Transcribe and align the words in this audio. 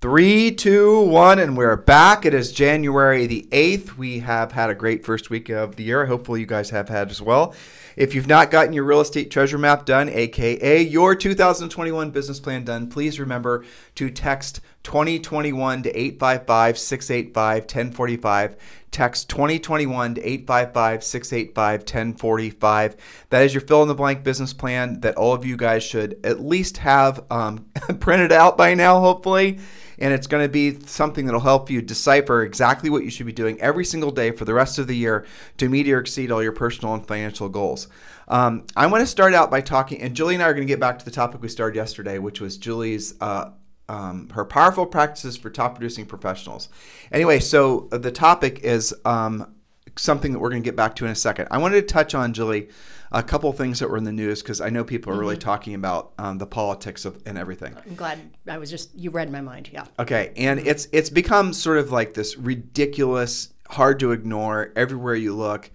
Three, 0.00 0.50
two, 0.50 1.02
one, 1.02 1.38
and 1.38 1.58
we're 1.58 1.76
back. 1.76 2.24
It 2.24 2.32
is 2.32 2.52
January 2.52 3.26
the 3.26 3.46
8th. 3.50 3.98
We 3.98 4.20
have 4.20 4.52
had 4.52 4.70
a 4.70 4.74
great 4.74 5.04
first 5.04 5.28
week 5.28 5.50
of 5.50 5.76
the 5.76 5.82
year. 5.82 6.06
Hopefully, 6.06 6.40
you 6.40 6.46
guys 6.46 6.70
have 6.70 6.88
had 6.88 7.10
as 7.10 7.20
well. 7.20 7.54
If 7.96 8.14
you've 8.14 8.26
not 8.26 8.50
gotten 8.50 8.72
your 8.72 8.84
real 8.84 9.02
estate 9.02 9.30
treasure 9.30 9.58
map 9.58 9.84
done, 9.84 10.08
aka 10.08 10.80
your 10.80 11.14
2021 11.14 12.12
business 12.12 12.40
plan 12.40 12.64
done, 12.64 12.88
please 12.88 13.20
remember 13.20 13.62
to 13.96 14.08
text 14.08 14.62
2021 14.84 15.82
to 15.82 15.90
855 15.90 16.78
685 16.78 17.62
1045. 17.64 18.56
Text 18.90 19.28
2021 19.28 20.14
to 20.14 20.20
855 20.22 21.04
685 21.04 21.80
1045. 21.80 22.96
That 23.28 23.42
is 23.42 23.52
your 23.52 23.60
fill 23.60 23.82
in 23.82 23.88
the 23.88 23.94
blank 23.94 24.24
business 24.24 24.54
plan 24.54 25.00
that 25.00 25.16
all 25.16 25.34
of 25.34 25.44
you 25.44 25.58
guys 25.58 25.82
should 25.82 26.18
at 26.24 26.40
least 26.40 26.78
have 26.78 27.22
um, 27.30 27.66
printed 28.00 28.32
out 28.32 28.56
by 28.56 28.72
now, 28.72 28.98
hopefully 28.98 29.58
and 30.00 30.12
it's 30.14 30.26
going 30.26 30.44
to 30.44 30.48
be 30.48 30.80
something 30.86 31.26
that'll 31.26 31.40
help 31.40 31.70
you 31.70 31.82
decipher 31.82 32.42
exactly 32.42 32.90
what 32.90 33.04
you 33.04 33.10
should 33.10 33.26
be 33.26 33.32
doing 33.32 33.60
every 33.60 33.84
single 33.84 34.10
day 34.10 34.30
for 34.30 34.44
the 34.44 34.54
rest 34.54 34.78
of 34.78 34.86
the 34.86 34.96
year 34.96 35.26
to 35.58 35.68
meet 35.68 35.88
or 35.88 35.98
exceed 35.98 36.30
all 36.30 36.42
your 36.42 36.52
personal 36.52 36.94
and 36.94 37.06
financial 37.06 37.48
goals. 37.48 37.88
Um, 38.28 38.66
I 38.76 38.86
want 38.86 39.02
to 39.02 39.06
start 39.06 39.34
out 39.34 39.50
by 39.50 39.60
talking, 39.60 40.00
and 40.00 40.14
Julie 40.14 40.34
and 40.34 40.42
I 40.42 40.48
are 40.48 40.54
going 40.54 40.66
to 40.66 40.72
get 40.72 40.80
back 40.80 40.98
to 41.00 41.04
the 41.04 41.10
topic 41.10 41.42
we 41.42 41.48
started 41.48 41.76
yesterday, 41.76 42.18
which 42.18 42.40
was 42.40 42.56
Julie's. 42.56 43.14
Uh, 43.20 43.50
um, 43.88 44.28
her 44.34 44.44
powerful 44.44 44.86
practices 44.86 45.36
for 45.36 45.50
top 45.50 45.74
producing 45.74 46.06
professionals. 46.06 46.68
Anyway, 47.10 47.40
so 47.40 47.88
the 47.90 48.12
topic 48.12 48.60
is 48.60 48.94
um, 49.04 49.52
something 50.00 50.32
that 50.32 50.38
we're 50.38 50.50
going 50.50 50.62
to 50.62 50.66
get 50.66 50.76
back 50.76 50.96
to 50.96 51.04
in 51.04 51.10
a 51.10 51.14
second. 51.14 51.48
I 51.50 51.58
wanted 51.58 51.76
to 51.76 51.92
touch 51.92 52.14
on, 52.14 52.32
Julie, 52.32 52.68
a 53.12 53.22
couple 53.22 53.52
things 53.52 53.80
that 53.80 53.90
were 53.90 53.96
in 53.96 54.04
the 54.04 54.12
news 54.12 54.42
because 54.42 54.60
I 54.60 54.70
know 54.70 54.84
people 54.84 55.12
are 55.12 55.18
really 55.18 55.34
Mm-hmm. 55.36 55.40
talking 55.48 55.74
about 55.74 56.12
um, 56.18 56.38
the 56.38 56.46
politics 56.46 57.04
of 57.04 57.20
and 57.26 57.36
everything. 57.36 57.76
I'm 57.86 57.94
glad 57.94 58.18
I 58.48 58.58
was 58.58 58.70
just 58.70 58.94
you 58.94 59.10
read 59.10 59.30
my 59.30 59.40
mind. 59.40 59.68
Yeah. 59.72 59.84
Okay, 59.98 60.32
and 60.36 60.60
it's 60.60 60.88
it's 60.92 61.10
become 61.10 61.52
sort 61.52 61.78
of 61.78 61.90
like 61.92 62.14
this 62.14 62.36
ridiculous, 62.38 63.52
hard 63.68 64.00
to 64.00 64.12
ignore 64.12 64.72
everywhere 64.76 65.14
you 65.14 65.34
look, 65.34 65.70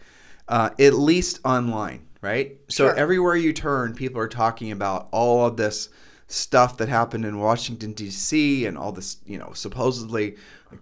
uh, 0.47 0.69
at 0.79 0.93
least 0.93 1.39
online, 1.45 2.05
right? 2.21 2.57
So 2.69 2.87
Sure. 2.87 2.95
everywhere 2.95 3.35
you 3.35 3.53
turn, 3.53 3.93
people 3.93 4.19
are 4.21 4.27
talking 4.27 4.71
about 4.71 5.07
all 5.11 5.45
of 5.45 5.57
this 5.57 5.89
stuff 6.27 6.77
that 6.77 6.89
happened 6.89 7.25
in 7.25 7.39
Washington 7.39 7.93
D.C. 7.93 8.65
and 8.65 8.77
all 8.77 8.91
this, 8.91 9.17
you 9.25 9.37
know, 9.37 9.51
supposedly. 9.53 10.37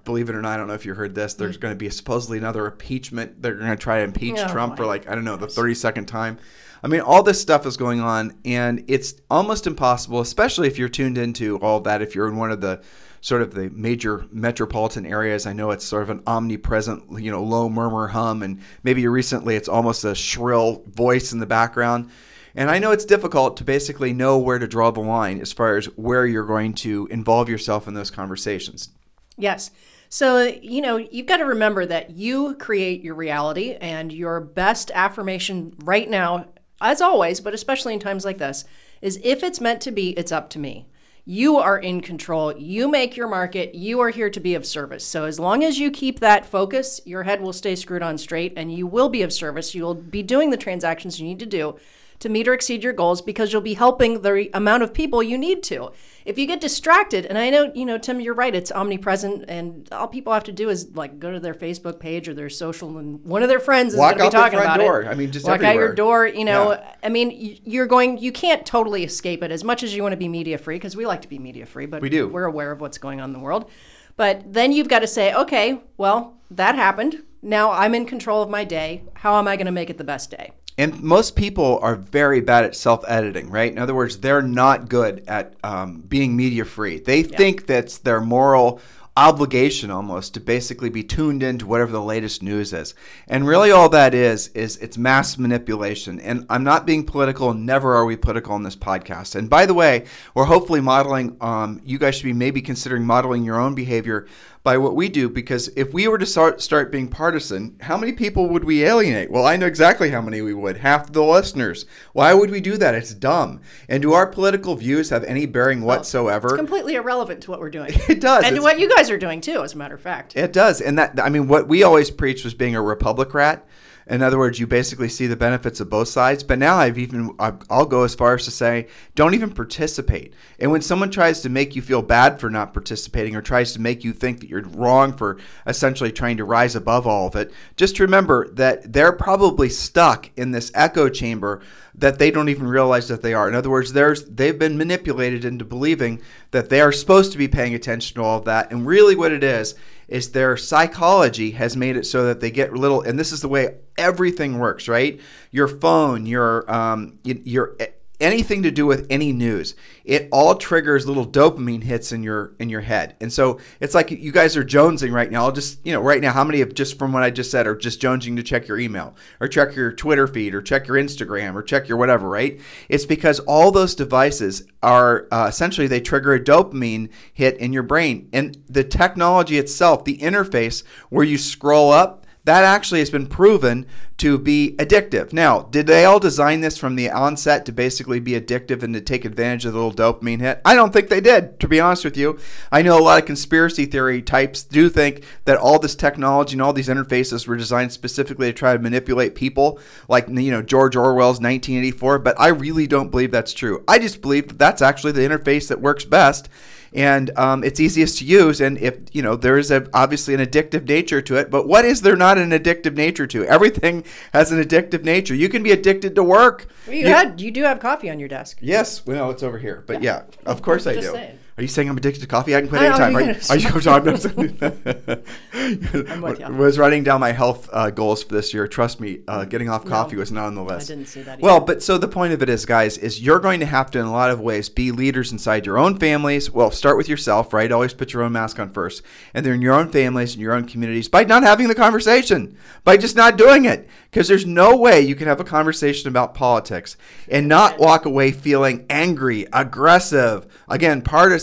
Believe 0.06 0.30
it 0.30 0.36
or 0.36 0.42
not, 0.42 0.54
I 0.54 0.58
don't 0.58 0.68
know 0.68 0.74
if 0.74 0.86
you 0.86 0.94
heard 0.96 1.14
this. 1.14 1.36
There's 1.36 1.58
mm. 1.58 1.62
going 1.62 1.74
to 1.74 1.78
be 1.78 1.90
supposedly 1.90 2.38
another 2.38 2.66
impeachment. 2.66 3.42
They're 3.42 3.54
going 3.54 3.70
to 3.70 3.76
try 3.76 3.98
to 3.98 4.04
impeach 4.04 4.40
Oh, 4.40 4.48
Trump 4.48 4.78
for 4.78 4.86
like 4.86 5.08
I 5.08 5.16
don't 5.16 5.26
know 5.26 5.36
the 5.36 5.48
32nd 5.48 6.08
time. 6.08 6.40
I 6.84 6.88
mean, 6.88 7.02
all 7.02 7.24
this 7.24 7.40
stuff 7.42 7.66
is 7.66 7.78
going 7.78 8.02
on, 8.02 8.38
and 8.44 8.84
it's 8.88 9.16
almost 9.30 9.68
impossible, 9.68 10.20
especially 10.20 10.68
if 10.68 10.78
you're 10.78 10.90
tuned 10.90 11.18
into 11.18 11.58
all 11.60 11.80
that. 11.82 12.02
If 12.02 12.14
you're 12.14 12.28
in 12.28 12.36
one 12.36 12.52
of 12.52 12.60
the 12.60 12.82
sort 13.22 13.42
of 13.42 13.54
the 13.54 13.70
major 13.70 14.26
metropolitan 14.32 15.06
areas, 15.06 15.46
I 15.46 15.54
know 15.54 15.72
it's 15.72 15.86
sort 15.86 16.04
of 16.04 16.10
an 16.10 16.24
omnipresent, 16.28 17.22
you 17.22 17.32
know, 17.32 17.42
low 17.42 17.70
murmur 17.70 18.08
hum, 18.08 18.44
and 18.44 18.60
maybe 18.84 19.08
recently 19.08 19.56
it's 19.56 19.70
almost 19.70 20.04
a 20.04 20.14
shrill 20.14 20.84
voice 20.88 21.32
in 21.32 21.40
the 21.40 21.46
background. 21.46 22.10
And 22.56 22.70
I 22.70 22.80
know 22.80 22.92
it's 22.92 23.06
difficult 23.06 23.58
to 23.58 23.64
basically 23.64 24.14
know 24.14 24.38
where 24.38 24.60
to 24.60 24.68
draw 24.68 24.92
the 24.92 25.00
line 25.00 25.42
as 25.42 25.52
far 25.52 25.78
as 25.78 25.86
where 25.98 26.26
you're 26.26 26.46
going 26.46 26.74
to 26.76 27.08
involve 27.10 27.50
yourself 27.50 27.88
in 27.88 27.96
those 27.96 28.12
conversations. 28.12 28.90
Yes. 29.38 29.72
So, 30.10 30.44
you 30.44 30.82
know, 30.82 30.98
you've 30.98 31.26
got 31.26 31.38
to 31.38 31.46
remember 31.46 31.88
that 31.88 32.12
you 32.12 32.56
create 32.56 33.02
your 33.02 33.16
reality 33.16 33.74
and 33.82 34.14
your 34.14 34.40
best 34.40 34.92
affirmation 34.94 35.74
right 35.84 36.08
now, 36.08 36.50
as 36.80 37.02
always, 37.02 37.40
but 37.40 37.56
especially 37.56 37.96
in 37.96 38.00
times 38.00 38.24
like 38.24 38.38
this, 38.38 38.66
is 39.02 39.20
if 39.24 39.42
it's 39.42 39.60
meant 39.60 39.82
to 39.82 39.92
be, 39.92 40.12
it's 40.12 40.32
up 40.32 40.52
to 40.52 40.60
me. 40.60 40.88
You 41.26 41.58
are 41.58 41.80
in 41.80 42.02
control. 42.02 42.56
You 42.56 42.88
make 42.88 43.18
your 43.18 43.28
market. 43.28 43.74
You 43.74 44.02
are 44.02 44.10
here 44.10 44.30
to 44.30 44.40
be 44.40 44.54
of 44.54 44.66
service. 44.66 45.06
So, 45.06 45.24
as 45.24 45.40
long 45.40 45.64
as 45.64 45.80
you 45.80 45.90
keep 45.90 46.20
that 46.20 46.46
focus, 46.46 47.02
your 47.06 47.24
head 47.24 47.42
will 47.42 47.54
stay 47.54 47.76
screwed 47.76 48.04
on 48.04 48.18
straight 48.18 48.54
and 48.56 48.72
you 48.72 48.86
will 48.86 49.10
be 49.10 49.24
of 49.24 49.34
service. 49.34 49.74
You'll 49.74 49.96
be 49.96 50.22
doing 50.22 50.52
the 50.52 50.58
transactions 50.58 51.20
you 51.20 51.26
need 51.26 51.40
to 51.40 51.46
do 51.46 51.78
to 52.24 52.30
meet 52.30 52.48
or 52.48 52.54
exceed 52.54 52.82
your 52.84 52.94
goals 52.94 53.22
because 53.22 53.52
you'll 53.52 53.62
be 53.62 53.74
helping 53.74 54.22
the 54.22 54.50
amount 54.54 54.82
of 54.82 54.94
people 54.94 55.22
you 55.22 55.38
need 55.38 55.62
to. 55.62 55.92
If 56.24 56.38
you 56.38 56.48
get 56.48 56.62
distracted, 56.62 57.26
and 57.26 57.38
I 57.38 57.50
know, 57.50 57.70
you 57.76 57.84
know, 57.84 57.98
Tim, 57.98 58.22
you're 58.22 58.34
right, 58.34 58.56
it's 58.56 58.72
omnipresent, 58.72 59.44
and 59.50 59.90
all 59.92 60.08
people 60.08 60.32
have 60.32 60.46
to 60.46 60.54
do 60.54 60.70
is 60.70 60.96
like 60.96 61.20
go 61.20 61.32
to 61.34 61.40
their 61.42 61.54
Facebook 61.54 62.00
page 62.00 62.30
or 62.30 62.34
their 62.34 62.50
social, 62.50 62.98
and 62.98 63.22
one 63.26 63.44
of 63.44 63.50
their 63.50 63.60
friends 63.60 63.94
is 63.94 64.00
Walk 64.00 64.18
going 64.18 64.32
to 64.32 64.38
be 64.38 64.42
talking 64.42 64.58
front 64.58 64.76
about 64.76 64.86
door. 64.86 65.02
it. 65.02 65.08
I 65.10 65.16
mean, 65.16 65.32
just 65.34 65.46
walk 65.46 65.62
out 65.64 65.76
your 65.76 65.94
door. 65.94 66.26
You 66.26 66.46
know, 66.46 66.72
Yeah. 66.72 66.96
I 67.04 67.10
mean, 67.10 67.60
you're 67.66 67.88
going, 67.88 68.20
you 68.20 68.32
can't 68.32 68.66
totally 68.66 69.04
escape 69.04 69.44
it 69.44 69.52
as 69.52 69.66
much 69.66 69.84
as 69.84 69.94
you 69.94 70.02
want 70.02 70.14
to 70.14 70.18
be 70.18 70.30
media 70.30 70.58
free 70.58 70.76
because 70.76 70.96
we 70.96 71.06
like 71.06 71.24
to 71.24 71.28
be 71.28 71.40
media 71.40 71.66
free, 71.66 71.88
but 71.88 72.02
We 72.02 72.10
do. 72.10 72.30
We're 72.30 72.46
aware 72.46 72.72
of 72.72 72.80
what's 72.80 72.98
going 72.98 73.20
on 73.20 73.32
in 73.32 73.34
the 73.34 73.40
world. 73.40 73.70
But 74.16 74.54
then 74.54 74.72
you've 74.72 74.88
got 74.88 75.00
to 75.00 75.08
say, 75.08 75.34
okay, 75.34 75.82
well, 75.98 76.38
that 76.52 76.76
happened. 76.76 77.24
Now 77.42 77.72
I'm 77.72 77.94
in 77.94 78.06
control 78.06 78.42
of 78.42 78.50
my 78.50 78.64
day. 78.64 79.04
How 79.16 79.38
am 79.40 79.48
I 79.50 79.58
going 79.58 79.66
to 79.66 79.74
make 79.74 79.90
it 79.90 79.98
the 79.98 80.06
best 80.06 80.32
day? 80.32 80.54
And 80.78 81.02
most 81.04 81.36
people 81.36 81.80
are 81.82 81.96
very 81.96 82.42
bad 82.42 82.66
at 82.66 82.76
self 82.76 83.04
editing, 83.08 83.50
right? 83.50 83.72
In 83.72 83.78
other 83.78 83.96
words, 83.96 84.18
they're 84.18 84.42
not 84.42 84.90
good 84.90 85.24
at 85.28 85.56
um, 85.64 86.02
being 86.02 86.36
media 86.36 86.66
free. 86.66 87.00
They 87.00 87.24
think 87.24 87.68
that's 87.68 88.00
their 88.00 88.22
moral 88.22 88.82
obligation 89.16 89.92
almost 89.92 90.34
to 90.34 90.40
basically 90.40 90.90
be 90.90 91.04
tuned 91.04 91.44
into 91.44 91.68
whatever 91.68 91.92
the 91.92 92.02
latest 92.02 92.42
news 92.42 92.74
is. 92.74 92.96
And 93.28 93.46
really, 93.46 93.70
all 93.70 93.90
that 93.90 94.14
is, 94.14 94.48
is 94.50 94.78
it's 94.78 94.98
mass 94.98 95.38
manipulation. 95.38 96.20
And 96.20 96.46
I'm 96.50 96.64
not 96.64 96.88
being 96.88 97.06
political, 97.06 97.54
never 97.54 97.94
are 97.96 98.06
we 98.06 98.16
political 98.16 98.54
on 98.54 98.64
this 98.64 98.76
podcast. 98.76 99.36
And 99.36 99.50
by 99.50 99.66
the 99.66 99.74
way, 99.74 100.06
we're 100.34 100.46
hopefully 100.46 100.82
modeling, 100.82 101.38
um, 101.42 101.80
you 101.86 102.00
guys 102.00 102.16
should 102.16 102.24
be 102.24 102.34
maybe 102.34 102.62
considering 102.62 103.06
modeling 103.06 103.44
your 103.44 103.60
own 103.60 103.76
behavior 103.76 104.28
by 104.64 104.78
what 104.78 104.96
we 104.96 105.10
do 105.10 105.28
because 105.30 105.68
if 105.76 105.94
we 105.94 106.08
were 106.08 106.18
to 106.18 106.26
start 106.26 106.62
start 106.62 106.90
being 106.92 107.10
partisan, 107.10 107.76
how 107.82 107.98
many 107.98 108.14
people 108.14 108.48
would 108.50 108.64
we 108.64 108.84
alienate? 108.86 109.30
Well, 109.30 109.46
I 109.46 109.58
know 109.58 109.66
exactly 109.68 110.10
how 110.10 110.22
many 110.22 110.42
we 110.42 110.54
would. 110.54 110.78
Half 110.78 111.12
the 111.12 111.22
listeners. 111.24 111.86
Why 112.14 112.34
would 112.34 112.50
we 112.50 112.62
do 112.62 112.78
that? 112.78 112.96
It's 112.96 113.14
dumb. 113.14 113.60
And 113.90 114.02
do 114.02 114.14
our 114.14 114.26
political 114.26 114.76
views 114.76 115.10
have 115.10 115.26
any 115.26 115.46
bearing 115.46 115.82
whatsoever? 115.82 116.56
Completely 116.56 116.96
irrelevant 116.96 117.42
to 117.44 117.52
what 117.52 117.60
we're 117.60 117.70
doing. 117.70 117.92
It 118.10 118.22
does. 118.22 118.44
and 118.46 118.56
It's- 118.56 118.62
what 118.64 118.80
you 118.80 118.90
guys 118.96 119.10
are 119.10 119.18
doing 119.18 119.42
too, 119.42 119.64
as 119.64 119.74
a 119.74 119.78
matter 119.78 119.96
of 119.96 120.02
fact. 120.02 120.36
It 120.38 120.54
does. 120.54 120.80
And 120.80 120.98
that 120.98 121.20
I 121.22 121.30
mean 121.30 121.48
what 121.48 121.68
we 121.68 121.84
always 121.84 122.10
preached 122.10 122.46
was 122.46 122.54
being 122.54 122.76
a 122.76 122.82
Republicrat. 122.82 123.62
In 124.08 124.22
other 124.22 124.38
words, 124.38 124.60
you 124.60 124.68
basically 124.68 125.10
see 125.10 125.28
the 125.28 125.36
benefits 125.36 125.80
of 125.80 125.90
both 125.90 126.10
sides. 126.10 126.44
But 126.44 126.60
now 126.60 126.76
I've 126.76 126.98
even 126.98 127.36
I'll 127.40 127.86
go 127.86 128.04
as 128.04 128.16
far 128.16 128.36
as 128.36 128.46
to 128.46 128.52
say, 128.52 128.88
don't 129.16 129.34
even 129.34 129.52
participate. 129.52 130.34
And 130.60 130.72
when 130.72 130.82
someone 130.82 131.10
tries 131.10 131.42
to 131.42 131.50
make 131.50 131.76
you 131.76 131.82
feel 131.82 132.02
bad 132.02 132.40
for 132.40 132.50
not 132.50 132.74
participating 132.74 133.36
or 133.36 133.42
tries 133.42 133.74
to 133.74 133.82
make 133.82 134.04
you 134.04 134.14
think 134.14 134.42
that 134.42 134.50
you're 134.50 134.64
wrong 134.64 135.16
for 135.16 135.38
essentially 135.66 136.12
trying 136.12 136.38
to 136.38 136.46
rise 136.46 136.76
above 136.76 137.08
all 137.08 137.28
of 137.28 137.36
it, 137.36 137.52
just 137.78 138.00
remember 138.00 138.50
that 138.54 138.92
they're 138.92 139.14
probably 139.14 139.70
stuck 139.70 140.30
in 140.36 140.52
this 140.52 140.72
echo 140.74 141.10
chamber 141.10 141.62
that 141.96 142.18
they 142.18 142.32
don't 142.32 142.50
even 142.50 142.68
realize 142.68 143.08
that 143.08 143.22
they 143.22 143.34
are. 143.34 143.48
In 143.48 143.56
other 143.56 143.70
words, 143.70 143.94
they've 143.94 144.58
been 144.58 144.78
manipulated 144.78 145.46
into 145.46 145.64
believing 145.64 146.22
that 146.52 146.70
they 146.70 146.82
are 146.82 146.92
supposed 146.92 147.32
to 147.32 147.38
be 147.38 147.48
paying 147.48 147.76
attention 147.76 148.16
to 148.16 148.24
all 148.24 148.40
of 148.40 148.46
that. 148.46 148.72
And 148.72 148.86
really 148.86 149.16
what 149.16 149.32
it 149.32 149.44
is 149.44 149.76
is 150.14 150.30
their 150.30 150.56
psychology 150.56 151.52
has 151.52 151.76
made 151.76 151.98
it 151.98 152.06
so 152.06 152.28
that 152.28 152.40
they 152.40 152.52
get 152.52 152.72
little 152.72 153.02
and 153.02 153.18
this 153.18 153.32
is 153.32 153.42
the 153.42 153.48
way 153.48 153.78
everything 153.98 154.60
works, 154.60 154.88
right? 154.88 155.20
Your 155.50 155.68
phone, 155.68 156.28
your 156.28 156.72
um 156.72 157.18
your 157.24 157.76
anything 158.24 158.64
to 158.64 158.72
do 158.72 158.86
with 158.86 159.06
any 159.10 159.32
news. 159.32 159.76
It 160.04 160.28
all 160.32 160.56
triggers 160.56 161.08
little 161.08 161.28
dopamine 161.28 161.84
hits 161.84 162.12
in 162.12 162.24
your 162.24 162.56
in 162.60 162.70
your 162.70 162.82
head. 162.82 163.16
And 163.22 163.32
so 163.32 163.60
it's 163.80 163.94
like 163.94 164.12
you 164.12 164.32
guys 164.32 164.58
are 164.58 164.66
jonesing 164.66 165.14
right 165.14 165.32
now. 165.32 165.46
I'll 165.46 165.52
just 165.52 165.86
you 165.86 165.94
know 165.94 166.02
right 166.02 166.22
now 166.22 166.32
how 166.34 166.44
many 166.44 166.62
of 166.62 166.74
just 166.74 166.98
from 166.98 167.14
what 167.14 167.24
i 167.24 167.30
just 167.30 167.52
said 167.52 167.68
are 167.68 167.76
just 167.76 168.02
jonesing 168.02 168.36
to 168.38 168.44
check 168.44 168.68
your 168.68 168.80
email 168.80 169.16
or 169.40 169.48
check 169.48 169.76
your 169.76 169.92
twitter 169.92 170.28
feed 170.28 170.56
or 170.56 170.62
check 170.62 170.88
your 170.88 170.98
instagram 170.98 171.54
or 171.54 171.62
check 171.62 171.88
your 171.88 171.98
whatever 171.98 172.34
right? 172.34 172.60
It's 172.90 173.06
because 173.06 173.40
all 173.42 173.72
those 173.72 173.96
devices 173.96 174.66
are 174.82 175.28
uh, 175.32 175.46
essentially 175.48 175.88
they 175.88 176.02
trigger 176.02 176.34
a 176.34 176.44
dopamine 176.44 177.10
hit 177.32 177.58
in 177.58 177.72
your 177.72 177.84
brain. 177.84 178.30
And 178.34 178.58
the 178.68 178.84
technology 178.84 179.58
itself 179.58 180.04
the 180.04 180.18
interface 180.18 180.84
where 181.10 181.26
you 181.26 181.38
scroll 181.38 181.92
up 181.92 182.23
that 182.46 182.64
actually 182.64 183.00
has 183.00 183.10
been 183.10 183.28
proven 183.28 183.86
to 184.18 184.38
be 184.38 184.76
addictive. 184.78 185.34
Now, 185.34 185.64
did 185.64 185.88
they 185.88 186.06
all 186.06 186.20
design 186.20 186.62
this 186.62 186.78
from 186.78 186.96
the 186.96 187.10
onset 187.10 187.66
to 187.66 187.72
basically 187.72 188.20
be 188.20 188.40
addictive 188.40 188.84
and 188.84 188.94
to 188.94 189.02
take 189.02 189.26
advantage 189.26 189.66
of 189.66 189.74
the 189.74 189.80
little 189.80 189.94
dopamine 189.94 190.42
hit? 190.42 190.62
I 190.64 190.76
don't 190.76 190.94
think 190.94 191.10
they 191.10 191.22
did, 191.22 191.60
to 191.62 191.68
be 191.68 191.80
honest 191.80 192.06
with 192.06 192.18
you. 192.18 192.38
I 192.72 192.82
know 192.82 192.98
a 192.98 193.02
lot 193.02 193.20
of 193.20 193.26
conspiracy 193.26 193.86
theory 193.86 194.22
types 194.22 194.64
do 194.64 194.90
think 194.90 195.24
that 195.46 195.58
all 195.58 195.80
this 195.80 195.96
technology 195.96 196.54
and 196.54 196.62
all 196.62 196.74
these 196.74 196.90
interfaces 196.90 197.48
were 197.48 197.58
designed 197.58 197.92
specifically 197.92 198.48
to 198.48 198.54
try 198.54 198.74
to 198.74 198.80
manipulate 198.80 199.36
people, 199.36 199.80
like 200.08 200.28
you 200.28 200.52
know 200.52 200.62
George 200.62 200.96
Orwell's 200.96 201.40
1984. 201.40 202.20
But 202.20 202.40
I 202.40 202.50
really 202.50 202.88
don't 202.88 203.10
believe 203.10 203.32
that's 203.32 203.54
true. 203.54 203.84
I 203.88 204.00
just 204.00 204.22
believe 204.22 204.50
that 204.50 204.60
that's 204.60 204.82
actually 204.82 205.14
the 205.14 205.22
interface 205.22 205.70
that 205.70 205.82
works 205.82 206.06
best 206.06 206.50
and 206.94 207.36
um, 207.38 207.64
it's 207.64 207.80
easiest 207.80 208.20
to 208.20 208.26
use. 208.26 208.62
And 208.62 208.78
if 208.78 208.98
you 209.12 209.22
know, 209.22 209.36
there 209.36 209.58
is 209.58 209.72
a, 209.72 209.88
obviously 209.94 210.34
an 210.34 210.40
addictive 210.40 210.88
nature 210.88 211.22
to 211.22 211.36
it. 211.36 211.50
But 211.50 211.68
what 211.68 211.86
is 211.86 212.02
there 212.02 212.16
not 212.16 212.38
an 212.38 212.52
addictive 212.52 212.96
nature 212.96 213.28
to? 213.28 213.46
Everything 213.46 214.04
has 214.32 214.52
an 214.52 214.62
addictive 214.62 215.04
nature. 215.04 215.36
You 215.36 215.50
can 215.50 215.64
be 215.64 215.72
addicted 215.72 216.16
to 216.16 216.24
work. 216.24 216.68
You, 216.90 217.08
had, 217.08 217.42
you 217.42 217.52
do 217.52 217.64
have 217.64 217.80
coffee 217.80 218.10
on 218.10 218.20
your 218.20 218.30
desk. 218.30 218.60
Yes, 218.62 219.06
well, 219.06 219.32
it's 219.32 219.44
over 219.44 219.58
here, 219.58 219.84
but 219.88 220.04
yeah, 220.04 220.24
of 220.46 220.62
course 220.62 220.88
I 220.88 220.96
do. 220.96 221.02
saying. 221.02 221.40
Are 221.56 221.62
you 221.62 221.68
saying 221.68 221.88
I'm 221.88 221.98
addicted 221.98 222.22
to 222.22 222.28
coffee? 222.28 222.56
I 222.56 222.62
can 222.62 222.70
quit 222.70 222.82
I 222.82 222.88
anytime. 222.88 223.16
Are, 223.16 223.22
you're 223.22 223.80
you- 223.80 223.92
are? 223.92 224.00
I'm 225.54 226.22
with 226.22 226.40
you. 226.40 226.48
Was 226.54 226.80
writing 226.80 227.04
down 227.04 227.20
my 227.20 227.32
health 227.32 227.70
uh, 227.72 227.92
goals 227.92 228.24
for 228.24 228.34
this 228.34 228.56
year. 228.56 228.68
Trust 228.68 229.00
me, 229.00 229.20
uh, 229.28 229.46
getting 229.46 229.70
off 229.70 229.86
coffee 229.86 230.16
No, 230.16 230.22
was 230.22 230.32
not 230.32 230.46
on 230.46 230.56
the 230.56 230.64
list. 230.64 230.90
I 230.90 230.96
didn't 230.96 231.10
see 231.10 231.22
that 231.22 231.40
Well, 231.40 231.60
but 231.60 231.84
so 231.84 232.00
the 232.00 232.08
point 232.08 232.34
of 232.34 232.42
it 232.42 232.50
is, 232.50 232.66
guys, 232.66 232.98
is 232.98 233.22
you're 233.22 233.40
going 233.40 233.60
to 233.60 233.68
have 233.68 233.92
to, 233.92 234.00
in 234.00 234.06
a 234.06 234.12
lot 234.12 234.32
of 234.32 234.40
ways, 234.40 234.68
be 234.68 234.92
leaders 234.92 235.32
inside 235.32 235.68
your 235.68 235.78
own 235.78 236.00
families. 236.00 236.50
Well, 236.50 236.72
start 236.72 236.98
with 236.98 237.08
yourself, 237.08 237.54
right? 237.54 237.72
Always 237.72 237.94
put 237.94 238.14
your 238.14 238.24
own 238.24 238.32
mask 238.32 238.60
on 238.60 238.72
first, 238.72 239.04
and 239.36 239.46
then 239.46 239.54
in 239.54 239.62
your 239.62 239.76
own 239.76 239.92
families 239.92 240.34
and 240.34 240.42
your 240.42 240.54
own 240.54 240.66
communities 240.66 241.08
by 241.08 241.24
not 241.24 241.44
having 241.44 241.68
the 241.68 241.76
conversation, 241.76 242.58
by 242.84 242.98
just 242.98 243.16
not 243.16 243.38
doing 243.38 243.66
it, 243.66 243.88
because 244.10 244.28
there's 244.28 244.48
no 244.48 244.76
way 244.76 245.02
you 245.02 245.14
can 245.14 245.28
have 245.28 245.40
a 245.40 245.44
conversation 245.44 246.08
about 246.08 246.34
politics 246.34 246.98
and 247.30 247.48
not 247.48 247.78
walk 247.78 248.06
away 248.06 248.32
feeling 248.32 248.88
angry, 248.90 249.46
aggressive, 249.54 250.48
again, 250.68 251.04
partisan, 251.04 251.43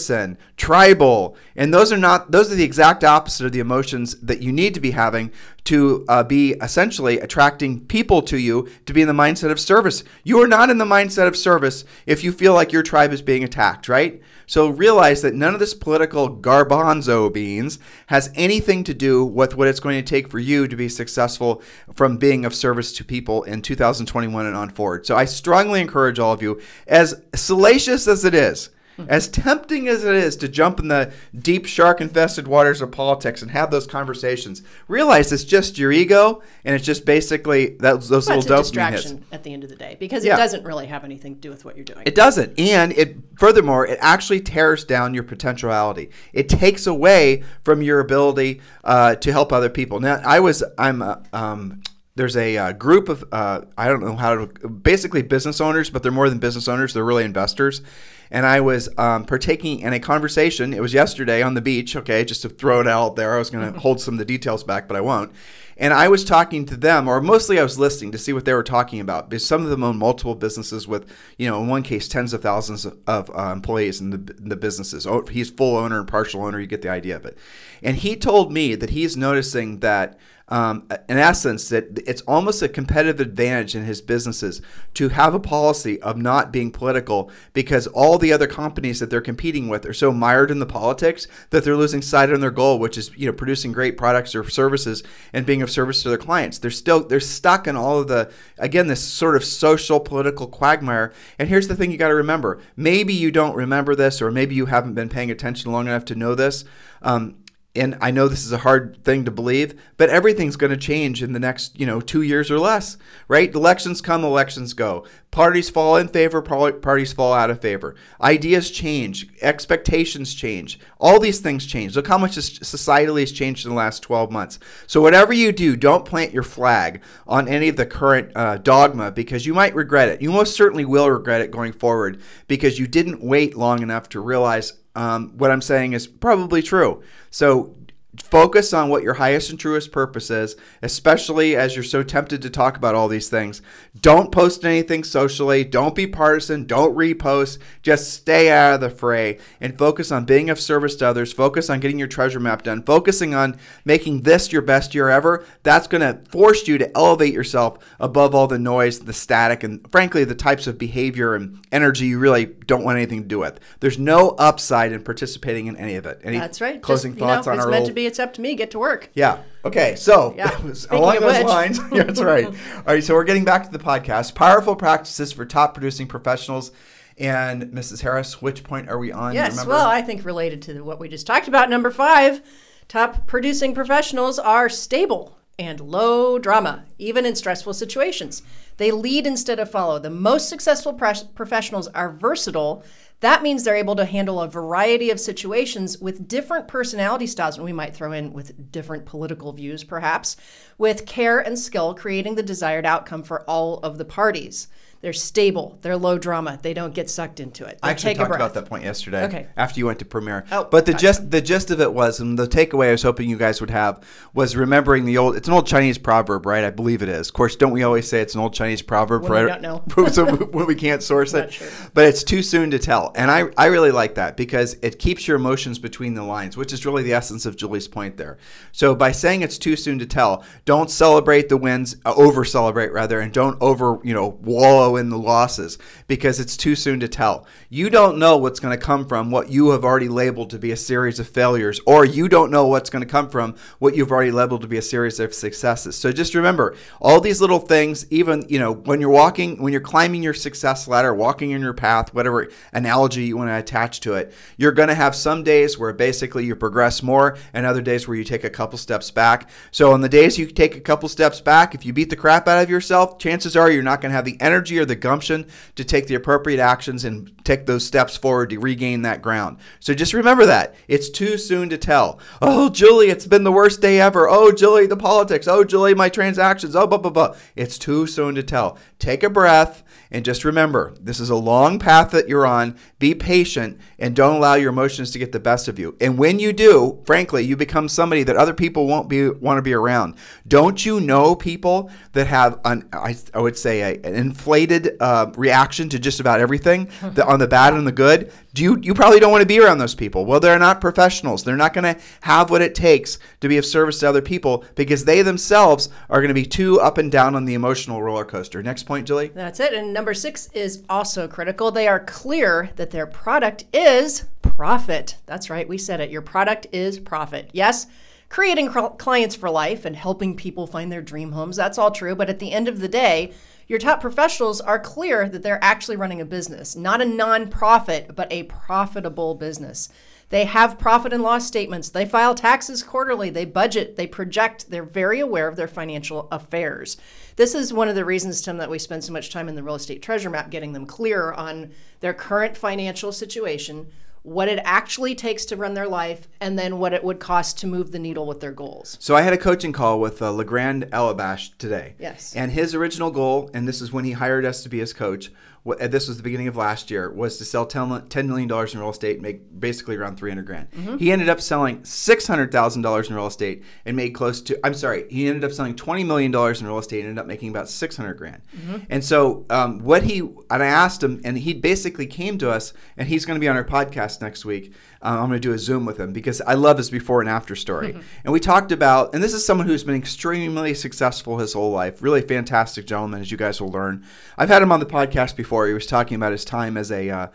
tribal, 0.57 1.37
and 1.57 1.73
those 1.73 1.93
are 1.93 1.97
not 1.97 2.31
those 2.31 2.51
are 2.51 2.55
the 2.55 2.65
exact 2.65 3.05
opposite 3.05 3.47
of 3.47 3.53
the 3.53 3.61
emotions 3.61 4.19
that 4.21 4.43
you 4.43 4.53
need 4.53 4.75
to 4.75 4.81
be 4.81 4.93
having 4.93 5.31
to 5.65 6.05
uh, 6.09 6.23
be 6.23 6.53
essentially 6.55 7.21
attracting 7.21 7.85
people 7.87 8.23
to 8.23 8.39
you 8.39 8.69
to 8.87 8.93
be 8.93 9.03
in 9.03 9.09
the 9.09 9.15
mindset 9.15 9.51
of 9.51 9.61
service. 9.61 10.03
You 10.25 10.41
are 10.43 10.49
not 10.49 10.71
in 10.71 10.79
the 10.79 10.85
mindset 10.85 11.27
of 11.27 11.37
service 11.37 11.85
if 12.07 12.25
you 12.25 12.33
feel 12.33 12.55
like 12.55 12.73
your 12.73 12.83
tribe 12.83 13.13
is 13.13 13.23
being 13.23 13.45
attacked, 13.45 13.89
right? 13.89 14.23
So 14.51 14.69
realize 14.69 15.23
that 15.23 15.35
none 15.35 15.55
of 15.55 15.61
this 15.61 15.75
political 15.75 16.37
garbanzo 16.37 17.33
beans 17.33 17.79
has 18.09 18.33
anything 18.35 18.83
to 18.83 18.93
do 18.93 19.25
with 19.25 19.57
what 19.57 19.69
it's 19.69 19.79
going 19.79 20.03
to 20.03 20.09
take 20.09 20.29
for 20.29 20.41
you 20.41 20.67
to 20.67 20.75
be 20.75 20.89
successful 20.89 21.63
from 21.95 22.17
being 22.17 22.45
of 22.45 22.53
service 22.53 22.93
to 22.95 23.05
people 23.05 23.45
in 23.45 23.63
2021 23.63 24.47
and 24.47 24.57
on 24.57 24.71
forward. 24.71 25.07
So 25.07 25.17
I 25.17 25.25
strongly 25.25 25.81
encourage 25.81 26.19
all 26.19 26.33
of 26.33 26.43
you, 26.43 26.61
as 26.89 27.23
salacious 27.33 28.09
as 28.09 28.25
it 28.25 28.35
is, 28.35 28.71
as 29.09 29.29
tempting 29.29 29.89
as 29.89 30.05
it 30.05 30.15
is 30.15 30.37
to 30.37 30.49
jump 30.49 30.79
in 30.81 30.89
the 30.89 31.13
deep 31.39 31.67
shark 31.67 32.01
infested 32.01 32.47
waters 32.49 32.81
of 32.81 32.91
politics 32.91 33.43
and 33.43 33.51
have 33.51 33.71
those 33.71 33.87
conversations, 33.87 34.63
realize 34.89 35.33
it's 35.33 35.45
just 35.45 35.79
your 35.79 35.93
ego 35.93 36.43
and 36.65 36.75
it's 36.75 36.85
just 36.85 37.05
basically 37.05 37.77
those, 37.79 38.09
those 38.09 38.27
But 38.27 38.39
it's 38.39 38.47
a 38.47 38.49
little 38.51 38.65
dopamine 38.65 38.93
hits. 38.93 39.15
at 39.33 39.43
the 39.43 39.53
end 39.53 39.65
of 39.65 39.71
the 39.71 39.77
day 39.77 39.97
because 39.99 40.25
Yeah. 40.25 40.35
it 40.35 40.39
doesn't 40.39 40.65
really 40.65 40.87
have 40.87 41.05
anything 41.05 41.35
to 41.37 41.41
do 41.41 41.51
with 41.51 41.65
what 41.65 41.77
you're 41.77 41.85
doing. 41.85 42.03
It 42.07 42.15
doesn't. 42.15 42.59
And 42.59 42.93
it 42.93 43.17
furthermore, 43.39 43.87
it 43.87 43.99
actually 44.01 44.41
tears 44.41 44.85
down 44.85 45.15
your 45.15 45.23
potentiality. 45.25 46.11
It 46.33 46.49
takes 46.49 46.87
away 46.87 47.43
from 47.65 47.83
your 47.83 48.01
ability 48.01 48.61
uh, 48.85 49.15
to 49.17 49.33
help 49.33 49.53
other 49.53 49.69
people. 49.71 50.01
Now, 50.01 50.21
I 50.25 50.41
was 50.41 50.63
I'm 50.79 51.03
uh, 51.03 51.17
um, 51.33 51.83
there's 52.17 52.37
a 52.37 52.57
uh, 52.59 52.73
group 52.73 53.09
of 53.09 53.25
uh, 53.33 53.63
I 53.79 53.89
don't 53.89 54.01
know 54.03 54.17
how 54.17 54.35
to 54.35 54.69
basically 54.69 55.23
business 55.23 55.61
owners, 55.61 55.91
but 55.91 56.03
they're 56.03 56.13
more 56.13 56.29
than 56.29 56.39
business 56.39 56.69
owners. 56.69 56.93
They're 56.93 57.05
really 57.05 57.25
investors. 57.25 57.83
And 58.31 58.47
I 58.47 58.61
was 58.61 58.89
um, 58.97 59.25
partaking 59.25 59.81
in 59.81 59.93
a 59.93 59.99
conversation. 59.99 60.73
It 60.73 60.81
was 60.81 60.95
yesterday 60.95 61.43
on 61.43 61.55
the 61.55 61.61
beach. 61.61 61.97
Okay, 61.97 62.25
just 62.25 62.43
to 62.43 62.49
throw 62.49 62.81
it 62.81 62.87
out 62.87 63.17
there. 63.17 63.35
I 63.35 63.39
was 63.39 63.51
going 63.51 63.73
to 63.73 63.79
hold 63.81 64.01
some 64.01 64.15
of 64.15 64.19
the 64.19 64.25
details 64.25 64.63
back, 64.63 64.87
but 64.87 64.97
I 64.97 65.01
won't. 65.01 65.33
And 65.77 65.95
I 65.95 66.09
was 66.09 66.27
talking 66.27 66.67
to 66.67 66.77
them, 66.77 67.09
or 67.09 67.23
mostly 67.23 67.59
I 67.59 67.63
was 67.63 67.79
listening 67.79 68.13
to 68.13 68.19
see 68.19 68.35
what 68.35 68.45
they 68.45 68.53
were 68.53 68.63
talking 68.63 69.01
about. 69.01 69.31
Because 69.31 69.47
some 69.47 69.65
of 69.65 69.71
them 69.71 69.83
own 69.83 69.97
multiple 69.97 70.35
businesses 70.35 70.87
with, 70.87 71.11
you 71.39 71.49
know, 71.49 71.63
in 71.63 71.69
one 71.69 71.83
case, 71.83 72.07
tens 72.07 72.35
of 72.35 72.43
thousands 72.43 72.85
of, 72.85 72.99
of 73.07 73.31
uh, 73.35 73.51
employees 73.51 73.99
in 73.99 74.11
the, 74.11 74.35
in 74.37 74.51
the 74.51 74.57
businesses. 74.57 75.07
Oh, 75.07 75.25
he's 75.25 75.49
full 75.49 75.79
owner 75.79 75.99
and 75.99 76.07
partial 76.07 76.43
owner. 76.43 76.61
You 76.61 76.67
get 76.67 76.83
the 76.83 76.91
idea 76.91 77.17
of 77.17 77.25
it. 77.25 77.39
And 77.83 77.97
he 77.97 78.15
told 78.15 78.53
me 78.53 78.75
that 78.75 78.91
he's 78.91 79.17
noticing 79.17 79.81
that 79.81 80.19
um, 80.51 80.89
in 81.09 81.17
essence, 81.17 81.69
that 81.69 82.01
it's 82.07 82.23
almost 82.23 82.61
a 82.61 82.69
competitive 82.69 83.21
advantage 83.21 83.77
in 83.77 83.85
his 83.85 84.01
businesses 84.01 84.61
to 84.95 85.11
have 85.11 85.33
a 85.33 85.39
policy 85.39 86.03
of 86.03 86.17
not 86.17 86.53
being 86.53 86.73
political 86.73 87.31
because 87.53 87.87
all 87.87 88.19
the 88.19 88.33
other 88.33 88.49
companies 88.49 88.99
that 88.99 89.11
they're 89.11 89.21
competing 89.21 89.69
with 89.69 89.87
are 89.87 89.93
so 89.93 90.11
mired 90.11 90.51
in 90.51 90.59
the 90.59 90.67
politics 90.67 91.29
that 91.51 91.63
they're 91.63 91.77
losing 91.77 92.03
sight 92.03 92.33
on 92.33 92.41
their 92.41 92.51
goal, 92.51 92.81
which 92.81 92.99
is 92.99 93.17
you 93.17 93.27
know 93.27 93.33
producing 93.33 93.71
great 93.71 93.97
products 93.97 94.35
or 94.35 94.49
services 94.49 95.05
and 95.33 95.47
being 95.47 95.63
of 95.63 95.71
service 95.71 96.03
to 96.03 96.09
their 96.09 96.19
clients. 96.19 96.59
They're 96.59 96.71
still 96.73 97.05
they're 97.07 97.21
stuck 97.21 97.69
in 97.69 97.77
all 97.77 98.01
of 98.01 98.09
the 98.09 98.33
again 98.59 98.89
this 98.89 99.03
sort 99.03 99.37
of 99.37 99.45
social 99.45 100.01
political 100.01 100.49
quagmire. 100.49 101.13
And 101.39 101.49
here's 101.49 101.69
the 101.69 101.77
thing 101.77 101.93
you 101.93 101.97
got 101.97 102.09
to 102.09 102.15
remember: 102.15 102.61
maybe 102.77 103.15
you 103.15 103.31
don't 103.31 103.55
remember 103.55 103.95
this, 103.95 104.21
or 104.21 104.33
maybe 104.33 104.57
you 104.57 104.67
haven't 104.67 104.95
been 104.95 105.09
paying 105.09 105.31
attention 105.31 105.71
long 105.71 105.87
enough 105.87 106.05
to 106.07 106.17
know 106.17 106.35
this. 106.35 106.65
Um, 107.03 107.37
and 107.77 107.97
I 108.01 108.11
know 108.11 108.27
this 108.27 108.45
is 108.45 108.51
a 108.51 108.59
hard 108.59 109.05
thing 109.05 109.25
to 109.25 109.31
believe, 109.31 109.81
but 109.97 110.11
everything's 110.11 110.57
going 110.57 110.73
to 110.73 110.77
change 110.77 111.23
in 111.23 111.33
the 111.33 111.39
next, 111.39 111.79
you 111.79 111.87
know, 111.87 112.01
two 112.01 112.23
years 112.23 112.51
or 112.51 112.59
less, 112.59 112.97
right? 113.29 113.55
Elections 113.55 114.01
come, 114.01 114.25
elections 114.25 114.73
go. 114.73 115.07
Parties 115.31 115.71
fall 115.71 115.97
in 115.97 116.09
favor, 116.09 116.43
parties 116.43 117.13
fall 117.13 117.33
out 117.33 117.49
of 117.49 117.61
favor. 117.61 117.95
Ideas 118.21 118.73
change, 118.73 119.29
expectations 119.41 120.35
change. 120.35 120.81
All 120.99 121.21
these 121.21 121.39
things 121.39 121.65
change. 121.65 121.95
Look 121.95 122.09
how 122.09 122.19
much 122.19 122.33
societally 122.33 123.21
has 123.21 123.31
changed 123.31 123.65
in 123.65 123.71
the 123.71 123.77
last 123.77 124.03
12 124.03 124.33
months. 124.33 124.59
So 124.89 125.01
whatever 125.01 125.33
you 125.33 125.53
do, 125.53 125.77
don't 125.77 126.05
plant 126.05 126.33
your 126.33 126.43
flag 126.43 127.03
on 127.29 127.47
any 127.47 127.69
of 127.69 127.77
the 127.77 127.87
current 127.87 128.33
uh, 128.35 128.57
dogma 128.59 129.13
because 129.13 129.47
you 129.47 129.55
might 129.55 129.77
regret 129.77 130.09
it. 130.09 130.21
You 130.21 130.33
most 130.33 130.57
certainly 130.57 130.85
will 130.85 131.09
regret 131.09 131.41
it 131.41 131.53
going 131.53 131.73
forward 131.73 132.21
because 132.49 132.81
you 132.81 132.89
didn't 132.89 133.23
wait 133.23 133.57
long 133.57 133.83
enough 133.83 134.09
to 134.09 134.21
realize 134.21 134.73
um, 134.95 135.37
what 135.37 135.51
I'm 135.51 135.63
saying 135.63 135.93
is 135.93 136.07
probably 136.07 136.63
true. 136.63 137.03
So 137.31 137.75
focus 138.23 138.73
on 138.73 138.89
what 138.89 139.03
your 139.03 139.15
highest 139.15 139.51
and 139.51 139.59
truest 139.59 139.93
purpose 139.93 140.31
is, 140.31 140.57
especially 140.83 141.57
as 141.57 141.75
you're 141.75 141.83
so 141.83 142.03
tempted 142.03 142.43
to 142.43 142.51
talk 142.51 142.77
about 142.77 142.95
all 142.95 143.09
these 143.09 143.29
things. 143.29 143.63
Don't 144.01 144.31
post 144.31 144.65
anything 144.65 145.05
socially. 145.05 145.65
Don't 145.65 145.95
be 145.95 146.07
partisan. 146.07 146.67
Don't 146.67 146.97
repost. 146.97 147.59
Just 147.83 148.13
stay 148.13 148.51
out 148.51 148.75
of 148.75 148.81
the 148.81 148.91
fray 148.91 149.39
and 149.61 149.79
focus 149.79 150.13
on 150.13 150.25
being 150.25 150.51
of 150.51 150.61
service 150.61 150.97
to 150.97 151.09
others. 151.09 151.33
Focus 151.33 151.71
on 151.71 151.81
getting 151.81 151.99
your 151.99 152.09
treasure 152.09 152.41
map 152.41 152.63
done. 152.63 152.83
Focusing 152.83 153.35
on 153.35 153.59
making 153.85 154.23
this 154.23 154.53
your 154.53 154.63
best 154.63 154.95
year 154.95 155.09
ever. 155.09 155.45
That's 155.63 155.87
going 155.87 156.03
to 156.03 156.31
force 156.31 156.69
you 156.69 156.79
to 156.79 156.97
elevate 156.97 157.35
yourself 157.35 157.79
above 157.99 158.35
all 158.35 158.47
the 158.47 158.59
noise, 158.59 159.01
the 159.01 159.13
static, 159.13 159.63
and 159.63 159.91
frankly, 159.91 160.25
the 160.25 160.35
types 160.35 160.67
of 160.67 160.79
behavior 160.79 161.35
and 161.35 161.59
energy 161.73 162.07
you 162.07 162.19
really 162.19 162.47
don't 162.47 162.85
want 162.85 162.97
anything 162.97 163.23
to 163.23 163.29
do 163.29 163.39
with. 163.39 163.59
There's 163.81 163.99
no 163.99 164.31
upside 164.31 164.93
in 164.93 165.03
participating 165.03 165.67
in 165.67 165.77
any 165.77 165.97
of 165.97 166.07
it. 166.07 166.21
Any 166.23 166.39
That's 166.39 166.61
right. 166.61 166.81
Closing 166.81 167.13
Just, 167.13 167.21
thoughts 167.21 167.47
know, 167.47 167.53
on 167.53 167.61
our 167.61 167.67
meant 167.67 167.83
little 167.83 167.87
to 167.89 167.93
be. 167.95 168.10
It's 168.11 168.19
up 168.19 168.33
to 168.35 168.41
me. 168.41 168.55
Get 168.57 168.73
to 168.73 168.79
work. 168.79 169.09
yeah. 169.15 169.39
Okay. 169.65 169.95
So 169.97 170.35
Yeah. 170.37 170.51
that 170.51 170.63
was 170.65 170.83
Speaking 170.83 170.99
along 170.99 171.21
those 171.21 171.39
which. 171.39 171.47
lines. 171.47 171.79
yeah, 171.93 172.03
that's 172.03 172.21
right. 172.21 172.47
All 172.47 172.55
right. 172.87 173.05
So 173.05 173.15
we're 173.15 173.25
getting 173.25 173.45
back 173.45 173.65
to 173.65 173.71
the 173.71 173.79
podcast. 173.79 174.35
Powerful 174.35 174.75
practices 174.77 175.33
for 175.33 175.47
top 175.47 175.75
producing 175.75 176.07
professionals. 176.07 176.73
And 177.17 177.65
Mrs. 177.65 178.01
Harris, 178.01 178.41
which 178.43 178.65
point 178.65 178.89
are 178.89 178.99
we 178.99 179.13
on? 179.13 179.35
Yes, 179.35 179.65
well, 179.67 179.87
I 179.87 180.01
think 180.03 180.25
related 180.25 180.63
to 180.63 180.81
what 180.83 180.99
we 180.99 181.09
just 181.09 181.27
talked 181.27 181.49
about, 181.49 181.69
number 181.69 181.91
five, 181.91 182.41
top 182.89 183.27
producing 183.27 183.75
professionals 183.75 184.39
are 184.39 184.69
stable 184.71 185.37
and 185.59 185.81
low 185.81 186.39
drama, 186.39 186.85
even 186.99 187.27
in 187.27 187.37
stressful 187.37 187.75
situations. 187.75 188.43
They 188.79 188.91
lead 188.91 189.27
instead 189.27 189.59
of 189.59 189.71
follow. 189.71 189.99
The 189.99 190.09
most 190.09 190.49
successful 190.49 190.95
pres- 190.95 191.23
professionals 191.25 191.87
are 191.89 192.11
versatile. 192.11 192.83
That 193.21 193.43
means 193.43 193.65
they're 193.65 193.77
able 193.77 193.97
to 193.97 194.07
handle 194.07 194.41
a 194.41 194.49
variety 194.49 195.11
of 195.11 195.21
situations 195.21 195.99
with 195.99 196.27
different 196.27 196.69
personality 196.69 197.27
styles, 197.27 197.57
and 197.57 197.65
we 197.65 197.73
might 197.73 197.95
throw 197.95 198.13
in 198.13 198.33
with 198.33 198.73
different 198.73 199.05
political 199.05 199.53
views, 199.53 199.85
perhaps, 199.85 200.37
with 200.81 201.05
care 201.05 201.39
and 201.39 201.59
skill, 201.59 201.95
creating 201.95 202.37
the 202.37 202.43
desired 202.43 202.87
outcome 202.87 203.23
for 203.23 203.43
all 203.43 203.81
of 203.81 203.99
the 203.99 204.05
parties. 204.05 204.67
They're 205.03 205.15
stable. 205.15 205.79
They're 205.81 205.97
low 205.97 206.19
drama. 206.19 206.59
They 206.61 206.75
don't 206.75 206.93
get 206.93 207.09
sucked 207.09 207.41
into 207.41 207.65
it. 207.65 207.79
They 207.81 207.89
I 207.89 207.91
actually 207.93 208.11
take 208.11 208.19
a 208.19 208.21
talked 208.25 208.35
about 208.35 208.53
that 208.53 208.67
point 208.67 208.85
yesterday. 208.85 209.25
Okay. 209.25 209.47
After 209.57 209.81
you 209.81 209.87
went 209.87 209.99
to 210.01 210.05
premier. 210.05 210.45
Oh, 210.53 210.65
but 210.65 210.85
the 210.85 210.93
gotcha. 210.93 211.07
gist 211.07 211.31
the 211.31 211.41
gist 211.41 211.71
of 211.71 211.81
it 211.81 211.95
was, 211.95 212.21
and 212.21 212.39
the 212.39 212.47
takeaway 212.47 212.89
I 212.89 212.93
was 212.93 213.03
hoping 213.03 213.31
you 213.31 213.39
guys 213.39 213.63
would 213.63 213.71
have 213.71 214.05
was 214.35 214.57
remembering 214.57 215.07
the 215.07 215.17
old. 215.17 215.37
It's 215.37 215.49
an 215.49 215.55
old 215.55 215.67
Chinese 215.67 215.97
proverb, 215.97 216.45
right? 216.45 216.65
I 216.65 216.71
believe 216.71 217.01
it 217.01 217.09
is. 217.09 217.29
Of 217.29 217.35
course, 217.35 217.57
don't 217.57 217.73
we 217.73 217.83
always 217.83 218.07
say 218.07 218.21
it's 218.21 218.35
an 218.35 218.43
old 218.43 218.53
Chinese 218.53 218.83
proverb? 218.83 219.23
When 219.23 219.45
we 219.45 219.49
don't 219.49 219.63
know. 219.63 219.83
so 220.13 220.27
when 220.37 220.67
we 220.67 220.75
can't 220.75 221.03
source 221.03 221.33
it, 221.33 221.51
sure. 221.55 221.69
but 221.95 222.05
it's 222.05 222.23
too 222.23 222.43
soon 222.43 222.71
to 222.73 222.79
tell. 222.79 223.13
And 223.17 223.31
I 223.31 223.45
I 223.57 223.67
really 223.67 223.93
like 223.93 224.17
that 224.17 224.37
because 224.37 224.75
it 224.83 224.99
keeps 224.99 225.27
your 225.27 225.39
emotions 225.39 225.79
between 225.79 226.13
the 226.13 226.25
lines, 226.25 226.59
which 226.59 226.75
is 226.75 226.85
really 226.85 227.05
the 227.05 227.15
essence 227.15 227.47
of 227.47 227.57
Julie's 227.57 227.89
point 227.89 228.19
there. 228.19 228.37
So 228.73 228.95
by 228.95 229.13
saying 229.13 229.41
it's 229.41 229.57
too 229.57 229.77
soon 229.77 229.99
to 230.01 230.07
tell, 230.07 230.45
don't 230.71 230.89
celebrate 230.89 231.49
the 231.49 231.57
wins, 231.57 231.97
uh, 232.07 232.15
over 232.15 232.45
celebrate 232.45 232.93
rather, 232.93 233.19
and 233.19 233.33
don't 233.33 233.61
over 233.61 233.99
you 234.05 234.15
know 234.15 234.39
wallow 234.41 234.95
in 234.95 235.09
the 235.09 235.19
losses 235.19 235.79
because 236.07 236.39
it's 236.39 236.57
too 236.57 236.77
soon 236.77 237.01
to 237.01 237.09
tell. 237.09 237.45
You 237.71 237.91
don't 237.91 238.19
know 238.19 238.37
what's 238.37 238.61
going 238.61 238.79
to 238.79 238.81
come 238.81 239.05
from 239.05 239.33
what 239.33 239.51
you 239.51 239.71
have 239.71 239.85
already 239.85 240.09
labeled 240.09 240.51
to 240.51 240.61
be 240.61 240.71
a 240.71 240.77
series 240.77 241.19
of 241.19 241.29
failures, 241.29 241.81
or 241.89 242.05
you 242.05 242.29
don't 242.29 242.53
know 242.53 242.69
what's 242.69 242.89
going 242.89 243.03
to 243.03 243.11
come 243.11 243.29
from 243.29 243.57
what 243.81 243.97
you've 243.97 244.13
already 244.13 244.31
labeled 244.31 244.61
to 244.61 244.69
be 244.69 244.79
a 244.79 244.83
series 244.83 245.19
of 245.19 245.35
successes. 245.35 245.97
So 245.97 246.13
just 246.13 246.37
remember, 246.37 246.77
all 247.01 247.21
these 247.21 247.41
little 247.41 247.59
things, 247.59 248.07
even 248.13 248.45
you 248.49 248.61
know 248.61 248.71
when 248.71 249.01
you're 249.01 249.11
walking, 249.11 249.61
when 249.61 249.73
you're 249.73 249.81
climbing 249.81 250.23
your 250.23 250.35
success 250.35 250.87
ladder, 250.87 251.13
walking 251.13 251.51
in 251.51 251.63
your 251.63 251.75
path, 251.75 252.15
whatever 252.15 252.49
analogy 252.73 253.25
you 253.25 253.37
want 253.37 253.49
to 253.49 253.59
attach 253.59 253.99
to 254.03 254.15
it, 254.15 254.33
you're 254.57 254.71
going 254.71 254.87
to 254.89 254.95
have 254.95 255.17
some 255.17 255.43
days 255.43 255.81
where 255.81 255.93
basically 255.93 256.45
you 256.45 256.55
progress 256.55 257.03
more, 257.03 257.37
and 257.55 257.67
other 257.67 257.83
days 257.83 258.07
where 258.07 258.17
you 258.17 258.23
take 258.23 258.45
a 258.45 258.51
couple 258.51 258.79
steps 258.79 259.11
back. 259.11 259.51
So 259.73 259.91
on 259.91 260.01
the 260.01 260.09
days 260.09 260.39
you 260.39 260.47
take 260.61 260.77
a 260.77 260.81
couple 260.81 261.09
steps 261.09 261.41
back, 261.41 261.75
if 261.75 261.87
you 261.87 261.93
beat 261.95 262.11
the 262.11 262.17
crap 262.17 262.47
out 262.47 262.63
of 262.63 262.69
yourself, 262.69 263.19
chances 263.19 263.57
are 263.57 263.71
you're 263.71 263.83
not 263.83 264.03
going 264.03 264.11
to 264.11 264.17
have 264.17 264.27
the 264.27 264.37
energy 264.41 264.79
or 264.79 264.85
the 264.85 264.95
gumption 264.95 265.47
to 265.75 265.83
take 265.83 266.07
the 266.07 266.15
appropriate 266.15 266.61
actions 266.61 267.03
and 267.03 267.40
take 267.51 267.67
those 267.67 267.85
steps 267.85 268.17
forward 268.17 268.51
to 268.51 268.59
regain 268.59 269.03
that 269.03 269.23
ground. 269.23 269.59
So 269.81 269.93
just 269.93 270.15
remember 270.15 270.47
that. 270.47 270.75
It's 270.87 271.11
too 271.11 271.37
soon 271.37 271.69
to 271.71 271.79
tell. 271.79 272.21
Oh, 272.41 272.71
Julie, 272.71 273.09
it's 273.09 273.27
been 273.27 273.43
the 273.43 273.53
worst 273.53 273.81
day 273.81 274.01
ever. 274.01 274.29
Oh, 274.29 274.53
Julie, 274.53 274.87
the 274.87 274.97
politics. 274.97 275.49
Oh, 275.49 275.65
Julie, 275.65 275.95
my 275.95 276.09
transactions. 276.09 276.77
Oh, 276.77 276.87
blah, 276.87 276.99
blah, 276.99 277.11
blah. 277.11 277.37
It's 277.57 277.79
too 277.79 278.07
soon 278.07 278.37
to 278.37 278.43
tell. 278.43 278.79
Take 278.99 279.23
a 279.25 279.31
breath 279.31 279.83
and 280.13 280.25
just 280.25 280.45
remember, 280.45 280.93
this 281.01 281.21
is 281.21 281.31
a 281.31 281.37
long 281.37 281.79
path 281.79 282.11
that 282.11 282.29
you're 282.29 282.47
on. 282.47 282.77
Be 282.99 283.15
patient 283.15 283.79
and 283.99 284.17
don't 284.17 284.37
allow 284.37 284.55
your 284.55 284.71
emotions 284.71 285.13
to 285.13 285.21
get 285.21 285.31
the 285.31 285.39
best 285.39 285.69
of 285.69 285.79
you. 285.79 285.97
And 286.01 286.19
when 286.19 286.41
you 286.41 286.53
do, 286.53 287.01
frankly, 287.05 287.45
you 287.45 287.57
become 287.57 287.89
somebody 287.89 288.25
that 288.25 288.37
other 288.37 288.55
people 288.55 288.89
won't 288.89 289.09
be 289.09 289.29
want 289.29 289.59
to 289.59 289.63
be 289.63 289.73
around. 289.73 290.17
Don't 290.49 290.85
you 290.85 291.01
know 291.01 291.37
people 291.37 291.91
that 292.13 292.27
have 292.27 292.59
an 292.65 292.89
I, 292.93 293.17
I 293.33 293.41
would 293.41 293.57
say 293.57 293.83
a, 293.83 294.01
an 294.03 294.15
inflated 294.15 294.97
uh, 294.99 295.31
reaction 295.37 295.89
to 295.91 295.99
just 295.99 296.19
about 296.19 296.41
everything, 296.41 296.91
the, 297.15 297.25
on 297.25 297.39
the 297.41 297.49
bad 297.49 297.75
and 297.75 297.87
the 297.87 297.93
good? 297.93 298.33
Do 298.55 298.63
you 298.63 298.79
you 298.81 298.95
probably 298.95 299.21
don't 299.21 299.33
want 299.33 299.43
to 299.43 299.47
be 299.47 299.61
around 299.61 299.79
those 299.79 299.95
people? 299.95 300.25
Well, 300.25 300.41
they're 300.41 300.59
not 300.59 300.81
professionals. 300.81 301.43
They're 301.43 301.57
not 301.57 301.75
going 301.75 301.95
to 301.95 302.01
have 302.21 302.51
what 302.51 302.63
it 302.63 302.75
takes 302.75 303.19
to 303.41 303.49
be 303.49 303.59
of 303.59 303.67
service 303.67 303.99
to 304.01 304.09
other 304.09 304.23
people 304.23 304.65
because 304.75 305.05
they 305.05 305.23
themselves 305.23 305.89
are 306.09 306.21
going 306.21 306.29
to 306.29 306.35
be 306.35 306.47
too 306.47 306.81
up 306.81 306.99
and 306.99 307.11
down 307.11 307.35
on 307.35 307.45
the 307.45 307.55
emotional 307.55 308.03
roller 308.03 308.25
coaster. 308.25 308.63
Next 308.63 308.85
point, 308.85 309.07
Julie. 309.07 309.29
That's 309.29 309.61
it. 309.61 309.73
And 309.73 309.93
number 309.93 310.15
six 310.15 310.49
is 310.53 310.83
also 310.89 311.27
critical. 311.27 311.71
They 311.71 311.89
are 311.89 312.01
clear 312.01 312.71
that 312.77 312.91
their 312.91 313.07
product 313.07 313.65
is 313.73 314.25
profit. 314.43 315.17
That's 315.27 315.51
right. 315.51 315.69
We 315.69 315.79
said 315.79 316.01
it. 316.01 316.11
Your 316.11 316.23
product 316.23 316.67
is 316.73 316.99
profit. 316.99 317.51
Yes. 317.53 317.87
Creating 318.29 318.69
clients 318.69 319.35
for 319.35 319.51
life 319.51 319.85
and 319.85 319.97
helping 319.97 320.37
people 320.37 320.67
find 320.67 320.93
their 320.93 321.03
dream 321.03 321.33
homes. 321.33 321.57
That's 321.57 321.79
all 321.79 321.91
true. 321.91 322.15
But 322.15 322.31
at 322.31 322.39
the 322.39 322.53
end 322.53 322.69
of 322.69 322.79
the 322.79 322.87
day, 322.89 323.33
your 323.71 323.79
top 323.79 324.01
professionals 324.01 324.61
are 324.61 324.81
clear 324.81 325.29
that 325.29 325.45
they're 325.45 325.63
actually 325.63 325.95
running 325.95 326.21
a 326.21 326.25
business, 326.25 326.75
not 326.75 327.01
a 327.01 327.05
nonprofit, 327.05 328.17
but 328.17 328.27
a 328.33 328.43
profitable 328.43 329.37
business. 329.37 329.89
They 330.31 330.45
have 330.47 330.77
profit 330.77 331.13
and 331.13 331.23
loss 331.23 331.47
statements. 331.47 331.89
They 331.89 332.05
file 332.05 332.35
taxes 332.35 332.83
quarterly. 332.83 333.31
They 333.31 333.45
budget. 333.45 333.95
They 333.95 334.09
project. 334.09 334.71
They're 334.71 334.83
very 334.83 335.21
aware 335.21 335.47
of 335.47 335.55
their 335.55 335.69
financial 335.69 336.27
affairs. 336.33 336.97
This 337.37 337.55
is 337.55 337.73
one 337.73 337.89
of 337.89 337.95
the 337.95 338.05
reasons, 338.05 338.43
Tim, 338.43 338.57
that 338.57 338.71
we 338.71 338.79
spend 338.81 339.05
so 339.05 339.13
much 339.13 339.31
time 339.31 339.49
in 339.49 339.55
the 339.55 339.63
real 339.63 339.77
estate 339.77 340.03
treasure 340.03 340.31
map 340.31 340.51
getting 340.51 340.73
them 340.73 340.85
clear 340.85 341.31
on 341.31 341.71
their 342.01 342.13
current 342.13 342.57
financial 342.57 343.13
situation, 343.13 343.87
what 344.23 344.49
it 344.49 344.61
actually 344.65 345.15
takes 345.15 345.45
to 345.47 345.57
run 345.57 345.75
their 345.75 345.89
life, 345.89 346.29
and 346.41 346.59
then 346.59 346.79
what 346.79 346.93
it 346.93 347.03
would 347.03 347.19
cost 347.19 347.59
to 347.59 347.67
move 347.67 347.91
the 347.91 347.99
needle 347.99 348.27
with 348.27 348.41
their 348.41 348.53
goals. 348.53 348.97
So 349.01 349.17
I 349.17 349.23
had 349.23 349.33
a 349.33 349.39
coaching 349.39 349.73
call 349.73 349.99
with 349.99 350.21
uh, 350.21 350.31
Legrand 350.31 350.85
Elabash 350.93 351.57
today. 351.59 351.95
Yes. 351.99 352.35
And 352.37 352.53
his 352.53 352.75
original 352.75 353.11
goal, 353.11 353.51
and 353.55 353.67
this 353.67 353.81
is 353.81 353.93
when 353.93 354.05
he 354.05 354.13
hired 354.13 354.45
us 354.45 354.63
to 354.63 354.69
be 354.69 354.79
his 354.79 354.93
coach, 354.93 355.31
this 355.65 356.09
was 356.09 356.17
the 356.17 356.23
beginning 356.23 356.49
of 356.49 356.57
last 356.57 356.91
year, 356.91 357.11
was 357.11 357.37
to 357.39 357.45
sell 357.45 357.67
$10 357.67 358.27
million 358.27 358.51
in 358.51 358.79
real 358.79 358.91
estate 358.91 359.15
and 359.15 359.23
make 359.23 359.61
basically 359.61 359.97
around 359.97 360.17
300 360.17 360.47
grand. 360.47 360.71
Mm-hmm. 360.71 360.97
He 360.97 361.13
ended 361.13 361.29
up 361.29 361.41
selling 361.41 361.81
$600,000 361.81 363.09
in 363.09 363.15
real 363.15 363.27
estate 363.27 363.63
and 363.85 363.97
made 363.97 364.11
close 364.11 364.41
to, 364.43 364.59
I'm 364.65 364.75
sorry, 364.75 365.07
he 365.11 365.29
ended 365.29 365.45
up 365.45 365.53
selling 365.53 365.75
$20 365.75 366.07
million 366.07 366.35
in 366.35 366.67
real 366.67 366.79
estate 366.79 367.01
and 367.01 367.11
ended 367.11 367.21
up 367.21 367.27
making 367.27 367.51
about 367.51 367.69
600 367.69 368.15
grand. 368.15 368.43
Mm-hmm. 368.57 368.77
And 368.89 369.05
so 369.05 369.45
um, 369.51 369.81
what 369.81 370.05
he, 370.05 370.21
and 370.21 370.63
I 370.63 370.67
asked 370.67 371.03
him, 371.03 371.21
and 371.25 371.37
he 371.37 371.53
basically 371.53 372.07
came 372.07 372.39
to 372.39 372.51
us, 372.51 372.73
and 372.97 373.09
he's 373.09 373.27
going 373.27 373.37
to 373.37 373.41
be 373.41 373.49
on 373.49 373.57
our 373.57 373.65
podcast 373.65 374.23
next 374.23 374.45
week. 374.45 374.73
Um, 375.03 375.19
I'm 375.19 375.29
going 375.29 375.41
to 375.41 375.49
do 375.49 375.53
a 375.53 375.59
Zoom 375.59 375.87
with 375.87 375.99
him 375.99 376.13
because 376.13 376.41
I 376.43 376.55
love 376.55 376.77
his 376.77 376.91
before 376.91 377.21
and 377.21 377.31
after 377.31 377.57
story. 377.57 377.93
Mm-hmm. 377.93 378.01
And 378.25 378.33
we 378.35 378.41
talked 378.41 378.71
about, 378.71 379.15
and 379.15 379.23
this 379.23 379.33
is 379.33 379.47
someone 379.47 379.67
who's 379.67 379.83
been 379.83 379.95
extremely 379.95 380.75
successful 380.75 381.39
his 381.39 381.55
whole 381.55 381.71
life, 381.71 382.03
really 382.03 382.21
fantastic 382.21 382.87
gentleman, 382.87 383.23
as 383.23 383.31
you 383.31 383.39
guys 383.39 383.61
will 383.61 383.71
learn. 383.71 384.05
I've 384.37 384.51
had 384.51 384.61
him 384.61 384.73
on 384.73 384.81
the 384.81 384.87
podcast 384.87 385.37
before. 385.37 385.67
He 385.67 385.73
was 385.73 385.87
talking 385.87 386.17
about 386.17 386.33
his 386.33 386.45
time 386.45 386.77
as 386.77 386.93
a 386.93 387.09
uh, 387.09 387.27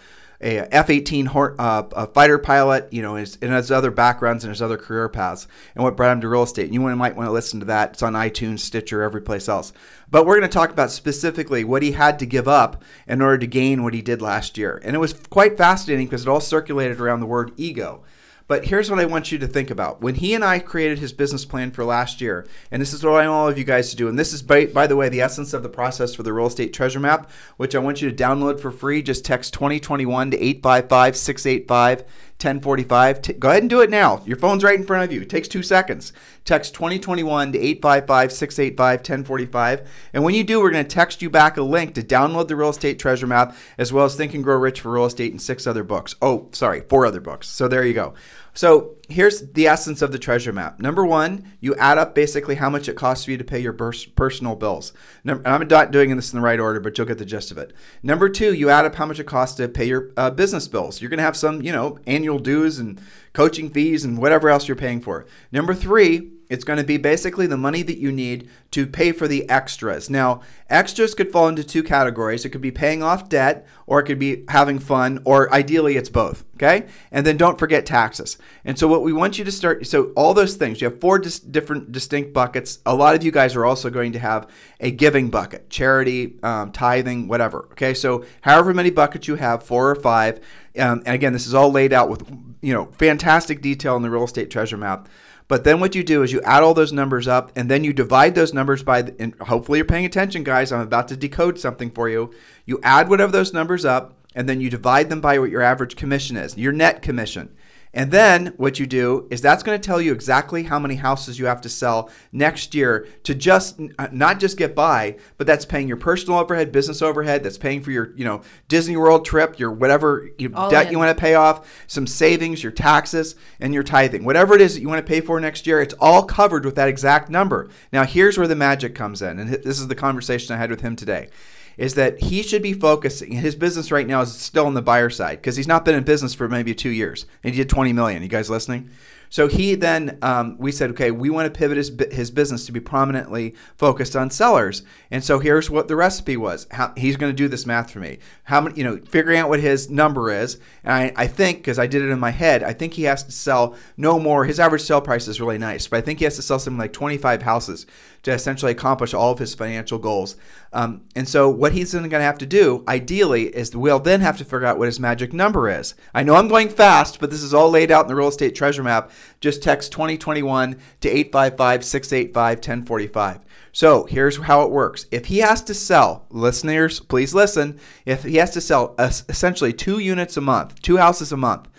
a 0.45 0.73
F-18 0.73 1.55
uh, 1.57 1.83
a 1.93 2.05
fighter 2.07 2.37
pilot, 2.37 2.87
you 2.93 3.01
know, 3.01 3.15
his, 3.15 3.37
and 3.41 3.51
his 3.51 3.71
other 3.71 3.89
backgrounds 3.89 4.43
and 4.43 4.51
his 4.51 4.61
other 4.61 4.77
career 4.77 5.09
paths, 5.09 5.47
and 5.73 5.83
what 5.83 5.97
brought 5.97 6.11
him 6.11 6.21
to 6.21 6.29
real 6.29 6.43
estate. 6.43 6.65
And 6.65 6.73
you 6.73 6.79
might 6.79 7.15
want 7.15 7.27
to 7.27 7.31
listen 7.31 7.59
to 7.61 7.65
that. 7.65 7.93
It's 7.93 8.03
on 8.03 8.13
iTunes, 8.13 8.59
Stitcher, 8.59 9.01
every 9.01 9.21
place 9.21 9.49
else. 9.49 9.73
But 10.11 10.25
we're 10.25 10.37
going 10.37 10.49
to 10.49 10.53
talk 10.53 10.69
about 10.69 10.91
specifically 10.91 11.63
what 11.63 11.81
he 11.81 11.93
had 11.93 12.19
to 12.19 12.27
give 12.27 12.47
up 12.47 12.83
in 13.07 13.23
order 13.23 13.39
to 13.39 13.47
gain 13.47 13.83
what 13.83 13.95
he 13.95 14.03
did 14.03 14.21
last 14.21 14.55
year. 14.55 14.79
And 14.83 14.95
it 14.95 14.99
was 14.99 15.13
quite 15.13 15.57
fascinating 15.57 16.05
because 16.05 16.21
it 16.21 16.29
all 16.29 16.39
circulated 16.39 17.01
around 17.01 17.21
the 17.21 17.25
word 17.25 17.51
ego. 17.57 18.03
But 18.47 18.65
here's 18.65 18.91
what 18.91 18.99
I 18.99 19.05
want 19.05 19.31
you 19.31 19.39
to 19.39 19.47
think 19.47 19.71
about. 19.71 20.01
When 20.01 20.15
he 20.15 20.35
and 20.35 20.43
I 20.43 20.59
created 20.59 20.99
his 20.99 21.13
business 21.13 21.45
plan 21.45 21.71
for 21.71 21.83
last 21.83 22.21
year, 22.21 22.47
and 22.69 22.79
this 22.79 22.93
is 22.93 23.03
what 23.03 23.13
I 23.13 23.27
want 23.27 23.29
all 23.29 23.47
of 23.47 23.57
you 23.57 23.63
guys 23.63 23.89
to 23.89 23.95
do, 23.95 24.07
and 24.07 24.19
this 24.19 24.33
is, 24.33 24.43
by, 24.43 24.67
by 24.67 24.85
the 24.85 24.95
way, 24.95 25.09
the 25.09 25.21
essence 25.21 25.53
of 25.53 25.63
the 25.63 25.69
process 25.69 26.13
for 26.13 26.21
the 26.21 26.31
real 26.31 26.45
estate 26.45 26.71
treasure 26.71 26.99
map, 26.99 27.31
which 27.57 27.73
I 27.73 27.79
want 27.79 28.01
you 28.01 28.11
to 28.11 28.23
download 28.23 28.59
for 28.59 28.71
free. 28.71 29.01
Just 29.01 29.25
text 29.25 29.53
2021 29.55 30.31
to 30.31 30.37
855 30.37 31.17
685 31.17 32.05
1045. 32.39 33.21
T- 33.21 33.33
go 33.33 33.49
ahead 33.49 33.63
and 33.63 33.69
do 33.69 33.81
it 33.81 33.89
now. 33.89 34.21
Your 34.25 34.35
phone's 34.37 34.63
right 34.63 34.77
in 34.77 34.85
front 34.85 35.03
of 35.03 35.11
you. 35.11 35.21
It 35.21 35.29
takes 35.29 35.47
two 35.47 35.63
seconds. 35.63 36.11
Text 36.43 36.73
2021 36.73 37.53
to 37.53 37.59
855 37.59 38.31
685 38.31 38.99
1045. 38.99 39.89
And 40.13 40.23
when 40.23 40.35
you 40.35 40.43
do, 40.43 40.59
we're 40.59 40.71
going 40.71 40.83
to 40.83 40.89
text 40.89 41.21
you 41.21 41.29
back 41.29 41.57
a 41.57 41.61
link 41.61 41.93
to 41.95 42.01
download 42.01 42.49
the 42.49 42.55
Real 42.55 42.69
Estate 42.69 42.99
Treasure 42.99 43.25
Map, 43.25 43.55
as 43.77 43.93
well 43.93 44.05
as 44.05 44.15
Think 44.15 44.33
and 44.33 44.43
Grow 44.43 44.57
Rich 44.57 44.81
for 44.81 44.91
Real 44.91 45.05
Estate 45.05 45.31
and 45.31 45.41
six 45.41 45.65
other 45.65 45.83
books. 45.83 46.15
Oh, 46.21 46.49
sorry, 46.51 46.81
four 46.81 47.05
other 47.05 47.21
books. 47.21 47.47
So 47.47 47.67
there 47.67 47.85
you 47.85 47.93
go. 47.93 48.13
So 48.55 48.95
here's 49.09 49.51
the 49.51 49.67
essence 49.67 50.01
of 50.01 50.13
the 50.13 50.17
treasure 50.17 50.53
map. 50.53 50.79
Number 50.79 51.05
one, 51.05 51.51
you 51.59 51.75
add 51.75 51.97
up 51.97 52.15
basically 52.15 52.55
how 52.55 52.69
much 52.69 52.87
it 52.87 52.95
costs 52.95 53.25
for 53.25 53.31
you 53.31 53.37
to 53.37 53.43
pay 53.43 53.59
your 53.59 53.73
personal 53.73 54.55
bills. 54.55 54.93
Number, 55.25 55.45
I'm 55.47 55.67
not 55.67 55.91
doing 55.91 56.15
this 56.15 56.31
in 56.31 56.39
the 56.39 56.43
right 56.43 56.59
order, 56.59 56.79
but 56.79 56.97
you'll 56.97 57.05
get 57.05 57.17
the 57.17 57.25
gist 57.25 57.51
of 57.51 57.57
it. 57.57 57.73
Number 58.01 58.29
two, 58.29 58.53
you 58.53 58.69
add 58.69 58.85
up 58.85 58.95
how 58.95 59.05
much 59.05 59.19
it 59.19 59.25
costs 59.25 59.57
to 59.57 59.67
pay 59.67 59.85
your 59.85 60.11
uh, 60.15 60.31
business 60.31 60.69
bills. 60.69 61.01
You're 61.01 61.09
going 61.09 61.17
to 61.17 61.23
have 61.23 61.35
some, 61.35 61.61
you 61.61 61.73
know, 61.73 61.99
annual 62.07 62.39
dues 62.39 62.79
and 62.79 62.99
coaching 63.33 63.69
fees 63.69 64.05
and 64.05 64.17
whatever 64.17 64.47
else 64.49 64.69
you're 64.69 64.77
paying 64.77 65.01
for. 65.01 65.25
Number 65.51 65.73
three, 65.73 66.31
it's 66.49 66.63
going 66.63 66.77
to 66.77 66.85
be 66.85 66.97
basically 66.97 67.47
the 67.47 67.57
money 67.57 67.81
that 67.81 67.97
you 67.97 68.11
need 68.11 68.49
to 68.71 68.85
pay 68.85 69.11
for 69.11 69.27
the 69.27 69.49
extras. 69.49 70.09
Now, 70.09 70.41
extras 70.69 71.13
could 71.13 71.31
fall 71.31 71.47
into 71.47 71.63
two 71.63 71.81
categories. 71.81 72.45
It 72.45 72.49
could 72.49 72.61
be 72.61 72.71
paying 72.71 73.01
off 73.01 73.29
debt, 73.29 73.65
or 73.87 73.99
it 73.99 74.03
could 74.03 74.19
be 74.19 74.43
having 74.49 74.79
fun, 74.79 75.21
or 75.25 75.51
ideally 75.53 75.95
it's 75.97 76.09
both. 76.09 76.43
Okay? 76.55 76.87
And 77.11 77.25
then 77.25 77.37
don't 77.37 77.57
forget 77.57 77.85
taxes. 77.85 78.37
And 78.63 78.77
so, 78.77 78.87
what 78.87 79.01
we 79.01 79.13
want 79.13 79.37
you 79.37 79.45
to 79.45 79.51
start 79.51 79.85
so, 79.87 80.11
all 80.15 80.33
those 80.33 80.55
things, 80.55 80.81
you 80.81 80.89
have 80.89 80.99
four 80.99 81.19
dis- 81.19 81.39
different 81.39 81.91
distinct 81.91 82.33
buckets. 82.33 82.79
A 82.85 82.95
lot 82.95 83.15
of 83.15 83.23
you 83.23 83.31
guys 83.31 83.55
are 83.55 83.65
also 83.65 83.89
going 83.89 84.11
to 84.13 84.19
have 84.19 84.49
a 84.79 84.91
giving 84.91 85.29
bucket, 85.29 85.69
charity, 85.69 86.37
um, 86.43 86.71
tithing, 86.71 87.27
whatever. 87.27 87.67
Okay? 87.71 87.93
So, 87.93 88.25
however 88.41 88.73
many 88.73 88.89
buckets 88.89 89.27
you 89.27 89.35
have, 89.35 89.63
four 89.63 89.89
or 89.89 89.95
five. 89.95 90.39
Um, 90.77 91.01
and 91.05 91.15
again, 91.15 91.33
this 91.33 91.47
is 91.47 91.53
all 91.53 91.71
laid 91.71 91.93
out 91.93 92.09
with 92.09 92.29
you 92.61 92.73
know 92.73 92.85
fantastic 92.97 93.61
detail 93.61 93.95
in 93.95 94.01
the 94.01 94.09
real 94.09 94.25
estate 94.25 94.49
treasure 94.49 94.77
map. 94.77 95.07
But 95.47 95.63
then 95.63 95.79
what 95.79 95.93
you 95.93 96.03
do 96.03 96.23
is 96.23 96.31
you 96.31 96.41
add 96.41 96.63
all 96.63 96.73
those 96.73 96.91
numbers 96.91 97.27
up 97.27 97.51
and 97.55 97.69
then 97.69 97.83
you 97.83 97.93
divide 97.93 98.33
those 98.33 98.53
numbers 98.53 98.81
by, 98.81 99.03
the, 99.03 99.15
and 99.19 99.35
hopefully 99.41 99.77
you're 99.77 99.85
paying 99.85 100.05
attention, 100.05 100.43
guys. 100.43 100.71
I'm 100.71 100.81
about 100.81 101.07
to 101.09 101.17
decode 101.17 101.59
something 101.59 101.91
for 101.91 102.09
you. 102.09 102.33
You 102.65 102.79
add 102.81 103.09
whatever 103.09 103.31
those 103.31 103.53
numbers 103.53 103.85
up 103.85 104.17
and 104.33 104.49
then 104.49 104.59
you 104.59 104.69
divide 104.69 105.09
them 105.09 105.21
by 105.21 105.37
what 105.37 105.51
your 105.51 105.61
average 105.61 105.95
commission 105.95 106.35
is, 106.35 106.57
your 106.57 106.73
net 106.73 107.01
commission. 107.01 107.55
And 107.95 108.11
then 108.11 108.47
what 108.57 108.77
you 108.77 108.85
do 108.85 109.25
is 109.31 109.41
that's 109.41 109.63
going 109.63 109.79
to 109.79 109.83
tell 109.83 110.01
you 110.01 110.11
exactly 110.11 110.63
how 110.63 110.77
many 110.77 110.95
houses 110.95 111.39
you 111.39 111.45
have 111.45 111.61
to 111.61 111.69
sell 111.69 112.09
next 112.33 112.75
year 112.75 113.07
to 113.23 113.33
just 113.33 113.79
uh, 113.97 114.09
not 114.11 114.41
just 114.41 114.57
get 114.57 114.75
by, 114.75 115.15
but 115.37 115.47
that's 115.47 115.65
paying 115.65 115.87
your 115.87 115.95
personal 115.95 116.37
overhead, 116.37 116.73
business 116.73 117.01
overhead, 117.01 117.41
that's 117.41 117.57
paying 117.57 117.81
for 117.81 117.91
your, 117.91 118.13
you 118.17 118.25
know, 118.25 118.41
Disney 118.67 118.97
World 118.97 119.23
trip, 119.23 119.57
your 119.57 119.71
whatever 119.71 120.29
debt 120.69 120.87
in. 120.87 120.91
you 120.91 120.99
want 120.99 121.17
to 121.17 121.19
pay 121.19 121.35
off, 121.35 121.85
some 121.87 122.05
savings, 122.05 122.61
your 122.61 122.73
taxes, 122.73 123.35
and 123.61 123.73
your 123.73 123.83
tithing. 123.83 124.25
Whatever 124.25 124.55
it 124.55 124.61
is 124.61 124.75
that 124.75 124.81
you 124.81 124.89
want 124.89 125.03
to 125.03 125.09
pay 125.09 125.21
for 125.21 125.39
next 125.39 125.65
year, 125.65 125.79
it's 125.81 125.95
all 126.01 126.25
covered 126.25 126.65
with 126.65 126.75
that 126.75 126.89
exact 126.89 127.29
number. 127.29 127.69
Now, 127.93 128.03
here's 128.03 128.37
where 128.37 128.47
the 128.47 128.55
magic 128.57 128.93
comes 128.93 129.21
in. 129.21 129.39
And 129.39 129.49
this 129.49 129.79
is 129.79 129.87
the 129.87 129.95
conversation 129.95 130.53
I 130.53 130.57
had 130.57 130.69
with 130.69 130.81
him 130.81 130.97
today 130.97 131.29
is 131.77 131.95
that 131.95 132.19
he 132.23 132.41
should 132.41 132.61
be 132.61 132.73
focusing. 132.73 133.31
His 133.31 133.55
business 133.55 133.91
right 133.91 134.07
now 134.07 134.21
is 134.21 134.33
still 134.33 134.65
on 134.65 134.73
the 134.73 134.81
buyer 134.81 135.09
side 135.09 135.37
because 135.37 135.55
he's 135.55 135.67
not 135.67 135.85
been 135.85 135.95
in 135.95 136.03
business 136.03 136.33
for 136.33 136.47
maybe 136.47 136.73
two 136.73 136.89
years, 136.89 137.25
and 137.43 137.53
he 137.53 137.61
did 137.61 137.69
20 137.69 137.93
million. 137.93 138.21
You 138.21 138.29
guys 138.29 138.49
listening? 138.49 138.89
So 139.29 139.47
he 139.47 139.75
then, 139.75 140.17
um, 140.21 140.57
we 140.59 140.71
said, 140.71 140.91
okay, 140.91 141.11
we 141.11 141.29
want 141.29 141.51
to 141.53 141.57
pivot 141.57 141.77
his, 141.77 141.91
his 142.11 142.31
business 142.31 142.65
to 142.67 142.71
be 142.71 142.79
prominently 142.79 143.55
focused 143.75 144.15
on 144.15 144.29
sellers. 144.29 144.83
And 145.11 145.23
so 145.23 145.39
here's 145.39 145.69
what 145.69 145.87
the 145.89 145.95
recipe 145.95 146.37
was. 146.37 146.67
How, 146.71 146.93
he's 146.95 147.17
going 147.17 147.31
to 147.31 147.35
do 147.35 147.47
this 147.47 147.65
math 147.65 147.91
for 147.91 147.99
me. 147.99 148.19
How 148.45 148.61
many, 148.61 148.77
you 148.77 148.83
know, 148.83 148.97
figuring 149.09 149.39
out 149.39 149.49
what 149.49 149.59
his 149.59 149.89
number 149.89 150.31
is. 150.31 150.59
And 150.85 150.93
I, 150.93 151.13
I 151.15 151.27
think, 151.27 151.57
because 151.57 151.79
I 151.79 151.87
did 151.87 152.01
it 152.01 152.11
in 152.11 152.19
my 152.19 152.31
head, 152.31 152.63
I 152.63 152.73
think 152.73 152.93
he 152.93 153.03
has 153.03 153.23
to 153.23 153.31
sell 153.31 153.75
no 153.97 154.19
more. 154.19 154.45
His 154.45 154.59
average 154.59 154.83
sale 154.83 155.01
price 155.01 155.27
is 155.27 155.41
really 155.41 155.57
nice, 155.57 155.87
but 155.87 155.97
I 155.97 156.01
think 156.01 156.19
he 156.19 156.25
has 156.25 156.37
to 156.37 156.41
sell 156.41 156.59
something 156.59 156.79
like 156.79 156.93
25 156.93 157.41
houses 157.41 157.85
to 158.23 158.31
essentially 158.31 158.71
accomplish 158.71 159.13
all 159.13 159.31
of 159.31 159.39
his 159.39 159.53
financial 159.53 159.99
goals. 159.99 160.35
Um, 160.75 161.03
and 161.15 161.27
so 161.27 161.49
what 161.49 161.71
he's 161.71 161.93
going 161.93 162.09
to 162.09 162.19
have 162.19 162.37
to 162.39 162.45
do, 162.45 162.83
ideally, 162.85 163.43
is 163.43 163.73
we'll 163.73 163.97
then 163.97 164.19
have 164.19 164.37
to 164.39 164.43
figure 164.43 164.65
out 164.65 164.77
what 164.77 164.87
his 164.87 164.99
magic 164.99 165.31
number 165.31 165.69
is. 165.69 165.95
I 166.13 166.21
know 166.21 166.35
I'm 166.35 166.49
going 166.49 166.67
fast, 166.67 167.21
but 167.21 167.31
this 167.31 167.41
is 167.41 167.53
all 167.53 167.69
laid 167.69 167.91
out 167.91 168.03
in 168.03 168.07
the 168.09 168.15
real 168.15 168.27
estate 168.27 168.55
treasure 168.55 168.83
map 168.83 169.09
just 169.39 169.63
text 169.63 169.93
2021 169.93 170.77
to 170.99 171.09
855 171.09 171.85
685 171.85 172.57
1045. 172.57 173.45
So 173.71 174.03
here's 174.03 174.37
how 174.37 174.63
it 174.63 174.71
works. 174.71 175.05
If 175.11 175.27
he 175.27 175.37
has 175.37 175.61
to 175.63 175.73
sell, 175.73 176.25
listeners, 176.29 176.99
please 176.99 177.33
listen. 177.33 177.79
If 178.05 178.23
he 178.23 178.35
has 178.35 178.51
to 178.51 178.61
sell 178.61 178.95
essentially 178.99 179.71
two 179.71 179.99
units 179.99 180.35
a 180.35 180.41
month, 180.41 180.81
two 180.81 180.97
houses 180.97 181.31
a 181.31 181.37
month, 181.37 181.69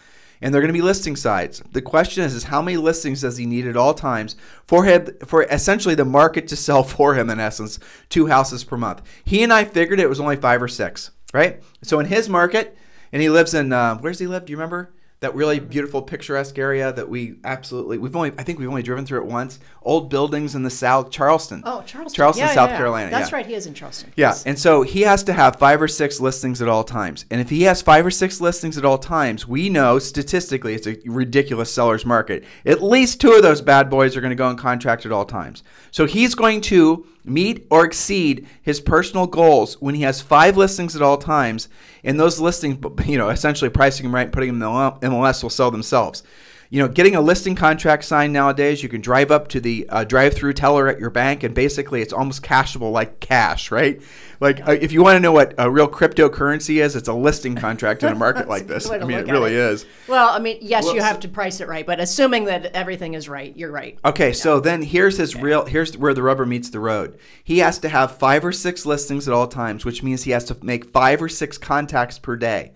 and 0.40 0.52
they're 0.52 0.60
going 0.60 0.72
to 0.72 0.78
be 0.78 0.82
listing 0.82 1.16
sites. 1.16 1.62
The 1.72 1.82
question 1.82 2.24
is, 2.24 2.34
is 2.34 2.44
how 2.44 2.62
many 2.62 2.76
listings 2.76 3.22
does 3.22 3.36
he 3.36 3.46
need 3.46 3.66
at 3.66 3.76
all 3.76 3.94
times 3.94 4.36
for 4.66 4.84
him 4.84 5.06
for 5.24 5.44
essentially 5.44 5.94
the 5.94 6.04
market 6.04 6.48
to 6.48 6.56
sell 6.56 6.82
for 6.96 7.14
him 7.14 7.30
in 7.30 7.40
essence 7.40 7.78
two 8.08 8.26
houses 8.26 8.64
per 8.64 8.76
month. 8.76 9.02
He 9.24 9.42
and 9.42 9.52
I 9.52 9.64
figured 9.64 10.00
it 10.00 10.08
was 10.08 10.20
only 10.20 10.36
five 10.36 10.62
or 10.62 10.68
six, 10.68 11.10
right? 11.32 11.62
So 11.82 11.98
in 12.00 12.06
his 12.06 12.28
market, 12.28 12.76
and 13.12 13.22
he 13.22 13.30
lives 13.30 13.54
in 13.54 13.72
uh, 13.72 13.96
where 13.98 14.12
does 14.12 14.18
he 14.18 14.26
live? 14.26 14.44
Do 14.44 14.50
you 14.50 14.56
remember? 14.56 14.92
That 15.20 15.34
really 15.34 15.58
beautiful 15.58 16.02
picturesque 16.02 16.58
area 16.58 16.92
that 16.92 17.08
we 17.08 17.36
absolutely 17.42 17.96
we've 17.96 18.14
only 18.14 18.32
I 18.36 18.42
think 18.42 18.58
we've 18.58 18.68
only 18.68 18.82
driven 18.82 19.06
through 19.06 19.20
it 19.20 19.26
once. 19.26 19.58
Old 19.82 20.10
buildings 20.10 20.54
in 20.54 20.62
the 20.62 20.70
South, 20.70 21.10
Charleston. 21.10 21.62
Oh, 21.64 21.82
Charleston. 21.86 22.16
Charleston, 22.16 22.46
yeah, 22.46 22.54
South 22.54 22.70
yeah, 22.70 22.76
Carolina. 22.76 23.10
That's 23.10 23.30
yeah. 23.30 23.36
right. 23.36 23.46
He 23.46 23.54
is 23.54 23.66
in 23.66 23.72
Charleston. 23.74 24.12
Yeah, 24.16 24.28
Yes. 24.28 24.44
and 24.44 24.58
so 24.58 24.82
he 24.82 25.02
has 25.02 25.22
to 25.24 25.32
have 25.32 25.56
five 25.56 25.80
or 25.80 25.88
six 25.88 26.20
listings 26.20 26.60
at 26.60 26.68
all 26.68 26.84
times. 26.84 27.24
And 27.30 27.40
if 27.40 27.48
he 27.48 27.62
has 27.62 27.80
five 27.80 28.04
or 28.04 28.10
six 28.10 28.40
listings 28.40 28.76
at 28.76 28.84
all 28.84 28.98
times, 28.98 29.46
we 29.48 29.70
know 29.70 29.98
statistically 29.98 30.74
it's 30.74 30.86
a 30.86 30.96
ridiculous 31.06 31.72
seller's 31.72 32.04
market. 32.04 32.44
At 32.66 32.82
least 32.82 33.20
two 33.20 33.32
of 33.32 33.42
those 33.42 33.62
bad 33.62 33.88
boys 33.88 34.16
are 34.16 34.20
going 34.20 34.30
to 34.30 34.36
go 34.36 34.50
in 34.50 34.56
contract 34.56 35.06
at 35.06 35.12
all 35.12 35.24
times. 35.24 35.62
So 35.92 36.04
he's 36.06 36.34
going 36.34 36.60
to 36.62 37.06
meet 37.24 37.66
or 37.70 37.84
exceed 37.84 38.46
his 38.62 38.80
personal 38.80 39.26
goals 39.26 39.80
when 39.80 39.94
he 39.96 40.02
has 40.02 40.20
five 40.20 40.56
listings 40.56 40.94
at 40.94 41.02
all 41.02 41.16
times, 41.18 41.68
and 42.04 42.20
those 42.20 42.38
listings, 42.38 42.78
you 43.04 43.18
know, 43.18 43.30
essentially 43.30 43.68
pricing 43.68 44.04
them 44.04 44.14
right, 44.14 44.30
putting 44.30 44.56
them 44.58 44.62
in 45.02 45.05
the 45.05 45.05
MLS 45.06 45.42
will 45.42 45.50
sell 45.50 45.70
themselves. 45.70 46.22
You 46.68 46.82
know, 46.82 46.88
getting 46.88 47.14
a 47.14 47.20
listing 47.20 47.54
contract 47.54 48.04
signed 48.04 48.32
nowadays, 48.32 48.82
you 48.82 48.88
can 48.88 49.00
drive 49.00 49.30
up 49.30 49.48
to 49.48 49.60
the 49.60 49.88
uh, 49.88 50.04
drive-through 50.04 50.54
teller 50.54 50.88
at 50.88 50.98
your 50.98 51.10
bank, 51.10 51.44
and 51.44 51.54
basically 51.54 52.02
it's 52.02 52.12
almost 52.12 52.42
cashable 52.42 52.90
like 52.90 53.20
cash, 53.20 53.70
right? 53.70 54.02
Like 54.40 54.66
uh, 54.66 54.72
if 54.72 54.90
you 54.90 55.02
want 55.02 55.16
to 55.16 55.20
know 55.20 55.32
what 55.32 55.54
a 55.58 55.70
real 55.70 55.88
cryptocurrency 55.88 56.82
is, 56.82 56.96
it's 56.96 57.08
a 57.08 57.14
listing 57.14 57.54
contract 57.54 58.02
in 58.02 58.12
a 58.12 58.16
market 58.16 58.48
like 58.56 58.66
this. 58.66 58.90
I 58.90 58.98
mean, 58.98 59.18
it 59.18 59.28
really 59.28 59.52
it. 59.52 59.58
is. 59.58 59.86
Well, 60.08 60.28
I 60.28 60.40
mean, 60.40 60.58
yes, 60.60 60.84
well, 60.84 60.96
you 60.96 61.02
have 61.02 61.20
to 61.20 61.28
price 61.28 61.60
it 61.60 61.68
right, 61.68 61.86
but 61.86 62.00
assuming 62.00 62.46
that 62.46 62.66
everything 62.74 63.14
is 63.14 63.28
right, 63.28 63.56
you're 63.56 63.70
right. 63.70 63.98
Okay, 64.04 64.32
so 64.32 64.58
then 64.58 64.82
here's 64.82 65.18
his 65.18 65.34
okay. 65.34 65.42
real. 65.42 65.66
Here's 65.66 65.96
where 65.96 66.14
the 66.14 66.22
rubber 66.22 66.46
meets 66.46 66.70
the 66.70 66.80
road. 66.80 67.18
He 67.44 67.58
has 67.58 67.78
to 67.78 67.88
have 67.88 68.18
five 68.18 68.44
or 68.44 68.52
six 68.52 68.84
listings 68.84 69.28
at 69.28 69.34
all 69.34 69.46
times, 69.46 69.84
which 69.84 70.02
means 70.02 70.24
he 70.24 70.32
has 70.32 70.44
to 70.46 70.56
make 70.62 70.86
five 70.86 71.22
or 71.22 71.28
six 71.28 71.58
contacts 71.58 72.18
per 72.18 72.34
day. 72.34 72.72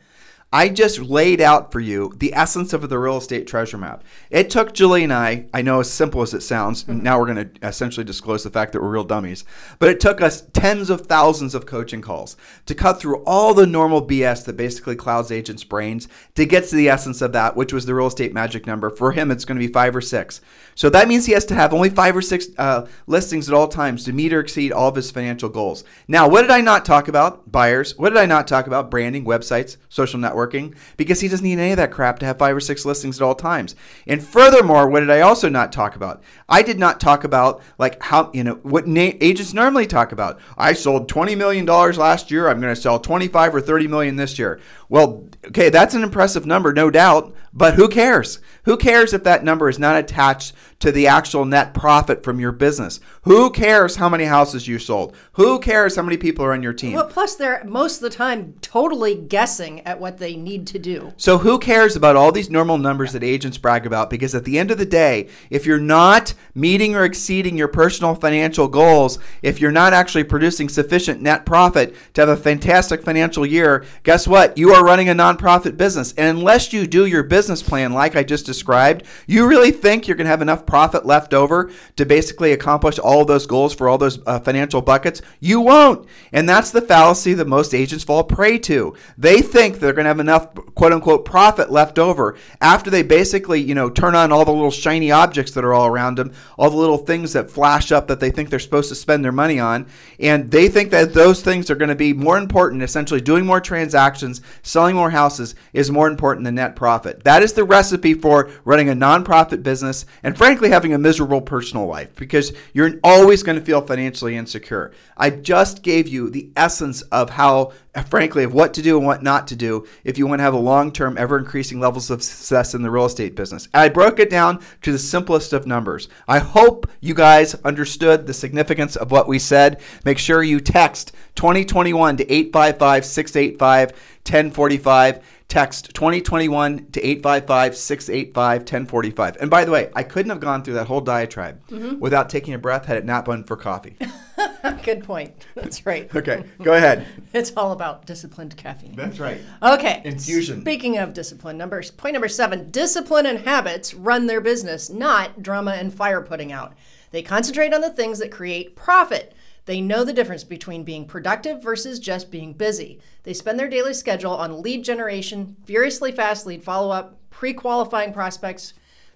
I 0.53 0.69
just 0.69 0.99
laid 0.99 1.41
out 1.41 1.71
for 1.71 1.79
you 1.79 2.13
the 2.17 2.35
essence 2.35 2.73
of 2.73 2.89
the 2.89 2.99
real 2.99 3.19
estate 3.19 3.47
treasure 3.47 3.79
map. 3.79 4.03
It 4.31 4.51
took 4.51 4.75
Julie 4.75 5.05
and 5.05 5.13
I, 5.13 5.47
I 5.55 5.63
know 5.63 5.79
as 5.79 5.89
simple 5.89 6.23
as 6.23 6.35
it 6.35 6.41
sounds, 6.41 6.83
mm-hmm. 6.83 7.05
now 7.05 7.21
we're 7.21 7.33
going 7.33 7.49
to 7.49 7.67
essentially 7.67 8.03
disclose 8.03 8.43
the 8.43 8.51
fact 8.51 8.73
that 8.73 8.83
we're 8.83 8.91
real 8.91 9.05
dummies, 9.05 9.45
but 9.79 9.91
it 9.91 10.01
took 10.01 10.21
us 10.21 10.43
tens 10.53 10.91
of 10.91 11.03
thousands 11.03 11.55
of 11.55 11.67
coaching 11.67 12.03
calls 12.03 12.37
to 12.67 12.75
cut 12.75 13.01
through 13.01 13.23
all 13.23 13.55
the 13.55 13.67
normal 13.67 14.05
BS 14.05 14.45
that 14.47 14.57
basically 14.57 14.97
clouds 14.97 15.31
agents' 15.31 15.63
brains 15.63 16.09
to 16.35 16.45
get 16.45 16.65
to 16.65 16.75
the 16.75 16.89
essence 16.89 17.23
of 17.23 17.33
that, 17.33 17.55
which 17.55 17.73
was 17.73 17.87
the 17.87 17.95
real 17.95 18.09
estate 18.09 18.35
magic 18.35 18.67
number. 18.67 18.91
For 18.91 19.13
him, 19.13 19.31
it's 19.31 19.45
going 19.45 19.59
to 19.61 19.65
be 19.65 19.73
five 19.73 19.95
or 19.95 20.01
six. 20.01 20.41
So 20.81 20.89
that 20.89 21.09
means 21.09 21.27
he 21.27 21.35
has 21.35 21.45
to 21.45 21.55
have 21.55 21.75
only 21.75 21.91
five 21.91 22.17
or 22.17 22.23
six 22.23 22.47
uh, 22.57 22.87
listings 23.07 23.51
at 23.51 23.55
all 23.55 23.69
times 23.69 24.03
to 24.05 24.15
meet 24.15 24.33
or 24.33 24.41
exceed 24.41 24.73
all 24.73 24.89
of 24.89 24.95
his 24.97 25.11
financial 25.11 25.51
goals. 25.51 25.85
Now, 26.09 26.27
what 26.27 26.41
did 26.41 26.51
I 26.51 26.63
not 26.63 26.87
talk 26.87 27.07
about? 27.07 27.53
Buyers. 27.53 27.99
What 27.99 28.09
did 28.09 28.17
I 28.17 28.25
not 28.25 28.49
talk 28.49 28.67
about? 28.67 28.91
Branding, 28.91 29.27
websites, 29.27 29.77
social 29.91 30.19
networking 30.19 30.75
because 30.97 31.21
he 31.21 31.29
doesn't 31.29 31.45
need 31.45 31.59
any 31.59 31.73
of 31.73 31.77
that 31.77 31.93
crap 31.93 32.19
to 32.21 32.25
have 32.25 32.39
five 32.39 32.57
or 32.57 32.61
six 32.61 32.87
listings 32.87 33.21
at 33.21 33.23
all 33.27 33.35
times. 33.35 33.75
And 34.07 34.25
furthermore, 34.25 34.89
what 34.89 35.01
did 35.01 35.11
I 35.11 35.21
also 35.21 35.51
not 35.51 35.71
talk 35.71 35.97
about? 35.97 36.23
I 36.49 36.63
did 36.63 36.79
not 36.79 36.99
talk 36.99 37.25
about 37.25 37.61
like 37.77 38.03
how, 38.03 38.31
you 38.33 38.43
know, 38.43 38.55
what 38.63 38.87
na- 38.87 39.13
agents 39.21 39.53
normally 39.53 39.87
talk 39.87 40.13
about. 40.13 40.41
I 40.57 40.73
sold 40.73 41.11
$20 41.13 41.37
million 41.37 41.67
last 41.67 42.31
year. 42.31 42.49
I'm 42.49 42.59
going 42.59 42.75
to 42.75 42.81
sell 42.81 42.99
25 42.99 43.55
or 43.55 43.61
30 43.61 43.87
million 43.87 44.17
this 44.17 44.39
year. 44.39 44.59
Well, 44.91 45.29
okay, 45.47 45.71
that's 45.71 45.95
an 45.95 46.03
impressive 46.03 46.47
number, 46.47 46.73
no 46.73 46.91
doubt, 46.91 47.33
but 47.53 47.75
who 47.75 47.89
cares? 47.89 48.41
Who 48.65 48.77
cares 48.77 49.13
if 49.13 49.25
that 49.25 49.45
number 49.45 49.69
is 49.69 49.79
not 49.79 49.97
attached 49.97 50.53
to 50.81 50.93
the 50.93 51.07
actual 51.07 51.45
net 51.45 51.75
profit 51.75 52.23
from 52.23 52.41
your 52.41 52.53
business? 52.53 53.01
Who 53.23 53.51
cares 53.51 53.97
how 53.97 54.09
many 54.09 54.25
houses 54.25 54.67
you 54.67 54.79
sold? 54.79 55.15
Who 55.33 55.59
cares 55.59 55.97
how 55.97 56.03
many 56.03 56.17
people 56.17 56.45
are 56.45 56.53
on 56.53 56.63
your 56.63 56.73
team? 56.73 56.95
Well, 56.95 57.07
plus 57.07 57.37
they're 57.37 57.63
most 57.65 57.97
of 57.97 58.03
the 58.03 58.17
time 58.17 58.55
totally 58.61 59.15
guessing 59.15 59.81
at 59.81 60.01
what 60.01 60.19
they 60.19 60.37
need 60.37 60.67
to 60.69 60.79
do. 60.79 61.13
So 61.17 61.39
who 61.39 61.59
cares 61.59 61.97
about 61.97 62.17
all 62.17 62.33
these 62.33 62.51
normal 62.51 62.79
numbers 62.79 63.13
that 63.13 63.23
agents 63.23 63.59
brag 63.59 63.87
about? 63.87 64.11
Because 64.11 64.35
at 64.35 64.45
the 64.45 64.59
end 64.59 64.71
of 64.71 64.79
the 64.79 64.87
day, 64.87 65.29
if 65.51 65.67
you're 65.67 65.79
not 65.79 66.35
meeting 66.55 66.95
or 66.95 67.05
exceeding 67.05 67.57
your 67.57 67.69
personal 67.69 68.15
financial 68.15 68.69
goals, 68.69 69.19
if 69.43 69.61
you're 69.61 69.71
not 69.71 69.93
actually 69.93 70.25
producing 70.25 70.69
sufficient 70.69 71.21
net 71.21 71.45
profit 71.45 71.95
to 72.15 72.23
have 72.23 72.29
a 72.29 72.37
fantastic 72.37 73.03
financial 73.03 73.45
year, 73.45 73.85
guess 74.03 74.27
what? 74.27 74.57
You 74.57 74.73
are 74.81 74.85
running 74.85 75.09
a 75.09 75.15
nonprofit 75.15 75.77
business. 75.77 76.13
And 76.17 76.39
unless 76.39 76.73
you 76.73 76.87
do 76.87 77.07
your 77.07 77.23
business 77.23 77.63
plan 77.63 77.93
like 77.93 78.17
I 78.17 78.23
just 78.23 78.47
described, 78.47 79.05
you 79.27 79.47
really 79.47 79.71
think 79.71 80.09
you're 80.09 80.17
going 80.17 80.25
to 80.25 80.31
have 80.31 80.43
enough 80.43 80.67
profit 80.67 81.05
left 81.05 81.35
over 81.35 81.71
to 81.97 82.07
basically 82.07 82.53
accomplish 82.53 82.99
all 82.99 83.25
those 83.25 83.47
goals 83.47 83.75
for 83.75 83.89
all 83.89 83.99
those 83.99 84.19
uh, 84.27 84.41
financial 84.41 84.81
buckets? 84.81 85.21
You 85.39 85.61
won't. 85.61 86.09
And 86.33 86.49
that's 86.49 86.71
the 86.71 86.81
fallacy 86.81 87.35
that 87.35 87.47
most 87.47 87.75
agents 87.75 88.05
fall 88.05 88.25
prey 88.25 88.59
to. 88.61 88.95
They 89.19 89.43
think 89.43 89.79
they're 89.79 89.93
going 89.93 90.05
to 90.05 90.09
have 90.09 90.21
enough 90.21 90.55
quote 90.75 90.93
unquote 90.93 91.25
profit 91.25 91.71
left 91.71 91.99
over 91.99 92.37
after 92.61 92.91
they 92.91 93.03
basically, 93.03 93.61
you 93.61 93.75
know, 93.75 93.91
turn 93.91 94.15
on 94.15 94.33
all 94.33 94.45
the 94.45 94.53
little 94.53 94.71
shiny 94.71 95.11
objects 95.11 95.53
that 95.53 95.65
are 95.65 95.75
all 95.75 95.87
around 95.87 96.17
them, 96.17 96.33
all 96.59 96.71
the 96.71 96.77
little 96.77 96.99
things 96.99 97.35
that 97.35 97.51
flash 97.51 97.93
up 97.93 98.07
that 98.07 98.21
they 98.21 98.31
think 98.31 98.49
they're 98.49 98.59
supposed 98.59 98.89
to 98.89 98.95
spend 98.95 99.25
their 99.25 99.33
money 99.33 99.61
on. 99.61 99.87
And 100.19 100.51
they 100.51 100.69
think 100.69 100.91
that 100.91 101.13
those 101.13 101.43
things 101.43 101.71
are 101.71 101.75
going 101.75 101.91
to 101.91 101.95
be 101.95 102.13
more 102.13 102.39
important, 102.39 102.83
essentially 102.83 103.21
doing 103.21 103.45
more 103.45 103.61
transactions, 103.61 104.41
selling 104.71 104.97
more 104.97 105.11
houses 105.11 105.55
is 105.73 105.91
more 105.91 106.09
important 106.09 106.45
than 106.45 106.55
net 106.55 106.77
profit. 106.77 107.25
That 107.25 107.43
is 107.43 107.53
the 107.53 107.65
recipe 107.65 108.15
for 108.15 108.51
running 108.65 108.89
a 108.89 108.95
nonprofit 108.95 109.63
business 109.63 110.07
and, 110.23 110.37
frankly, 110.37 110.71
having 110.71 110.95
a 110.95 110.99
miserable 110.99 111.41
personal 111.41 111.87
life 111.87 112.15
because 112.15 112.53
you're 112.73 112.99
always 113.03 113.43
going 113.43 113.59
to 113.59 113.65
feel 113.65 113.81
financially 113.81 114.37
insecure. 114.37 114.93
I 115.17 115.31
just 115.31 115.83
gave 115.83 116.09
you 116.09 116.31
the 116.31 116.51
essence 116.57 117.03
of 117.03 117.31
how, 117.31 117.73
frankly, 118.09 118.45
of 118.45 118.55
what 118.55 118.73
to 118.75 118.83
do 118.83 118.97
and 118.97 119.07
what 119.07 119.23
not 119.23 119.47
to 119.49 119.57
do 119.57 119.87
if 120.05 120.17
you 120.17 120.27
want 120.27 120.39
to 120.39 120.45
have 120.45 120.55
a 120.55 120.59
long 120.59 120.93
term, 120.93 121.19
ever 121.19 121.37
increasing 121.37 121.81
levels 121.81 122.11
of 122.11 122.23
success 122.23 122.75
in 122.75 122.83
the 122.83 122.91
real 122.91 123.05
estate 123.05 123.35
business. 123.35 123.69
I 123.75 123.89
broke 123.89 124.19
it 124.19 124.31
down 124.31 124.63
to 124.83 124.93
the 124.93 124.99
simplest 124.99 125.53
of 125.53 125.67
numbers. 125.67 126.09
I 126.27 126.39
hope 126.39 126.89
you 127.01 127.15
guys 127.15 127.55
understood 127.57 128.27
the 128.27 128.35
significance 128.35 128.97
of 128.97 129.11
what 129.11 129.29
we 129.29 129.39
said. 129.39 129.81
Make 130.05 130.19
sure 130.19 130.43
you 130.43 130.61
text 130.61 131.13
2021 131.35 132.19
to 132.19 132.33
855 132.33 133.05
685 133.05 133.93
1045 134.25 135.25
text 135.51 135.93
2021 135.95 136.87
to 136.93 137.01
855 137.05 137.77
685 137.77 138.61
1045. 138.61 139.37
And 139.41 139.51
by 139.51 139.65
the 139.65 139.73
way, 139.73 139.91
I 139.95 140.05
couldn't 140.05 140.31
have 140.31 140.41
gone 140.41 140.63
through 140.63 140.75
that 140.75 140.87
whole 140.87 141.01
diatribe 141.01 141.61
mm-hmm. 141.67 141.99
without 141.99 142.31
taking 142.31 142.55
a 142.55 142.59
breath 142.59 142.87
had 142.87 142.97
it 142.97 143.05
not 143.05 143.25
been 143.25 143.45
for 143.45 143.57
coffee. 143.57 143.97
Good 144.85 145.05
point. 145.05 145.35
That's 145.55 145.85
right. 145.85 146.09
okay, 146.17 146.45
go 146.63 146.73
ahead. 146.73 147.07
it's 147.35 147.53
all 147.57 147.73
about 147.73 148.07
disciplined 148.07 148.57
caffeine. 148.57 148.95
That's 148.95 149.19
right. 149.19 149.41
Okay. 149.63 150.01
Infusion. 150.05 150.61
Speaking 150.63 150.99
of 150.99 151.13
discipline, 151.13 151.59
numbers 151.59 151.91
point 151.91 152.15
number 152.15 152.29
seven 152.29 152.71
discipline 152.71 153.27
and 153.27 153.41
habits 153.41 153.93
run 153.93 154.27
their 154.27 154.41
business, 154.41 154.89
not 154.89 155.43
drama 155.43 155.73
and 155.73 155.93
fire 155.93 156.23
putting 156.23 156.53
out. 156.53 156.75
They 157.11 157.23
concentrate 157.23 157.75
on 157.75 157.81
the 157.81 157.91
things 157.91 158.21
that 158.21 158.31
create 158.31 158.77
profit. 158.77 159.35
They 159.67 159.81
know 159.81 160.05
the 160.05 160.13
difference 160.13 160.45
between 160.45 160.85
being 160.85 161.07
productive 161.07 161.63
versus 161.63 161.99
just 161.99 162.31
being 162.31 162.53
busy. 162.53 163.01
They 163.23 163.35
spend 163.35 163.59
their 163.59 163.69
daily 163.69 163.95
schedule 163.95 164.33
on 164.33 164.63
lead 164.63 164.85
generation, 164.85 165.57
furiously 165.65 166.13
fast 166.13 166.47
lead 166.47 166.63
follow 166.63 166.91
up, 166.91 167.19
pre 167.31 167.53
qualifying 167.53 168.13
prospects. 168.13 168.75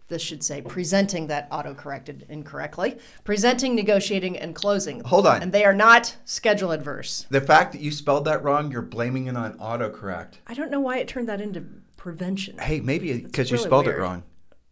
This 0.08 0.20
should 0.20 0.44
say 0.44 0.60
presenting 0.60 1.28
that 1.28 1.48
auto 1.50 1.72
corrected 1.72 2.26
incorrectly, 2.28 2.98
presenting, 3.24 3.74
negotiating, 3.74 4.38
and 4.38 4.54
closing. 4.54 5.00
Hold 5.00 5.26
on. 5.26 5.42
And 5.42 5.50
they 5.50 5.64
are 5.64 5.72
not 5.74 6.16
schedule 6.26 6.72
adverse. 6.72 7.26
The 7.30 7.40
fact 7.40 7.72
that 7.72 7.80
you 7.80 7.90
spelled 7.90 8.26
that 8.26 8.44
wrong, 8.44 8.70
you're 8.70 8.82
blaming 8.82 9.28
it 9.28 9.36
on 9.36 9.58
autocorrect. 9.58 10.34
I 10.46 10.52
don't 10.52 10.70
know 10.70 10.80
why 10.80 10.98
it 10.98 11.08
turned 11.08 11.28
that 11.30 11.40
into 11.40 11.64
prevention. 11.96 12.58
Hey, 12.58 12.80
maybe 12.80 13.18
because 13.20 13.50
really 13.50 13.62
you 13.62 13.66
spelled 13.66 13.86
weird. 13.86 13.98
it 13.98 14.02
wrong. 14.02 14.22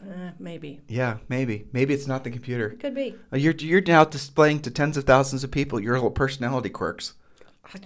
Uh, 0.02 0.30
maybe. 0.38 0.80
Yeah, 0.88 1.18
maybe. 1.28 1.66
Maybe 1.72 1.94
it's 1.94 2.06
not 2.06 2.24
the 2.24 2.30
computer. 2.30 2.70
It 2.70 2.80
Could 2.80 2.94
be. 2.94 3.14
Uh, 3.32 3.36
you're 3.36 3.54
you're 3.54 3.82
now 3.82 4.04
displaying 4.04 4.60
to 4.60 4.70
tens 4.70 4.96
of 4.96 5.04
thousands 5.04 5.44
of 5.44 5.50
people 5.50 5.80
your 5.80 5.94
little 5.94 6.10
personality 6.10 6.70
quirks. 6.70 7.14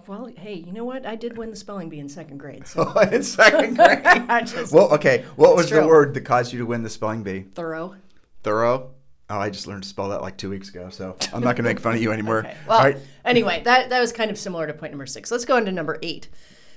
Well, 0.06 0.30
hey, 0.36 0.54
you 0.54 0.72
know 0.72 0.84
what? 0.84 1.06
I 1.06 1.14
did 1.14 1.36
win 1.36 1.50
the 1.50 1.56
spelling 1.56 1.88
bee 1.88 2.00
in 2.00 2.08
second 2.08 2.38
grade. 2.38 2.66
So. 2.66 2.92
Oh, 2.94 3.00
in 3.12 3.22
second 3.22 3.74
grade. 3.76 4.46
just, 4.46 4.72
well, 4.72 4.92
okay. 4.94 5.24
What 5.36 5.54
was 5.54 5.68
true. 5.68 5.80
the 5.80 5.86
word 5.86 6.14
that 6.14 6.22
caused 6.22 6.52
you 6.52 6.58
to 6.60 6.66
win 6.66 6.82
the 6.82 6.90
spelling 6.90 7.22
bee? 7.22 7.42
Thorough. 7.54 7.94
Thorough. 8.42 8.90
Oh, 9.28 9.38
I 9.38 9.50
just 9.50 9.66
learned 9.66 9.82
to 9.82 9.88
spell 9.88 10.08
that 10.10 10.22
like 10.22 10.36
two 10.36 10.50
weeks 10.50 10.68
ago, 10.68 10.88
so 10.88 11.16
I'm 11.32 11.40
not 11.42 11.56
going 11.56 11.56
to 11.56 11.62
make 11.64 11.80
fun 11.80 11.96
of 11.96 12.00
you 12.00 12.12
anymore. 12.12 12.38
okay. 12.46 12.56
Well, 12.68 12.78
right. 12.78 12.96
anyway, 13.24 13.60
that 13.64 13.90
that 13.90 14.00
was 14.00 14.12
kind 14.12 14.30
of 14.30 14.38
similar 14.38 14.66
to 14.66 14.72
point 14.72 14.92
number 14.92 15.06
six. 15.06 15.30
Let's 15.30 15.44
go 15.44 15.56
into 15.56 15.72
number 15.72 15.98
eight, 16.00 16.28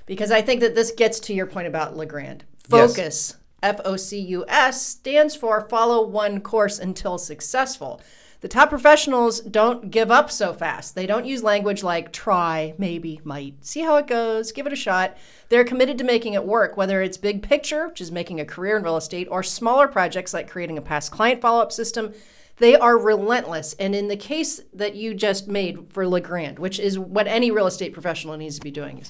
because 0.04 0.32
I 0.32 0.42
think 0.42 0.60
that 0.60 0.74
this 0.74 0.90
gets 0.90 1.20
to 1.20 1.34
your 1.34 1.46
point 1.46 1.68
about 1.68 1.96
Legrand. 1.96 2.44
Focus. 2.68 2.96
Yes 2.98 3.39
FOCUS 3.62 4.80
stands 4.80 5.36
for 5.36 5.60
Follow 5.68 6.06
One 6.06 6.40
Course 6.40 6.78
Until 6.78 7.18
Successful. 7.18 8.00
The 8.40 8.48
top 8.48 8.70
professionals 8.70 9.40
don't 9.40 9.90
give 9.90 10.10
up 10.10 10.30
so 10.30 10.54
fast. 10.54 10.94
They 10.94 11.06
don't 11.06 11.26
use 11.26 11.42
language 11.42 11.82
like 11.82 12.10
try, 12.10 12.72
maybe, 12.78 13.20
might, 13.22 13.62
see 13.64 13.80
how 13.80 13.96
it 13.96 14.06
goes, 14.06 14.50
give 14.52 14.66
it 14.66 14.72
a 14.72 14.76
shot. 14.76 15.18
They're 15.50 15.62
committed 15.62 15.98
to 15.98 16.04
making 16.04 16.32
it 16.32 16.46
work, 16.46 16.74
whether 16.74 17.02
it's 17.02 17.18
big 17.18 17.42
picture, 17.42 17.88
which 17.88 18.00
is 18.00 18.10
making 18.10 18.40
a 18.40 18.46
career 18.46 18.78
in 18.78 18.82
real 18.82 18.96
estate, 18.96 19.28
or 19.30 19.42
smaller 19.42 19.88
projects 19.88 20.32
like 20.32 20.48
creating 20.48 20.78
a 20.78 20.82
past 20.82 21.12
client 21.12 21.42
follow 21.42 21.60
up 21.60 21.70
system. 21.70 22.14
They 22.56 22.74
are 22.74 22.96
relentless. 22.96 23.74
And 23.74 23.94
in 23.94 24.08
the 24.08 24.16
case 24.16 24.62
that 24.72 24.94
you 24.94 25.12
just 25.12 25.46
made 25.46 25.92
for 25.92 26.08
LeGrand, 26.08 26.58
which 26.58 26.80
is 26.80 26.98
what 26.98 27.26
any 27.26 27.50
real 27.50 27.66
estate 27.66 27.92
professional 27.92 28.38
needs 28.38 28.56
to 28.56 28.64
be 28.64 28.70
doing, 28.70 29.04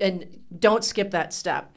and 0.00 0.40
don't 0.56 0.84
skip 0.84 1.10
that 1.10 1.32
step. 1.32 1.72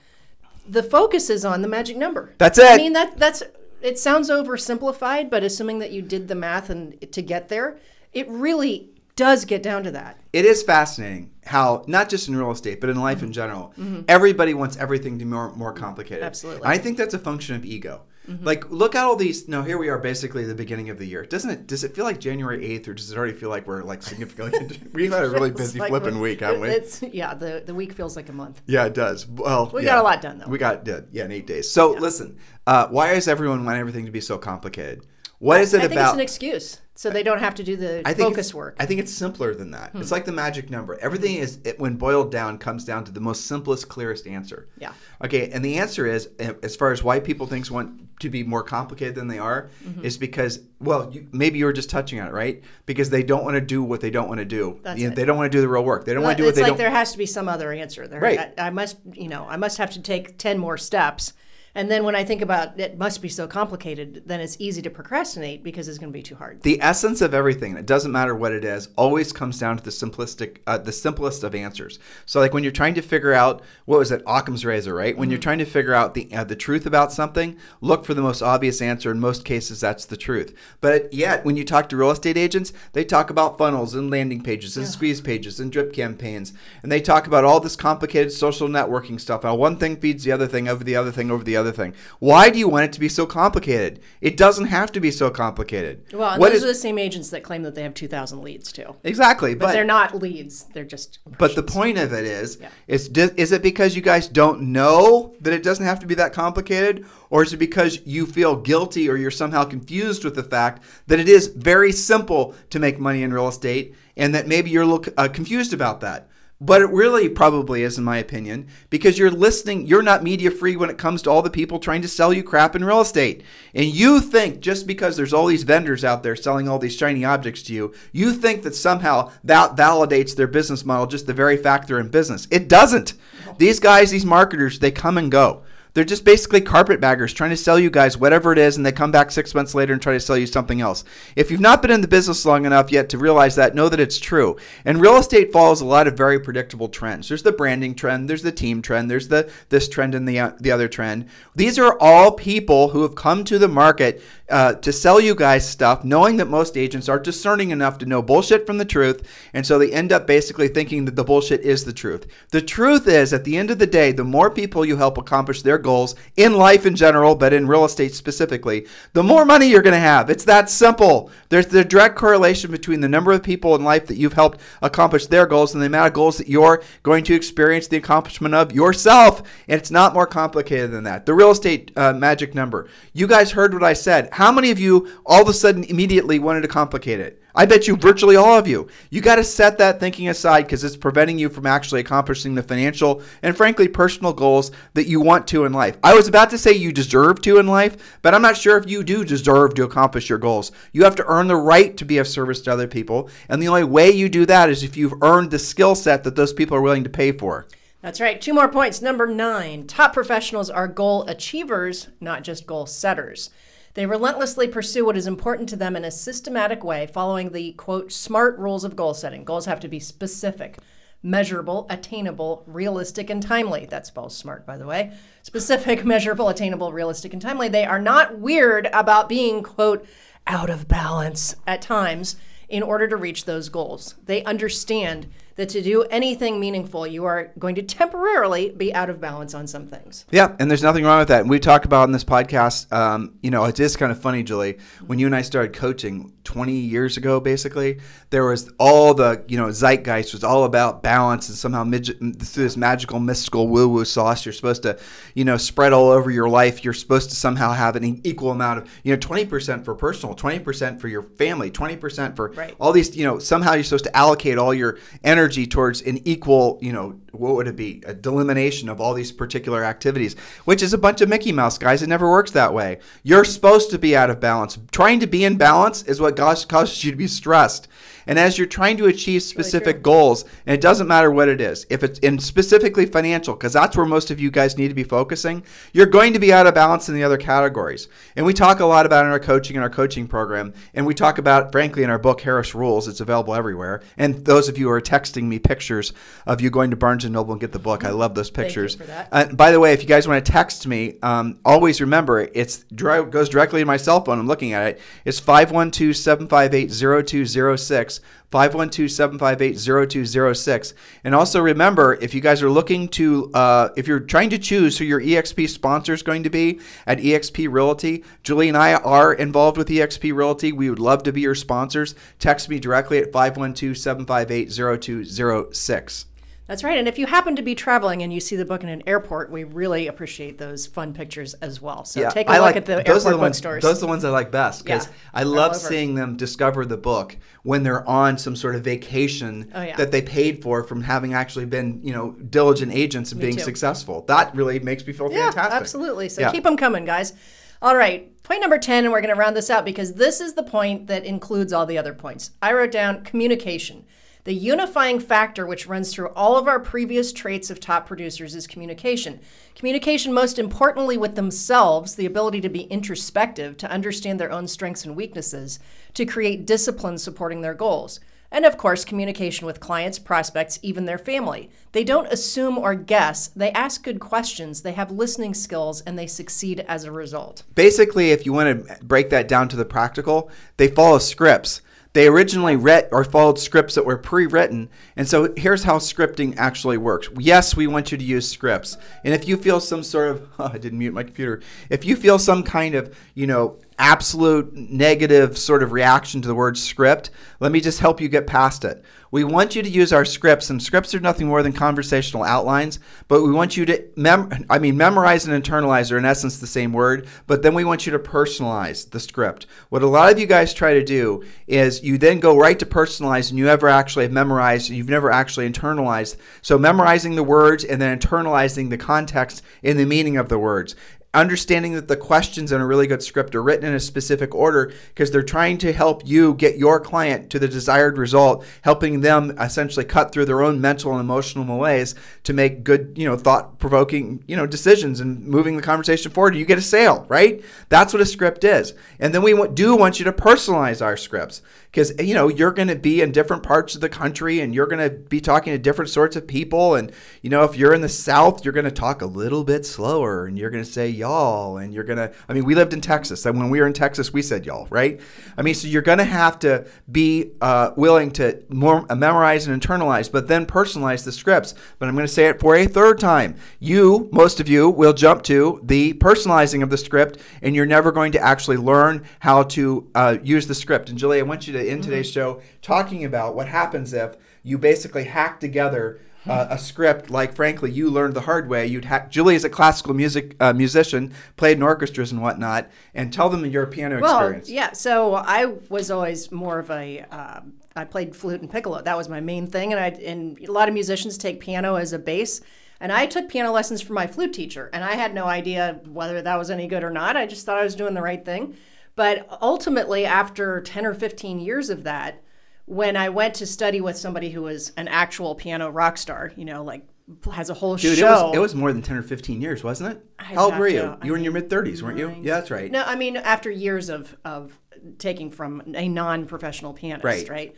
The 0.67 0.84
focus 0.84 1.30
is 1.30 1.43
on 1.43 1.62
the 1.62 1.67
magic 1.67 1.97
number. 1.97 2.34
That's 2.38 2.58
it. 2.58 2.65
I 2.65 2.78
mean, 2.78 2.93
that 2.93 3.17
that's 3.17 3.43
it 3.82 3.97
sounds 3.97 4.30
oversimplified, 4.30 5.30
but 5.30 5.43
assuming 5.43 5.80
that 5.80 5.91
you 5.91 6.02
did 6.02 6.28
the 6.28 6.36
math 6.36 6.69
and 6.69 7.00
to 7.12 7.21
get 7.21 7.50
there, 7.50 7.78
it 8.13 8.30
really 8.30 8.89
does 9.15 9.45
get 9.45 9.63
down 9.63 9.84
to 9.84 9.91
that. 9.91 10.19
It 10.34 10.45
is 10.45 10.63
fascinating 10.63 11.32
how 11.45 11.84
not 11.88 12.10
just 12.10 12.28
in 12.28 12.36
real 12.36 12.52
estate 12.52 12.80
but 12.80 12.89
in 12.89 13.00
life 13.00 13.19
in 13.19 13.26
mm-hmm. 13.26 13.34
general, 13.34 13.74
mm-hmm. 13.78 14.02
everybody 14.08 14.54
wants 14.54 14.78
everything 14.78 15.19
to 15.19 15.26
be 15.26 15.32
more 15.32 15.54
more 15.56 15.74
complicated. 15.74 16.24
Absolutely. 16.24 16.63
And 16.63 16.71
I 16.71 16.78
think 16.78 16.97
that's 16.97 17.13
a 17.13 17.19
function 17.19 17.56
of 17.56 17.65
ego. 17.65 18.04
Like 18.28 18.70
look 18.70 18.96
at 18.96 19.04
all 19.04 19.16
these. 19.16 19.48
No, 19.48 19.64
here 19.64 19.78
we 19.78 19.90
are, 19.90 19.98
basically 19.98 20.46
the 20.46 20.56
beginning 20.56 20.90
of 20.90 21.00
the 21.00 21.06
year. 21.06 21.26
Doesn't 21.26 21.50
it? 21.50 21.68
Does 21.68 21.84
it 21.84 21.96
feel 21.96 22.06
like 22.06 22.20
January 22.20 22.66
eighth, 22.66 22.88
or 22.88 22.94
does 22.94 23.12
it 23.12 23.18
already 23.18 23.34
feel 23.34 23.50
like 23.50 23.68
we're 23.68 23.84
like 23.84 24.04
significantly? 24.04 24.80
we've 24.94 25.12
had 25.12 25.24
a 25.24 25.30
really 25.30 25.50
busy 25.52 25.80
Like, 25.80 25.90
flipping 25.90 26.20
week, 26.20 26.40
haven't 26.42 26.62
we? 26.62 26.70
It's 26.70 27.02
yeah, 27.02 27.34
the 27.34 27.64
the 27.66 27.74
week 27.74 27.94
feels 27.94 28.16
like 28.16 28.30
a 28.30 28.34
month. 28.34 28.62
Yeah, 28.68 28.86
it 28.86 28.94
does. 28.94 29.28
Well, 29.28 29.72
We 29.74 29.82
yeah. 29.84 29.96
got 29.96 30.00
a 30.00 30.04
lot 30.04 30.22
done, 30.22 30.38
though. 30.40 30.48
We 30.48 30.58
got 30.60 30.84
did 30.84 31.08
yeah 31.12 31.26
in 31.26 31.32
eight 31.32 31.48
days. 31.48 31.70
So 31.70 31.92
listen, 31.92 32.38
uh, 32.68 32.88
why 32.88 33.14
does 33.14 33.28
everyone 33.28 33.66
want 33.66 33.78
everything 33.80 34.06
to 34.06 34.12
be 34.12 34.22
so 34.22 34.38
complicated? 34.38 35.06
What 35.40 35.62
is 35.62 35.74
it 35.74 35.80
I 35.80 35.82
think 35.82 35.94
about? 35.94 36.06
it's 36.10 36.14
an 36.14 36.20
excuse, 36.20 36.80
so 37.02 37.10
they 37.10 37.24
don't 37.24 37.40
have 37.40 37.56
to 37.56 37.64
do 37.64 37.76
the 37.76 38.04
I 38.06 38.14
think 38.14 38.30
focus 38.30 38.50
it's- 38.50 38.54
work. 38.54 38.76
I 38.80 38.86
think 38.86 39.00
it's 39.00 39.12
simpler 39.12 39.56
than 39.56 39.72
that. 39.72 39.90
It's 39.96 40.12
like 40.12 40.24
the 40.26 40.32
magic 40.32 40.70
number. 40.70 41.00
Everything 41.02 41.38
is, 41.38 41.58
it, 41.64 41.80
when 41.80 41.96
boiled 41.96 42.32
down, 42.32 42.60
comes 42.60 42.86
down 42.86 43.06
to 43.06 43.12
the 43.12 43.20
most 43.20 43.48
simplest, 43.48 43.90
clearest 43.90 44.28
answer. 44.28 44.70
Yeah. 44.78 44.94
Okay, 45.24 45.50
and 45.50 45.66
the 45.66 45.80
answer 45.80 46.06
is, 46.06 46.30
as 46.62 46.76
far 46.76 46.92
as 46.92 47.04
why 47.04 47.20
people 47.20 47.48
think 47.48 47.72
want 47.72 48.20
to 48.20 48.30
be 48.30 48.44
more 48.44 48.62
complicated 48.62 49.16
than 49.16 49.28
they 49.28 49.40
are, 49.40 49.72
Mm-hmm. 49.84 50.06
is 50.06 50.20
because, 50.20 50.60
well, 50.80 51.10
you, 51.12 51.28
maybe 51.32 51.58
you 51.58 51.66
were 51.66 51.74
just 51.74 51.90
touching 51.90 52.20
on 52.20 52.28
it, 52.28 52.34
right? 52.34 52.62
Because 52.86 53.10
they 53.10 53.24
don't 53.24 53.44
want 53.44 53.56
to 53.56 53.62
do 53.62 53.82
what 53.82 54.00
they 54.00 54.12
don't 54.12 54.28
want 54.28 54.38
to 54.38 54.46
do. 54.46 54.80
That's 54.84 55.00
You 55.00 55.08
know, 55.08 55.14
it. 55.14 55.16
They 55.16 55.26
don't 55.26 55.38
want 55.38 55.52
to 55.52 55.58
do 55.58 55.62
the 55.62 55.68
real 55.68 55.84
work. 55.84 56.06
They 56.06 56.14
don't 56.14 56.22
want 56.22 56.38
to 56.38 56.44
do 56.44 56.46
what 56.46 56.50
it's 56.50 56.58
they 56.58 56.62
like 56.62 56.70
don't. 56.70 56.78
there 56.78 56.92
has 56.92 57.12
to 57.14 57.18
be 57.18 57.26
some 57.26 57.50
other 57.50 57.72
answer. 57.72 58.08
There, 58.08 58.20
Right. 58.20 58.54
I, 58.60 58.68
I 58.68 58.70
must, 58.70 58.98
you 59.14 59.28
know, 59.28 59.48
I 59.50 59.58
must 59.58 59.80
have 59.80 59.90
to 59.92 60.02
take 60.04 60.38
ten 60.38 60.60
more 60.60 60.78
steps, 60.78 61.34
and 61.74 61.90
then 61.90 62.04
when 62.04 62.16
I 62.16 62.24
think 62.24 62.42
about 62.42 62.80
it, 62.80 62.98
must 62.98 63.22
be 63.22 63.30
so 63.30 63.48
complicated, 63.48 64.24
then 64.26 64.40
it's 64.40 64.58
easy 64.60 64.82
to 64.82 64.90
procrastinate 64.90 65.64
because 65.64 65.88
it's 65.88 65.98
going 65.98 66.12
to 66.12 66.18
be 66.18 66.22
too 66.24 66.36
hard. 66.36 66.62
the 66.62 66.82
essence 66.82 67.22
of 67.22 67.34
everything 67.34 67.76
it 67.78 67.86
doesn't 67.86 68.12
matter 68.12 68.36
what 68.36 68.52
it 68.52 68.64
is 68.66 68.90
always 68.96 69.32
comes 69.32 69.60
down 69.60 69.78
to 69.78 69.84
the 69.84 69.90
simplistic 69.90 70.58
uh, 70.68 70.78
the 70.78 70.92
simplest 70.92 71.44
of 71.44 71.56
answers. 71.56 72.00
So 72.26 72.40
like 72.40 72.54
when 72.54 72.64
you're 72.64 72.72
trying 72.72 72.96
to 72.96 73.02
figure 73.02 73.34
out 73.34 73.62
what 73.86 74.00
was 74.00 74.12
it 74.12 74.24
occam's 74.28 74.66
razor 74.66 74.94
right? 74.94 75.18
When 75.18 75.30
you're 75.30 75.40
trying 75.40 75.60
to 75.60 75.66
figure 75.66 75.94
out 75.94 76.14
the 76.14 76.28
uh, 76.34 76.44
the 76.44 76.56
truth 76.56 76.86
about 76.86 77.12
something 77.12 77.58
look 77.80 78.06
for 78.06 78.14
the 78.14 78.22
most 78.22 78.42
obvious 78.42 78.82
answer. 78.82 79.12
In 79.12 79.20
most 79.20 79.46
cases 79.46 79.82
that's 79.82 80.06
the 80.06 80.18
truth. 80.18 80.56
But 80.80 81.14
yet 81.14 81.46
when 81.46 81.58
you 81.58 81.64
talk 81.64 81.90
to 81.90 81.98
real 81.98 82.12
estate 82.12 82.38
agents 82.38 82.74
they 82.94 83.06
talk 83.06 83.30
about 83.30 83.58
funnels 83.58 83.96
and 83.96 84.10
landing 84.12 84.42
pages 84.44 84.78
and 84.78 84.88
squeeze 84.88 85.22
pages 85.22 85.60
and 85.60 85.72
drip 85.72 85.94
campaigns. 85.94 86.54
And 86.84 86.92
they 86.92 87.02
talk 87.02 87.28
about 87.28 87.46
all 87.46 87.60
this 87.60 87.76
complicated 87.76 88.32
social 88.32 88.68
networking 88.68 89.20
stuff 89.20 89.44
how 89.44 89.56
one 89.56 89.78
thing 89.78 89.96
feeds 89.96 90.24
the 90.24 90.32
other 90.32 90.48
thing 90.48 90.68
over 90.68 90.84
the 90.84 90.96
other 90.96 91.12
thing 91.12 91.32
over 91.32 91.44
the 91.44 91.56
other 91.56 91.61
thing. 91.71 91.93
Why 92.19 92.50
do 92.50 92.58
you 92.58 92.67
want 92.67 92.86
it 92.86 92.93
to 92.93 93.00
be 93.00 93.10
so 93.10 93.26
complicated? 93.26 94.00
It 94.21 94.38
doesn't 94.38 94.65
have 94.65 94.91
to 94.93 95.00
be 95.02 95.12
so 95.12 95.30
complicated. 95.30 96.06
Well, 96.13 96.39
those 96.39 96.54
is- 96.54 96.63
are 96.63 96.67
the 96.67 96.74
same 96.74 96.97
agents 96.97 97.30
that 97.32 97.43
claim 97.43 97.63
that 97.63 97.76
they 97.76 97.84
have 97.84 97.93
two 97.93 98.08
thousand 98.08 98.41
leads 98.41 98.71
too, 98.71 98.95
Exactly, 99.04 99.54
but, 99.54 99.65
but 99.67 99.74
they're 99.74 99.84
not 99.84 100.15
leads; 100.15 100.63
they're 100.74 100.86
just. 100.86 101.19
but 101.38 101.56
the 101.56 101.63
point 101.63 101.97
of 101.97 102.13
it 102.13 102.24
is, 102.24 102.58
is 102.88 103.10
is 103.10 103.52
it 103.52 103.62
because 103.62 103.95
you 103.95 104.02
guys 104.02 104.28
don't 104.28 104.62
know 104.62 105.36
that 105.41 105.54
it 105.54 105.63
doesn't 105.63 105.86
have 105.86 106.00
to 106.00 106.08
be 106.08 106.15
that 106.15 106.32
complicated, 106.34 107.06
or 107.30 107.43
is 107.43 107.52
it 107.52 107.58
because 107.58 108.00
you 108.06 108.26
feel 108.26 108.56
guilty 108.56 109.10
or 109.10 109.17
you're 109.17 109.30
somehow 109.32 109.63
confused 109.63 110.24
with 110.24 110.36
the 110.36 110.43
fact 110.43 110.84
that 111.08 111.19
it 111.19 111.28
is 111.28 111.47
very 111.47 111.91
simple 111.91 112.56
to 112.69 112.80
make 112.80 113.00
money 113.00 113.24
in 113.24 113.34
real 113.34 113.47
estate, 113.50 113.93
and 114.15 114.34
that 114.34 114.47
maybe 114.47 114.69
you're 114.69 114.86
look, 114.86 115.10
uh, 115.17 115.28
confused 115.28 115.74
about 115.74 116.00
that? 116.02 116.30
But 116.63 116.84
it 116.84 116.91
really 116.91 117.28
probably 117.28 117.82
is, 117.82 117.97
in 117.97 118.04
my 118.04 118.19
opinion, 118.19 118.67
because 118.91 119.17
you're 119.17 119.32
listening, 119.32 119.88
you're 119.88 120.04
not 120.04 120.24
media 120.24 120.52
free 120.52 120.76
when 120.76 120.91
it 120.91 121.00
comes 121.00 121.24
to 121.24 121.32
all 121.32 121.41
the 121.41 121.50
people 121.50 121.80
trying 121.80 122.04
to 122.04 122.08
sell 122.08 122.32
you 122.32 122.43
crap 122.43 122.76
in 122.76 122.86
real 122.86 123.02
estate. 123.02 123.41
And 123.74 123.88
you 123.88 124.21
think 124.21 124.60
just 124.60 124.86
because 124.86 125.17
there's 125.17 125.34
all 125.34 125.47
these 125.47 125.63
vendors 125.63 126.06
out 126.06 126.21
there 126.21 126.36
selling 126.36 126.69
all 126.69 126.78
these 126.78 126.95
shiny 126.95 127.26
objects 127.26 127.63
to 127.63 127.74
you, 127.74 127.95
you 128.12 128.32
think 128.32 128.62
that 128.62 128.76
somehow 128.76 129.32
that 129.43 129.76
validates 129.76 130.36
their 130.36 130.45
business 130.45 130.86
model, 130.86 131.08
just 131.08 131.26
the 131.26 131.34
very 131.34 131.58
fact 131.58 131.88
they're 131.88 132.00
in 132.00 132.10
business. 132.10 132.47
It 132.52 132.69
doesn't. 132.69 133.15
These 133.58 133.80
guys, 133.80 134.12
these 134.12 134.26
marketers, 134.26 134.78
they 134.78 134.91
come 134.91 135.17
and 135.17 135.32
go. 135.32 135.63
They're 135.94 136.04
just 136.06 136.24
basically 136.24 136.62
carpetbaggers 136.62 137.34
trying 137.34 137.50
to 137.50 137.58
sell 137.58 137.78
you 137.78 137.90
guys 137.90 138.18
whatever 138.18 138.54
it 138.54 138.58
is, 138.58 138.78
and 138.78 138.86
they 138.86 138.94
come 138.94 139.12
back 139.12 139.30
six 139.30 139.54
months 139.54 139.76
later 139.76 139.92
and 139.92 140.02
try 140.02 140.14
to 140.14 140.20
sell 140.20 140.38
you 140.38 140.48
something 140.48 140.80
else. 140.80 141.04
If 141.36 141.52
you've 141.52 141.60
not 141.60 141.82
been 141.82 141.92
in 141.92 142.02
the 142.02 142.08
business 142.08 142.46
long 142.46 142.66
enough 142.66 142.92
yet 142.92 143.10
to 143.10 143.18
realize 143.18 143.56
that, 143.56 143.76
know 143.76 143.90
that 143.90 144.00
it's 144.00 144.18
true. 144.18 144.56
And 144.86 145.02
real 145.02 145.18
estate 145.18 145.52
follows 145.52 145.82
a 145.82 145.86
lot 145.86 146.08
of 146.08 146.16
very 146.16 146.40
predictable 146.40 146.88
trends. 146.88 147.28
There's 147.28 147.44
the 147.44 147.52
branding 147.52 147.96
trend, 147.96 148.30
there's 148.30 148.42
the 148.44 148.52
team 148.52 148.82
trend, 148.82 149.12
there's 149.12 149.28
the 149.28 149.52
this 149.70 149.90
trend 149.90 150.16
and 150.16 150.28
the 150.28 150.40
uh, 150.40 150.52
the 150.60 150.72
other 150.72 150.88
trend. 150.88 151.28
These 151.56 151.78
are 151.78 151.98
all 152.00 152.32
people 152.32 152.90
who 152.90 153.02
have 153.02 153.16
come 153.16 153.44
to 153.46 153.60
the 153.60 153.68
market 153.68 154.22
uh, 154.50 154.74
to 154.76 154.94
sell 154.94 155.20
you 155.20 155.36
guys 155.36 155.68
stuff, 155.68 156.04
knowing 156.04 156.38
that 156.38 156.48
most 156.48 156.78
agents 156.78 157.10
are 157.10 157.20
discerning 157.20 157.72
enough 157.72 157.98
to 157.98 158.06
know 158.06 158.22
bullshit 158.22 158.66
from 158.66 158.78
the 158.78 158.86
truth, 158.86 159.28
and 159.54 159.66
so 159.66 159.78
they 159.78 159.92
end 159.92 160.12
up 160.12 160.28
basically 160.28 160.68
thinking 160.68 161.06
that 161.06 161.16
the 161.16 161.24
bullshit 161.24 161.62
is 161.62 161.84
the 161.84 161.94
truth. 161.94 162.28
The 162.52 162.62
truth 162.62 163.08
is, 163.08 163.34
at 163.34 163.44
the 163.44 163.58
end 163.58 163.72
of 163.72 163.80
the 163.80 163.88
day, 163.88 164.12
the 164.12 164.24
more 164.24 164.50
people 164.50 164.86
you 164.86 164.98
help 164.98 165.18
accomplish 165.18 165.62
their 165.62 165.81
goals 165.82 166.15
in 166.38 166.54
life 166.54 166.86
in 166.86 166.96
general, 166.96 167.36
but 167.36 167.54
in 167.54 167.67
real 167.67 167.86
estate 167.86 168.13
specifically, 168.13 168.88
the 169.13 169.24
more 169.24 169.46
money 169.46 169.67
you're 169.67 169.82
going 169.82 169.94
to 169.94 170.00
have. 170.00 170.30
It's 170.30 170.46
that 170.46 170.70
simple. 170.70 171.32
There's 171.50 171.67
the 171.67 171.84
direct 171.84 172.15
correlation 172.15 172.72
between 172.72 173.02
the 173.02 173.10
number 173.10 173.32
of 173.32 173.44
people 173.44 173.76
in 173.76 173.84
life 173.84 174.08
that 174.08 174.17
you've 174.17 174.34
helped 174.34 174.60
accomplish 174.82 175.28
their 175.28 175.46
goals 175.46 175.74
and 175.74 175.82
the 175.82 175.88
amount 175.88 176.08
of 176.08 176.13
goals 176.13 176.38
that 176.38 176.48
you're 176.48 176.84
going 177.04 177.24
to 177.26 177.36
experience 177.36 177.88
the 177.88 177.98
accomplishment 177.98 178.56
of 178.56 178.72
yourself. 178.72 179.39
And 179.67 179.80
it's 179.80 179.91
not 179.91 180.13
more 180.13 180.28
complicated 180.28 180.91
than 180.91 181.04
that. 181.04 181.26
The 181.26 181.34
real 181.34 181.52
estate 181.52 181.91
uh, 181.98 182.13
magic 182.13 182.56
number. 182.56 182.88
You 183.13 183.28
guys 183.28 183.52
heard 183.52 183.74
what 183.74 183.84
I 183.84 183.94
said. 183.94 184.30
How 184.32 184.52
many 184.52 184.72
of 184.72 184.80
you 184.80 185.10
all 185.26 185.41
of 185.41 185.50
a 185.50 185.54
sudden 185.54 185.84
immediately 185.84 186.39
wanted 186.39 186.62
to 186.62 186.67
complicate 186.67 187.20
it? 187.20 187.41
I 187.54 187.66
bet 187.66 187.88
you 187.88 187.96
virtually 187.96 188.36
all 188.36 188.58
of 188.58 188.68
you. 188.68 188.88
You 189.10 189.22
got 189.22 189.36
to 189.36 189.44
set 189.44 189.78
that 189.78 190.00
thinking 190.00 190.30
aside 190.30 190.64
because 190.64 190.84
it's 190.84 190.96
preventing 190.96 191.38
you 191.38 191.50
from 191.50 191.66
actually 191.66 192.02
accomplishing 192.02 192.56
the 192.56 192.64
financial 192.64 193.22
and 193.42 193.56
frankly 193.56 193.88
personal 193.88 194.34
goals 194.34 194.72
that 194.94 195.08
you 195.08 195.20
want 195.20 195.48
to 195.48 195.66
in 195.66 195.74
life. 195.74 195.98
I 196.04 196.14
was 196.14 196.28
about 196.28 196.50
to 196.52 196.58
say 196.58 196.72
you 196.72 196.92
deserve 196.92 197.42
to 197.42 197.58
in 197.58 197.68
life, 197.68 198.20
but 198.22 198.34
I'm 198.34 198.42
not 198.42 198.58
sure 198.58 198.78
if 198.78 198.90
you 198.90 199.04
do 199.04 199.26
deserve 199.26 199.74
to 199.76 199.84
accomplish 199.84 200.30
your 200.30 200.38
goals. 200.38 200.72
You 200.92 201.04
have 201.04 201.16
to 201.18 201.26
earn 201.28 201.48
the 201.48 201.56
right 201.56 201.96
to 201.98 202.06
be 202.06 202.18
of 202.18 202.28
service 202.28 202.62
to 202.62 202.72
other 202.72 202.88
people, 202.88 203.30
and 203.50 203.62
the 203.62 203.68
only 203.68 203.84
way 203.84 204.12
you 204.12 204.30
do 204.30 204.46
that 204.46 204.70
is 204.70 204.84
if 204.84 204.96
you've 204.96 205.22
earned 205.22 205.52
the 205.52 205.60
skill 205.60 205.96
set 205.96 206.24
that 206.24 206.36
those 206.36 206.54
people 206.54 206.78
are 206.78 206.82
willing 206.82 207.04
to 207.04 207.10
pay 207.10 207.32
for. 207.32 207.68
That's 208.02 208.20
right. 208.20 208.42
Two 208.42 208.54
more 208.54 208.68
points. 208.68 209.02
Number 209.02 209.28
nine 209.28 209.86
top 209.86 210.14
professionals 210.14 210.70
are 210.70 210.88
goal 210.88 211.24
achievers, 211.28 212.08
not 212.20 212.44
just 212.44 212.66
goal 212.66 212.88
setters. 212.88 213.52
They 213.94 214.06
relentlessly 214.06 214.68
pursue 214.68 215.06
what 215.06 215.18
is 215.18 215.28
important 215.28 215.68
to 215.70 215.76
them 215.76 215.96
in 215.96 216.06
a 216.06 216.12
systematic 216.12 216.84
way, 216.84 217.08
following 217.08 217.52
the 217.52 217.74
quote, 217.74 218.12
smart 218.12 218.58
rules 218.58 218.84
of 218.84 218.96
goal 218.96 219.14
setting. 219.14 219.44
Goals 219.44 219.66
have 219.66 219.82
to 219.82 219.90
be 219.90 220.00
specific, 220.00 220.78
measurable, 221.22 221.88
attainable, 221.90 222.64
realistic, 222.68 223.30
and 223.30 223.44
timely. 223.44 223.86
That's 223.86 224.10
both 224.10 224.32
smart, 224.32 224.66
by 224.66 224.78
the 224.78 224.86
way. 224.86 225.12
Specific, 225.42 226.06
measurable, 226.06 226.48
attainable, 226.48 226.94
realistic, 226.94 227.34
and 227.34 227.42
timely. 227.42 227.68
They 227.68 227.86
are 227.86 228.02
not 228.02 228.40
weird 228.40 228.88
about 228.94 229.28
being, 229.28 229.62
quote, 229.62 230.06
out 230.48 230.70
of 230.70 230.88
balance 230.88 231.56
at 231.68 231.82
times 231.82 232.38
in 232.70 232.82
order 232.82 233.08
to 233.08 233.18
reach 233.18 233.44
those 233.44 233.68
goals. 233.68 234.16
They 234.26 234.44
understand 234.46 235.30
that 235.56 235.70
to 235.70 235.82
do 235.82 236.04
anything 236.04 236.60
meaningful, 236.60 237.06
you 237.06 237.26
are 237.26 237.52
going 237.60 237.76
to 237.76 237.82
temporarily 237.84 238.70
be 238.70 238.94
out 238.94 239.10
of 239.10 239.20
balance 239.20 239.54
on 239.54 239.68
some 239.68 239.88
things. 239.88 240.26
Yeah, 240.32 240.56
and 240.60 240.70
there's 240.70 240.84
nothing 240.84 241.04
wrong 241.04 241.20
with 241.20 241.28
that. 241.30 241.42
And 241.42 241.50
we 241.50 241.60
talk 241.60 241.86
about 241.86 242.06
in 242.06 242.12
this 242.12 242.24
podcast, 242.24 242.92
um, 242.94 243.36
you 243.42 243.52
know, 243.52 243.66
it 243.66 243.80
is 243.80 243.96
kind 243.98 244.12
of 244.12 244.22
funny, 244.22 244.44
Julie, 244.44 244.78
when 245.06 245.20
you 245.20 245.26
and 245.26 245.36
I 245.36 245.42
started 245.42 245.74
coaching 245.74 246.34
20 246.44 246.74
years 246.74 247.18
ago, 247.18 247.40
basically, 247.40 248.00
there 248.32 248.46
was 248.46 248.72
all 248.80 249.14
the, 249.14 249.44
you 249.48 249.58
know, 249.58 249.68
zeitgeist 249.68 250.34
was 250.34 250.44
all 250.44 250.64
about 250.64 251.04
balance 251.04 251.50
and 251.50 251.58
somehow 251.58 251.84
midget, 251.84 252.18
through 252.20 252.64
this 252.64 252.78
magical, 252.78 253.20
mystical 253.20 253.68
woo 253.68 253.88
woo 253.88 254.06
sauce, 254.06 254.46
you're 254.46 254.54
supposed 254.54 254.84
to, 254.84 254.98
you 255.36 255.46
know, 255.46 255.58
spread 255.58 255.94
all 255.94 256.10
over 256.10 256.32
your 256.32 256.50
life. 256.50 256.84
You're 256.84 256.94
supposed 256.94 257.30
to 257.30 257.36
somehow 257.36 257.72
have 257.72 257.96
an 257.96 258.22
equal 258.26 258.52
amount 258.52 258.80
of, 258.80 258.90
you 259.04 259.14
know, 259.14 259.20
20% 259.20 259.86
for 259.86 259.94
personal, 259.96 260.36
20% 260.36 261.00
for 261.00 261.08
your 261.08 261.24
family, 261.24 261.70
20% 261.70 262.36
for 262.36 262.52
Right. 262.52 262.76
all 262.80 262.92
these, 262.92 263.16
you 263.16 263.24
know, 263.26 263.38
somehow 263.38 263.74
you're 263.74 263.84
supposed 263.84 264.06
to 264.06 264.18
allocate 264.18 264.58
all 264.58 264.74
your 264.74 264.98
energy 265.24 265.51
towards 265.68 266.02
an 266.02 266.20
equal, 266.28 266.80
you 266.82 266.94
know, 266.94 267.16
what 267.32 267.56
would 267.56 267.67
it 267.67 267.76
be? 267.76 268.04
A 268.06 268.13
delimitation 268.13 268.89
of 268.89 269.00
all 269.00 269.13
these 269.13 269.32
particular 269.32 269.84
activities, 269.84 270.36
which 270.65 270.84
is 270.84 270.94
a 270.94 270.98
bunch 270.98 271.22
of 271.22 271.30
Mickey 271.30 271.52
Mouse 271.52 271.78
guys. 271.78 272.02
It 272.02 272.10
never 272.10 272.30
works 272.30 272.52
that 272.52 272.74
way. 272.74 273.00
You're 273.24 273.46
supposed 273.46 273.91
to 273.91 274.00
be 274.00 274.15
out 274.15 274.30
of 274.30 274.39
balance. 274.39 274.78
Trying 274.91 275.20
to 275.22 275.28
be 275.28 275.46
in 275.46 275.58
balance 275.58 276.04
is 276.04 276.20
what 276.20 276.36
causes 276.36 277.04
you 277.04 277.12
to 277.12 277.17
be 277.17 277.28
stressed. 277.28 277.88
And 278.28 278.38
as 278.38 278.58
you're 278.58 278.67
trying 278.67 278.98
to 278.98 279.08
achieve 279.08 279.41
specific 279.44 279.96
really 279.96 280.04
goals, 280.04 280.46
and 280.65 280.74
it 280.76 280.82
doesn't 280.82 281.08
matter 281.08 281.32
what 281.32 281.50
it 281.50 281.60
is, 281.60 281.86
if 281.89 282.04
it's 282.04 282.20
in 282.20 282.38
specifically 282.38 283.06
financial, 283.06 283.56
because 283.56 283.74
that's 283.74 283.98
where 283.98 284.06
most 284.06 284.30
of 284.30 284.39
you 284.39 284.52
guys 284.52 284.78
need 284.78 284.89
to 284.89 284.94
be 284.94 285.04
focusing, 285.04 285.63
you're 285.94 286.06
going 286.06 286.34
to 286.34 286.39
be 286.39 286.54
out 286.54 286.67
of 286.67 286.76
balance 286.76 287.10
in 287.10 287.15
the 287.15 287.24
other 287.24 287.38
categories. 287.38 288.08
And 288.36 288.46
we 288.46 288.54
talk 288.54 288.80
a 288.80 288.86
lot 288.86 289.06
about 289.06 289.26
in 289.26 289.32
our 289.32 289.39
coaching 289.39 289.76
and 289.76 289.84
our 289.84 289.89
coaching 289.89 290.28
program, 290.28 290.74
and 290.94 291.06
we 291.06 291.13
talk 291.13 291.39
about, 291.39 291.72
frankly, 291.72 292.04
in 292.04 292.10
our 292.10 292.20
book 292.20 292.41
Harris 292.41 292.76
Rules. 292.76 293.08
It's 293.08 293.22
available 293.22 293.56
everywhere. 293.56 294.04
And 294.17 294.46
those 294.46 294.70
of 294.70 294.78
you 294.78 294.86
who 294.86 294.91
are 294.91 295.02
texting 295.02 295.44
me 295.44 295.58
pictures 295.58 296.13
of 296.46 296.62
you 296.62 296.70
going 296.70 296.91
to 296.91 296.96
Barnes 296.96 297.21
and 297.26 297.34
Noble 297.34 297.54
and 297.54 297.62
get 297.62 297.72
the 297.72 297.80
book, 297.80 298.04
I 298.04 298.10
love 298.10 298.36
those 298.36 298.50
pictures. 298.50 298.98
Uh, 299.32 299.46
by 299.54 299.72
the 299.72 299.80
way, 299.80 299.94
if 299.94 300.02
you 300.02 300.08
guys 300.08 300.28
want 300.28 300.44
to 300.44 300.52
text 300.52 300.88
me, 300.88 301.18
um, 301.22 301.60
always 301.64 302.02
remember 302.02 302.40
it's 302.40 302.84
goes 302.84 303.50
directly 303.50 303.82
to 303.82 303.86
my 303.86 303.98
cell 303.98 304.24
phone. 304.24 304.40
I'm 304.40 304.48
looking 304.48 304.74
at 304.74 304.88
it. 304.88 305.00
It's 305.26 305.40
512 305.40 306.16
758 306.16 306.92
0206. 306.92 308.20
512 308.52 309.10
758 309.10 310.10
0206. 310.10 310.94
And 311.24 311.34
also 311.34 311.62
remember, 311.62 312.16
if 312.16 312.34
you 312.34 312.42
guys 312.42 312.62
are 312.62 312.70
looking 312.70 313.08
to, 313.10 313.50
uh, 313.54 313.90
if 313.96 314.08
you're 314.08 314.20
trying 314.20 314.50
to 314.50 314.58
choose 314.58 314.98
who 314.98 315.06
your 315.06 315.22
EXP 315.22 315.70
sponsor 315.70 316.14
is 316.14 316.22
going 316.22 316.44
to 316.44 316.50
be 316.50 316.80
at 317.08 317.20
EXP 317.20 317.72
Realty, 317.72 318.26
Julie 318.44 318.68
and 318.68 318.78
I 318.78 318.96
are 318.96 319.34
involved 319.34 319.78
with 319.78 319.88
EXP 319.88 320.36
Realty. 320.36 320.74
We 320.74 320.90
would 320.90 321.00
love 321.00 321.24
to 321.24 321.32
be 321.32 321.42
your 321.42 321.56
sponsors. 321.56 322.14
Text 322.40 322.68
me 322.68 322.78
directly 322.80 323.20
at 323.20 323.32
512 323.32 323.98
758 323.98 324.70
0206. 324.70 326.26
That's 326.72 326.86
right. 326.86 326.98
And 326.98 327.06
if 327.06 327.20
you 327.20 327.26
happen 327.26 327.58
to 327.58 327.62
be 327.62 327.76
traveling 327.76 328.24
and 328.24 328.32
you 328.32 328.40
see 328.40 328.56
the 328.56 328.64
book 328.64 328.82
in 328.82 328.88
an 328.88 329.04
airport, 329.06 329.52
we 329.52 329.66
really 329.66 330.08
appreciate 330.08 330.58
those 330.58 330.88
fun 330.88 331.14
pictures 331.14 331.54
as 331.56 331.82
well. 331.82 332.06
So 332.06 332.22
yeah, 332.22 332.30
take 332.30 332.48
a 332.48 332.52
I 332.52 332.60
look 332.60 332.62
like, 332.62 332.76
at 332.78 332.86
the 332.86 333.04
those 333.06 333.26
airport 333.26 333.26
are 333.26 333.30
the 333.32 333.38
ones, 333.38 333.58
bookstores. 333.58 333.84
Those 333.84 333.98
are 333.98 334.00
the 334.00 334.08
ones 334.08 334.24
I 334.24 334.30
like 334.30 334.52
best 334.52 334.86
because 334.86 335.08
yeah, 335.08 335.14
I 335.34 335.44
love 335.44 335.76
seeing 335.76 336.16
them 336.16 336.38
discover 336.38 336.86
the 336.86 336.96
book 336.96 337.36
when 337.64 337.84
they're 337.84 338.08
on 338.08 338.38
some 338.38 338.56
sort 338.56 338.76
of 338.76 338.86
vacation 338.86 339.70
oh, 339.76 339.82
yeah. 339.82 339.98
that 339.98 340.14
they 340.14 340.22
paid 340.22 340.64
for 340.64 340.86
from 340.86 341.02
having 341.02 341.34
actually 341.34 341.66
been, 341.66 342.00
you 342.06 342.14
know, 342.14 342.32
diligent 342.32 342.94
agents 342.94 343.34
and 343.34 343.42
me 343.42 343.48
being 343.48 343.58
too. 343.58 343.64
successful. 343.64 344.24
That 344.30 344.56
really 344.56 344.80
makes 344.80 345.06
me 345.06 345.12
feel 345.12 345.30
yeah, 345.30 345.52
fantastic. 345.52 345.74
Absolutely. 345.74 346.30
So 346.30 346.50
keep 346.54 346.64
them 346.64 346.78
coming, 346.78 347.04
guys. 347.04 347.34
All 347.82 347.98
right, 347.98 348.42
point 348.44 348.62
number 348.62 348.78
10, 348.78 349.04
and 349.04 349.12
we're 349.12 349.20
going 349.20 349.36
to 349.36 349.38
round 349.38 349.58
this 349.58 349.70
out 349.70 349.84
because 349.84 350.14
this 350.14 350.40
is 350.40 350.54
the 350.54 350.64
point 350.64 351.08
that 351.08 351.26
includes 351.26 351.74
all 351.74 351.86
the 351.86 351.98
other 351.98 352.14
points. 352.14 352.52
I 352.62 352.72
wrote 352.72 352.92
down 352.92 353.26
communication. 353.26 354.06
The 354.44 354.54
unifying 354.54 355.20
factor 355.20 355.68
which 355.68 355.86
runs 355.86 356.12
through 356.12 356.30
all 356.30 356.58
of 356.58 356.68
our 356.68 356.80
previous 356.80 357.32
traits 357.32 357.70
of 357.70 357.80
top 357.80 358.08
producers 358.08 358.56
is 358.56 358.66
communication. 358.66 359.40
Communication, 359.76 360.34
most 360.34 360.58
importantly, 360.58 361.16
with 361.16 361.36
themselves, 361.36 362.16
the 362.16 362.26
ability 362.26 362.60
to 362.62 362.70
be 362.70 362.84
introspective, 362.84 363.78
to 363.78 363.92
understand 363.92 364.40
their 364.40 364.52
own 364.52 364.68
strengths 364.68 365.06
and 365.06 365.16
weaknesses, 365.16 365.80
to 366.16 366.26
create 366.26 366.66
discipline 366.66 367.20
supporting 367.20 367.62
their 367.62 367.76
goals. 367.76 368.20
And 368.52 368.66
of 368.66 368.78
course, 368.78 369.06
communication 369.06 369.68
with 369.68 369.80
clients, 369.80 370.18
prospects, 370.18 370.80
even 370.82 371.06
their 371.06 371.20
family. 371.20 371.70
They 371.92 372.04
don't 372.04 372.28
assume 372.28 372.80
or 372.80 372.96
guess, 372.96 373.48
they 373.50 373.72
ask 373.72 374.04
good 374.04 374.20
questions, 374.20 374.82
they 374.82 374.94
have 374.94 375.12
listening 375.12 375.54
skills, 375.54 376.02
and 376.02 376.18
they 376.18 376.28
succeed 376.28 376.84
as 376.88 377.04
a 377.04 377.12
result. 377.12 377.64
Basically, 377.76 378.32
if 378.32 378.46
you 378.46 378.54
want 378.54 378.88
to 378.88 378.98
break 379.04 379.30
that 379.30 379.48
down 379.48 379.70
to 379.70 379.76
the 379.76 379.86
practical, 379.86 380.50
they 380.78 380.88
follow 380.88 381.20
scripts. 381.20 381.82
They 382.13 382.28
originally 382.28 382.76
read 382.76 383.08
or 383.12 383.24
followed 383.24 383.58
scripts 383.58 383.95
that 383.95 384.06
were 384.06 384.17
pre-written, 384.17 384.89
and 385.15 385.28
so 385.28 385.54
here's 385.56 385.84
how 385.84 385.97
scripting 385.97 386.56
actually 386.58 386.97
works. 386.97 387.30
Yes, 387.38 387.76
we 387.76 387.88
want 387.88 388.12
you 388.12 388.17
to 388.17 388.24
use 388.24 388.50
scripts, 388.50 388.97
and 389.24 389.34
if 389.34 389.47
you 389.47 389.56
feel 389.56 389.80
some 389.80 390.04
sort 390.04 390.30
of 390.30 390.47
oh, 390.60 390.65
I 390.74 390.78
didn't 390.78 391.00
mute 391.00 391.13
my 391.13 391.24
computer. 391.24 391.62
If 391.89 392.04
you 392.04 392.17
feel 392.17 392.38
some 392.38 392.63
kind 392.63 392.95
of 392.95 393.15
you 393.34 393.47
know 393.47 393.78
absolute 394.02 394.74
negative 394.74 395.58
sort 395.58 395.84
of 395.84 395.92
reaction 395.92 396.42
to 396.42 396.48
the 396.48 396.56
word 396.56 396.76
script, 396.76 397.30
let 397.60 397.72
me 397.72 397.80
just 397.80 398.00
help 398.00 398.20
you 398.20 398.28
get 398.28 398.48
past 398.48 398.84
it. 398.84 399.04
We 399.30 399.46
want 399.46 399.76
you 399.76 399.84
to 399.84 399.90
use 399.90 400.12
our 400.12 400.26
scripts, 400.26 400.70
and 400.70 400.84
scripts 400.84 401.16
are 401.16 401.22
nothing 401.22 401.48
more 401.48 401.64
than 401.64 401.72
conversational 401.72 402.44
outlines, 402.44 403.00
but 403.30 403.44
we 403.44 403.52
want 403.52 403.78
you 403.78 403.86
to, 403.86 404.04
mem- 404.18 404.66
I 404.70 404.80
mean, 404.80 404.98
memorize 404.98 405.48
and 405.48 405.64
internalize 405.64 406.12
are 406.12 406.18
in 406.18 406.26
essence 406.26 406.58
the 406.58 406.68
same 406.68 406.92
word, 406.92 407.28
but 407.48 407.62
then 407.62 407.74
we 407.74 407.86
want 407.86 408.06
you 408.06 408.12
to 408.12 408.20
personalize 408.20 409.10
the 409.10 409.22
script. 409.22 409.68
What 409.88 410.04
a 410.04 410.08
lot 410.08 410.34
of 410.34 410.40
you 410.40 410.48
guys 410.48 410.74
try 410.74 410.96
to 410.96 411.04
do 411.04 411.44
is 411.66 412.04
you 412.04 412.18
then 412.18 412.42
go 412.42 412.58
right 412.58 412.78
to 412.80 412.86
personalize 412.86 413.52
and 413.52 413.60
you 413.60 413.66
never 413.66 413.88
actually 413.88 414.26
have 414.26 414.34
memorized, 414.34 414.90
you've 414.90 415.08
never 415.08 415.32
actually 415.32 415.70
internalized. 415.70 416.36
So 416.62 416.78
memorizing 416.78 417.36
the 417.36 417.44
words 417.44 417.86
and 417.86 418.02
then 418.02 418.20
internalizing 418.20 418.90
the 418.90 418.98
context 418.98 419.62
in 419.82 419.96
the 419.96 420.06
meaning 420.06 420.36
of 420.36 420.50
the 420.50 420.60
words 420.60 420.96
understanding 421.34 421.94
that 421.94 422.10
the 422.10 422.17
questions 422.17 422.72
in 422.72 422.82
a 422.82 422.86
really 422.86 423.08
good 423.08 423.24
script 423.24 423.56
are 423.56 423.63
written 423.63 423.86
in 423.86 423.96
a 423.96 424.00
specific 424.00 424.54
order 424.54 424.91
because 425.10 425.32
they're 425.32 425.41
trying 425.41 425.78
to 425.78 425.94
help 425.94 426.28
you 426.28 426.54
get 426.56 426.78
your 426.78 427.00
client 427.00 427.50
to 427.50 427.58
the 427.58 427.70
desired 427.70 428.17
result 428.17 428.65
helping 428.82 429.22
them 429.22 429.52
essentially 429.58 430.04
cut 430.04 430.34
through 430.34 430.44
their 430.44 430.62
own 430.62 430.82
mental 430.82 431.12
and 431.12 431.22
emotional 431.22 431.63
malaise 431.63 432.15
to 432.44 432.52
make 432.52 432.84
good 432.84 433.13
you 433.15 433.26
know 433.26 433.38
thought 433.38 433.80
provoking 433.80 434.44
you 434.46 434.58
know 434.58 434.67
decisions 434.67 435.22
and 435.22 435.46
moving 435.48 435.78
the 435.78 435.82
conversation 435.82 436.32
forward. 436.32 436.56
You 436.56 436.65
get 436.65 436.78
a 436.78 436.82
sale 436.82 437.26
right? 437.30 437.63
That's 437.88 438.13
what 438.13 438.22
a 438.22 438.26
script 438.26 438.63
is. 438.63 438.94
And 439.20 439.34
then 439.34 439.41
we 439.41 439.54
do 439.70 439.96
want 439.96 440.20
you 440.20 440.26
to 440.26 440.34
personalize 440.34 441.02
our 441.02 441.15
scripts 441.15 441.62
because 441.92 442.14
you 442.20 442.34
know 442.34 442.48
you're 442.48 442.72
going 442.72 442.88
to 442.88 442.96
be 442.96 443.22
in 443.22 443.32
different 443.32 443.64
parts 443.64 443.96
of 443.96 444.02
the 444.02 444.10
country 444.10 444.62
and 444.62 444.74
you're 444.74 444.88
going 444.88 445.10
to 445.10 445.10
be 445.10 445.42
talking 445.42 445.74
to 445.74 445.78
different 445.78 446.10
sorts 446.10 446.36
of 446.36 446.48
people. 446.48 446.96
And 446.96 447.12
you 447.42 447.50
know 447.50 447.64
if 447.64 447.76
you're 447.76 447.94
in 447.94 448.02
the 448.02 448.10
south 448.10 448.64
you're 448.64 448.74
going 448.74 448.86
to 448.86 448.92
talk 448.92 449.22
a 449.22 449.26
little 449.26 449.64
bit 449.64 449.86
slower 449.86 450.46
and 450.46 450.58
you're 450.58 450.70
going 450.70 450.84
to 450.84 450.90
say 450.90 451.10
y'all 451.10 451.78
and 451.78 451.94
you're 451.94 452.04
gonna 452.04 452.32
i 452.48 452.54
mean 452.54 452.66
we 452.66 452.76
lived 452.76 452.94
in 452.94 453.02
texas. 453.02 453.46
And 453.46 453.60
when 453.60 453.70
we 453.70 453.80
were 453.82 453.88
in 453.88 453.94
texas 453.94 454.32
we 454.32 454.42
said 454.42 454.66
y'all 454.66 454.88
right? 454.90 455.20
I 455.58 455.62
mean 455.62 455.76
so 455.76 455.88
you're 455.88 456.02
gonna 456.02 456.24
have 456.24 456.60
to 456.60 456.88
be 457.12 457.52
uh, 457.62 457.92
willing 457.98 458.32
to 458.32 458.64
more 458.70 459.06
uh, 459.10 459.16
memorize 459.16 459.68
and 459.68 459.82
internalize 459.82 460.32
but 460.32 460.48
then 460.48 460.66
personalize 460.66 461.26
the 461.26 461.32
scripts. 461.32 461.76
But 462.00 462.08
i'm 462.08 462.16
going 462.16 462.28
to 462.28 462.34
say 462.34 462.46
it 462.46 462.60
for 462.60 462.76
a 462.76 462.86
third 462.86 463.20
time. 463.20 463.56
You 463.80 464.30
most 464.32 464.60
of 464.62 464.70
you 464.70 464.90
will 464.90 465.14
jump 465.14 465.44
to 465.44 465.82
the 465.84 466.14
personalizing 466.14 466.84
of 466.84 466.90
the 466.90 466.98
script 466.98 467.40
and 467.62 467.76
you're 467.76 467.86
never 467.86 468.12
going 468.12 468.32
to 468.32 468.40
actually 468.40 468.78
learn 468.78 469.26
how 469.40 469.64
to 469.64 470.10
uh, 470.16 470.38
use 470.42 470.68
the 470.68 470.76
script. 470.76 471.10
And 471.10 471.18
julie 471.18 471.40
i 471.40 471.42
want 471.42 471.68
you 471.68 471.74
to 471.74 471.81
end 471.89 472.02
mm-hmm. 472.02 472.12
today's 472.12 472.30
show 472.30 472.62
talking 472.82 473.26
about 473.26 473.56
what 473.56 473.67
happens 473.67 474.13
if 474.13 474.36
you 474.63 474.78
basically 474.78 475.26
hack 475.26 475.60
together 475.60 476.20
uh, 476.48 476.67
a 476.70 476.78
script 476.78 477.30
like 477.30 477.56
frankly 477.56 477.91
you 477.91 478.10
learned 478.10 478.34
the 478.34 478.41
hard 478.41 478.70
way 478.70 478.86
you'd 478.86 479.06
ha- 479.06 479.26
julie 479.30 479.56
is 479.56 479.63
a 479.63 479.70
classical 479.70 480.13
music 480.13 480.56
uh, 480.60 480.74
musician 480.74 481.34
played 481.56 481.78
in 481.78 481.84
orchestras 481.84 482.32
and 482.32 482.41
whatnot 482.41 482.89
and 483.13 483.32
tell 483.32 483.50
them 483.50 483.65
your 483.65 483.86
piano 483.86 484.20
well, 484.20 484.39
experience 484.39 484.70
yeah 484.70 484.91
so 484.91 485.36
i 485.36 485.65
was 485.89 486.10
always 486.12 486.52
more 486.52 486.80
of 486.80 486.89
a 486.91 487.26
uh, 487.32 487.62
I 487.94 488.06
played 488.06 488.34
flute 488.34 488.62
and 488.62 488.72
piccolo 488.72 489.02
that 489.02 489.17
was 489.17 489.28
my 489.28 489.41
main 489.41 489.67
thing 489.67 489.91
and 489.91 490.00
i 490.00 490.08
and 490.08 490.58
a 490.60 490.72
lot 490.72 490.88
of 490.88 490.94
musicians 490.94 491.38
take 491.38 491.60
piano 491.60 491.96
as 491.96 492.13
a 492.13 492.20
base 492.20 492.62
and 493.02 493.12
I 493.12 493.26
took 493.26 493.50
piano 493.50 493.72
lessons 493.72 494.00
from 494.00 494.13
my 494.13 494.28
flute 494.28 494.54
teacher, 494.54 494.89
and 494.94 495.04
I 495.04 495.15
had 495.15 495.34
no 495.34 495.46
idea 495.46 496.00
whether 496.06 496.39
that 496.39 496.58
was 496.58 496.70
any 496.70 496.88
good 496.88 497.04
or 497.04 497.10
not. 497.10 497.36
I 497.36 497.48
just 497.48 497.65
thought 497.65 497.80
I 497.80 497.84
was 497.84 497.96
doing 497.96 498.13
the 498.13 498.22
right 498.22 498.46
thing. 498.46 498.78
But 499.15 499.47
ultimately, 499.62 500.26
after 500.26 500.82
10 500.82 501.06
or 501.06 501.13
15 501.13 501.60
years 501.60 501.89
of 501.89 502.04
that, 502.04 502.41
when 502.86 503.15
I 503.15 503.30
went 503.30 503.56
to 503.56 503.65
study 503.65 504.02
with 504.02 504.17
somebody 504.17 504.50
who 504.50 504.63
was 504.63 504.91
an 504.97 505.08
actual 505.08 505.56
piano 505.56 505.89
rock 505.89 506.17
star, 506.17 506.52
you 506.56 506.65
know, 506.65 506.84
like 506.84 507.08
has 507.52 507.69
a 507.69 507.74
whole 507.74 507.95
Dude, 507.95 508.17
show. 508.17 508.28
It 508.28 508.47
was, 508.47 508.56
it 508.56 508.60
was 508.60 508.76
more 508.76 508.91
than 508.91 509.02
10 509.02 509.17
or 509.17 509.24
15 509.24 509.62
years, 509.62 509.84
wasn't 509.84 510.13
it? 510.13 510.26
I'd 510.39 510.45
How 510.56 510.65
old 510.65 510.78
were 510.78 510.88
you? 510.88 511.17
You 511.24 511.32
were 511.32 511.38
in 511.38 511.43
your 511.43 511.54
mid 511.54 511.69
30s, 511.69 512.02
weren't 512.02 512.17
you? 512.17 512.36
Yeah, 512.41 512.56
that's 512.56 512.71
right. 512.71 512.91
No, 512.91 513.04
I 513.04 513.15
mean, 513.15 513.38
after 513.38 513.69
years 513.69 514.10
of, 514.10 514.36
of 514.43 514.78
taking 515.17 515.52
from 515.52 515.84
a 515.95 516.08
non 516.08 516.45
professional 516.45 516.93
pianist, 516.93 517.24
right. 517.24 517.50
right? 517.50 517.76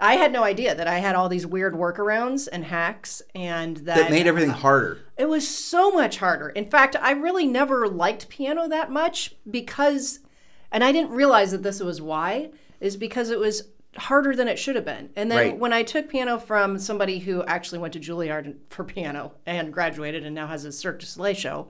I 0.00 0.14
had 0.14 0.32
no 0.32 0.44
idea 0.44 0.74
that 0.74 0.86
I 0.86 0.98
had 0.98 1.16
all 1.16 1.28
these 1.28 1.46
weird 1.46 1.74
workarounds 1.74 2.48
and 2.50 2.64
hacks, 2.64 3.20
and 3.34 3.78
that, 3.78 3.96
that 3.96 4.10
made 4.10 4.26
everything 4.26 4.50
harder. 4.50 4.98
It 5.16 5.28
was 5.28 5.46
so 5.46 5.90
much 5.90 6.18
harder. 6.18 6.48
In 6.50 6.70
fact, 6.70 6.94
I 6.94 7.12
really 7.12 7.46
never 7.46 7.88
liked 7.88 8.28
piano 8.28 8.68
that 8.68 8.90
much 8.92 9.34
because, 9.50 10.20
and 10.72 10.84
I 10.84 10.92
didn't 10.92 11.10
realize 11.10 11.50
that 11.52 11.62
this 11.62 11.80
was 11.80 12.00
why, 12.00 12.50
is 12.80 12.96
because 12.96 13.30
it 13.30 13.38
was 13.38 13.62
harder 13.96 14.34
than 14.34 14.48
it 14.48 14.58
should 14.58 14.76
have 14.76 14.84
been. 14.84 15.10
And 15.16 15.30
then 15.30 15.38
right. 15.38 15.58
when 15.58 15.72
I 15.72 15.82
took 15.82 16.08
piano 16.08 16.38
from 16.38 16.78
somebody 16.78 17.18
who 17.18 17.42
actually 17.44 17.78
went 17.78 17.94
to 17.94 18.00
Juilliard 18.00 18.56
for 18.70 18.84
piano 18.84 19.32
and 19.46 19.72
graduated 19.72 20.24
and 20.24 20.34
now 20.34 20.46
has 20.46 20.64
a 20.64 20.72
Cirque 20.72 21.00
du 21.00 21.06
Soleil 21.06 21.34
show, 21.34 21.68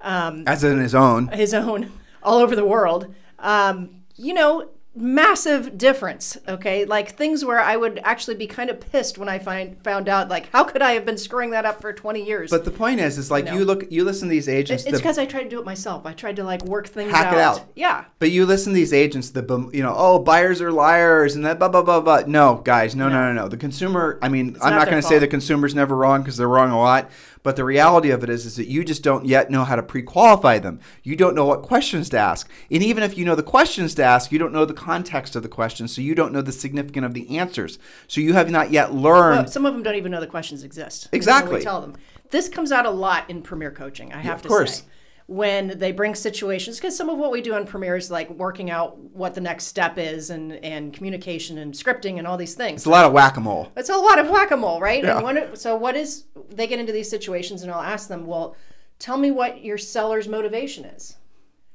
um, 0.00 0.44
as 0.46 0.64
in 0.64 0.78
his 0.78 0.94
own, 0.94 1.28
his 1.28 1.54
own, 1.54 1.92
all 2.22 2.38
over 2.38 2.56
the 2.56 2.64
world. 2.64 3.14
Um, 3.38 4.02
you 4.16 4.34
know, 4.34 4.70
massive 5.00 5.78
difference 5.78 6.36
okay 6.48 6.84
like 6.84 7.16
things 7.16 7.44
where 7.44 7.60
i 7.60 7.76
would 7.76 8.00
actually 8.04 8.34
be 8.34 8.46
kind 8.46 8.70
of 8.70 8.80
pissed 8.80 9.18
when 9.18 9.28
i 9.28 9.38
find 9.38 9.82
found 9.82 10.08
out 10.08 10.28
like 10.28 10.50
how 10.50 10.64
could 10.64 10.82
i 10.82 10.92
have 10.92 11.04
been 11.04 11.18
screwing 11.18 11.50
that 11.50 11.64
up 11.64 11.80
for 11.80 11.92
20 11.92 12.24
years 12.24 12.50
But 12.50 12.64
the 12.64 12.70
point 12.70 13.00
is, 13.00 13.18
is 13.18 13.30
like 13.30 13.44
know. 13.46 13.54
you 13.54 13.64
look, 13.64 13.90
you 13.90 14.04
listen 14.04 14.28
to 14.28 14.32
these 14.32 14.48
agents. 14.48 14.84
it's 14.84 14.98
because 14.98 15.18
i 15.18 15.24
tried 15.24 15.44
to 15.44 15.48
do 15.48 15.60
it 15.60 15.64
myself 15.64 16.04
i 16.06 16.12
tried 16.12 16.36
to 16.36 16.44
like 16.44 16.64
work 16.64 16.86
things 16.88 17.10
Hack 17.10 17.26
out. 17.26 17.34
it 17.34 17.38
out. 17.40 17.66
yeah 17.74 18.04
But 18.18 18.30
you 18.30 18.46
listen 18.46 18.72
to 18.72 18.76
these 18.76 18.92
agents, 18.92 19.30
the 19.30 19.70
you 19.72 19.82
know, 19.82 19.94
oh, 19.96 20.18
buyers 20.18 20.60
are 20.60 20.72
liars 20.72 21.36
and 21.36 21.44
that 21.44 21.58
blah 21.58 21.68
blah 21.68 21.82
blah 21.82 22.00
blah. 22.00 22.22
No, 22.26 22.56
guys, 22.64 22.94
no, 22.96 23.08
no, 23.08 23.28
no, 23.28 23.32
no. 23.32 23.48
The 23.48 23.56
consumer. 23.56 24.18
I 24.22 24.28
mean, 24.28 24.56
I'm 24.62 24.70
not 24.70 24.78
not 24.78 24.90
going 24.90 25.00
to 25.02 25.06
say 25.06 25.18
the 25.18 25.28
consumer's 25.28 25.74
never 25.74 25.96
wrong 25.96 26.22
because 26.22 26.36
they're 26.36 26.48
wrong 26.48 26.70
a 26.70 26.78
lot. 26.78 27.10
But 27.42 27.56
the 27.56 27.64
reality 27.64 28.10
of 28.10 28.22
it 28.24 28.30
is, 28.30 28.46
is 28.46 28.56
that 28.56 28.66
you 28.68 28.84
just 28.84 29.02
don't 29.02 29.24
yet 29.26 29.50
know 29.50 29.64
how 29.64 29.76
to 29.76 29.82
pre-qualify 29.82 30.58
them. 30.58 30.80
You 31.02 31.16
don't 31.16 31.34
know 31.34 31.44
what 31.44 31.62
questions 31.62 32.08
to 32.10 32.18
ask, 32.18 32.48
and 32.70 32.82
even 32.82 33.02
if 33.02 33.16
you 33.16 33.24
know 33.24 33.34
the 33.34 33.42
questions 33.42 33.94
to 33.96 34.04
ask, 34.04 34.30
you 34.32 34.38
don't 34.38 34.52
know 34.52 34.64
the 34.64 34.74
context 34.74 35.36
of 35.36 35.42
the 35.42 35.48
questions, 35.48 35.94
so 35.94 36.00
you 36.02 36.14
don't 36.14 36.32
know 36.32 36.42
the 36.42 36.52
significance 36.52 37.04
of 37.06 37.14
the 37.14 37.38
answers. 37.38 37.78
So 38.06 38.20
you 38.20 38.34
have 38.34 38.50
not 38.50 38.70
yet 38.70 38.94
learned. 38.94 39.38
Well, 39.44 39.46
some 39.48 39.66
of 39.66 39.74
them 39.74 39.82
don't 39.82 39.94
even 39.96 40.10
know 40.12 40.20
the 40.20 40.26
questions 40.26 40.64
exist 40.64 41.08
Exactly. 41.12 41.60
tell 41.62 41.80
them 41.80 41.94
this 42.30 42.48
comes 42.48 42.72
out 42.72 42.84
a 42.86 42.90
lot 42.90 43.28
in 43.30 43.42
premier 43.42 43.70
coaching 43.70 44.12
i 44.12 44.18
have 44.18 44.36
of 44.36 44.42
to 44.42 44.48
course. 44.48 44.78
say 44.80 44.84
when 45.28 45.78
they 45.78 45.92
bring 45.92 46.14
situations 46.14 46.78
because 46.78 46.96
some 46.96 47.10
of 47.10 47.18
what 47.18 47.30
we 47.30 47.42
do 47.42 47.52
on 47.52 47.66
premier 47.66 47.96
is 47.96 48.10
like 48.10 48.30
working 48.30 48.70
out 48.70 48.96
what 48.98 49.34
the 49.34 49.40
next 49.42 49.64
step 49.66 49.98
is 49.98 50.30
and 50.30 50.52
and 50.64 50.94
communication 50.94 51.58
and 51.58 51.74
scripting 51.74 52.16
and 52.16 52.26
all 52.26 52.38
these 52.38 52.54
things 52.54 52.80
it's 52.80 52.86
a 52.86 52.90
lot 52.90 53.04
of 53.04 53.12
whack-a-mole. 53.12 53.70
It's 53.76 53.90
a 53.90 53.96
lot 53.96 54.18
of 54.18 54.30
whack 54.30 54.50
a 54.52 54.56
mole, 54.56 54.80
right? 54.80 55.04
Yeah. 55.04 55.16
And 55.16 55.24
when, 55.24 55.54
so 55.54 55.76
what 55.76 55.96
is? 55.96 56.24
They 56.48 56.66
get 56.66 56.78
into 56.80 56.92
these 56.94 57.10
situations, 57.10 57.62
and 57.62 57.70
I'll 57.70 57.82
ask 57.82 58.08
them, 58.08 58.26
"Well, 58.26 58.56
tell 58.98 59.18
me 59.18 59.30
what 59.30 59.62
your 59.62 59.76
seller's 59.76 60.26
motivation 60.28 60.86
is," 60.86 61.16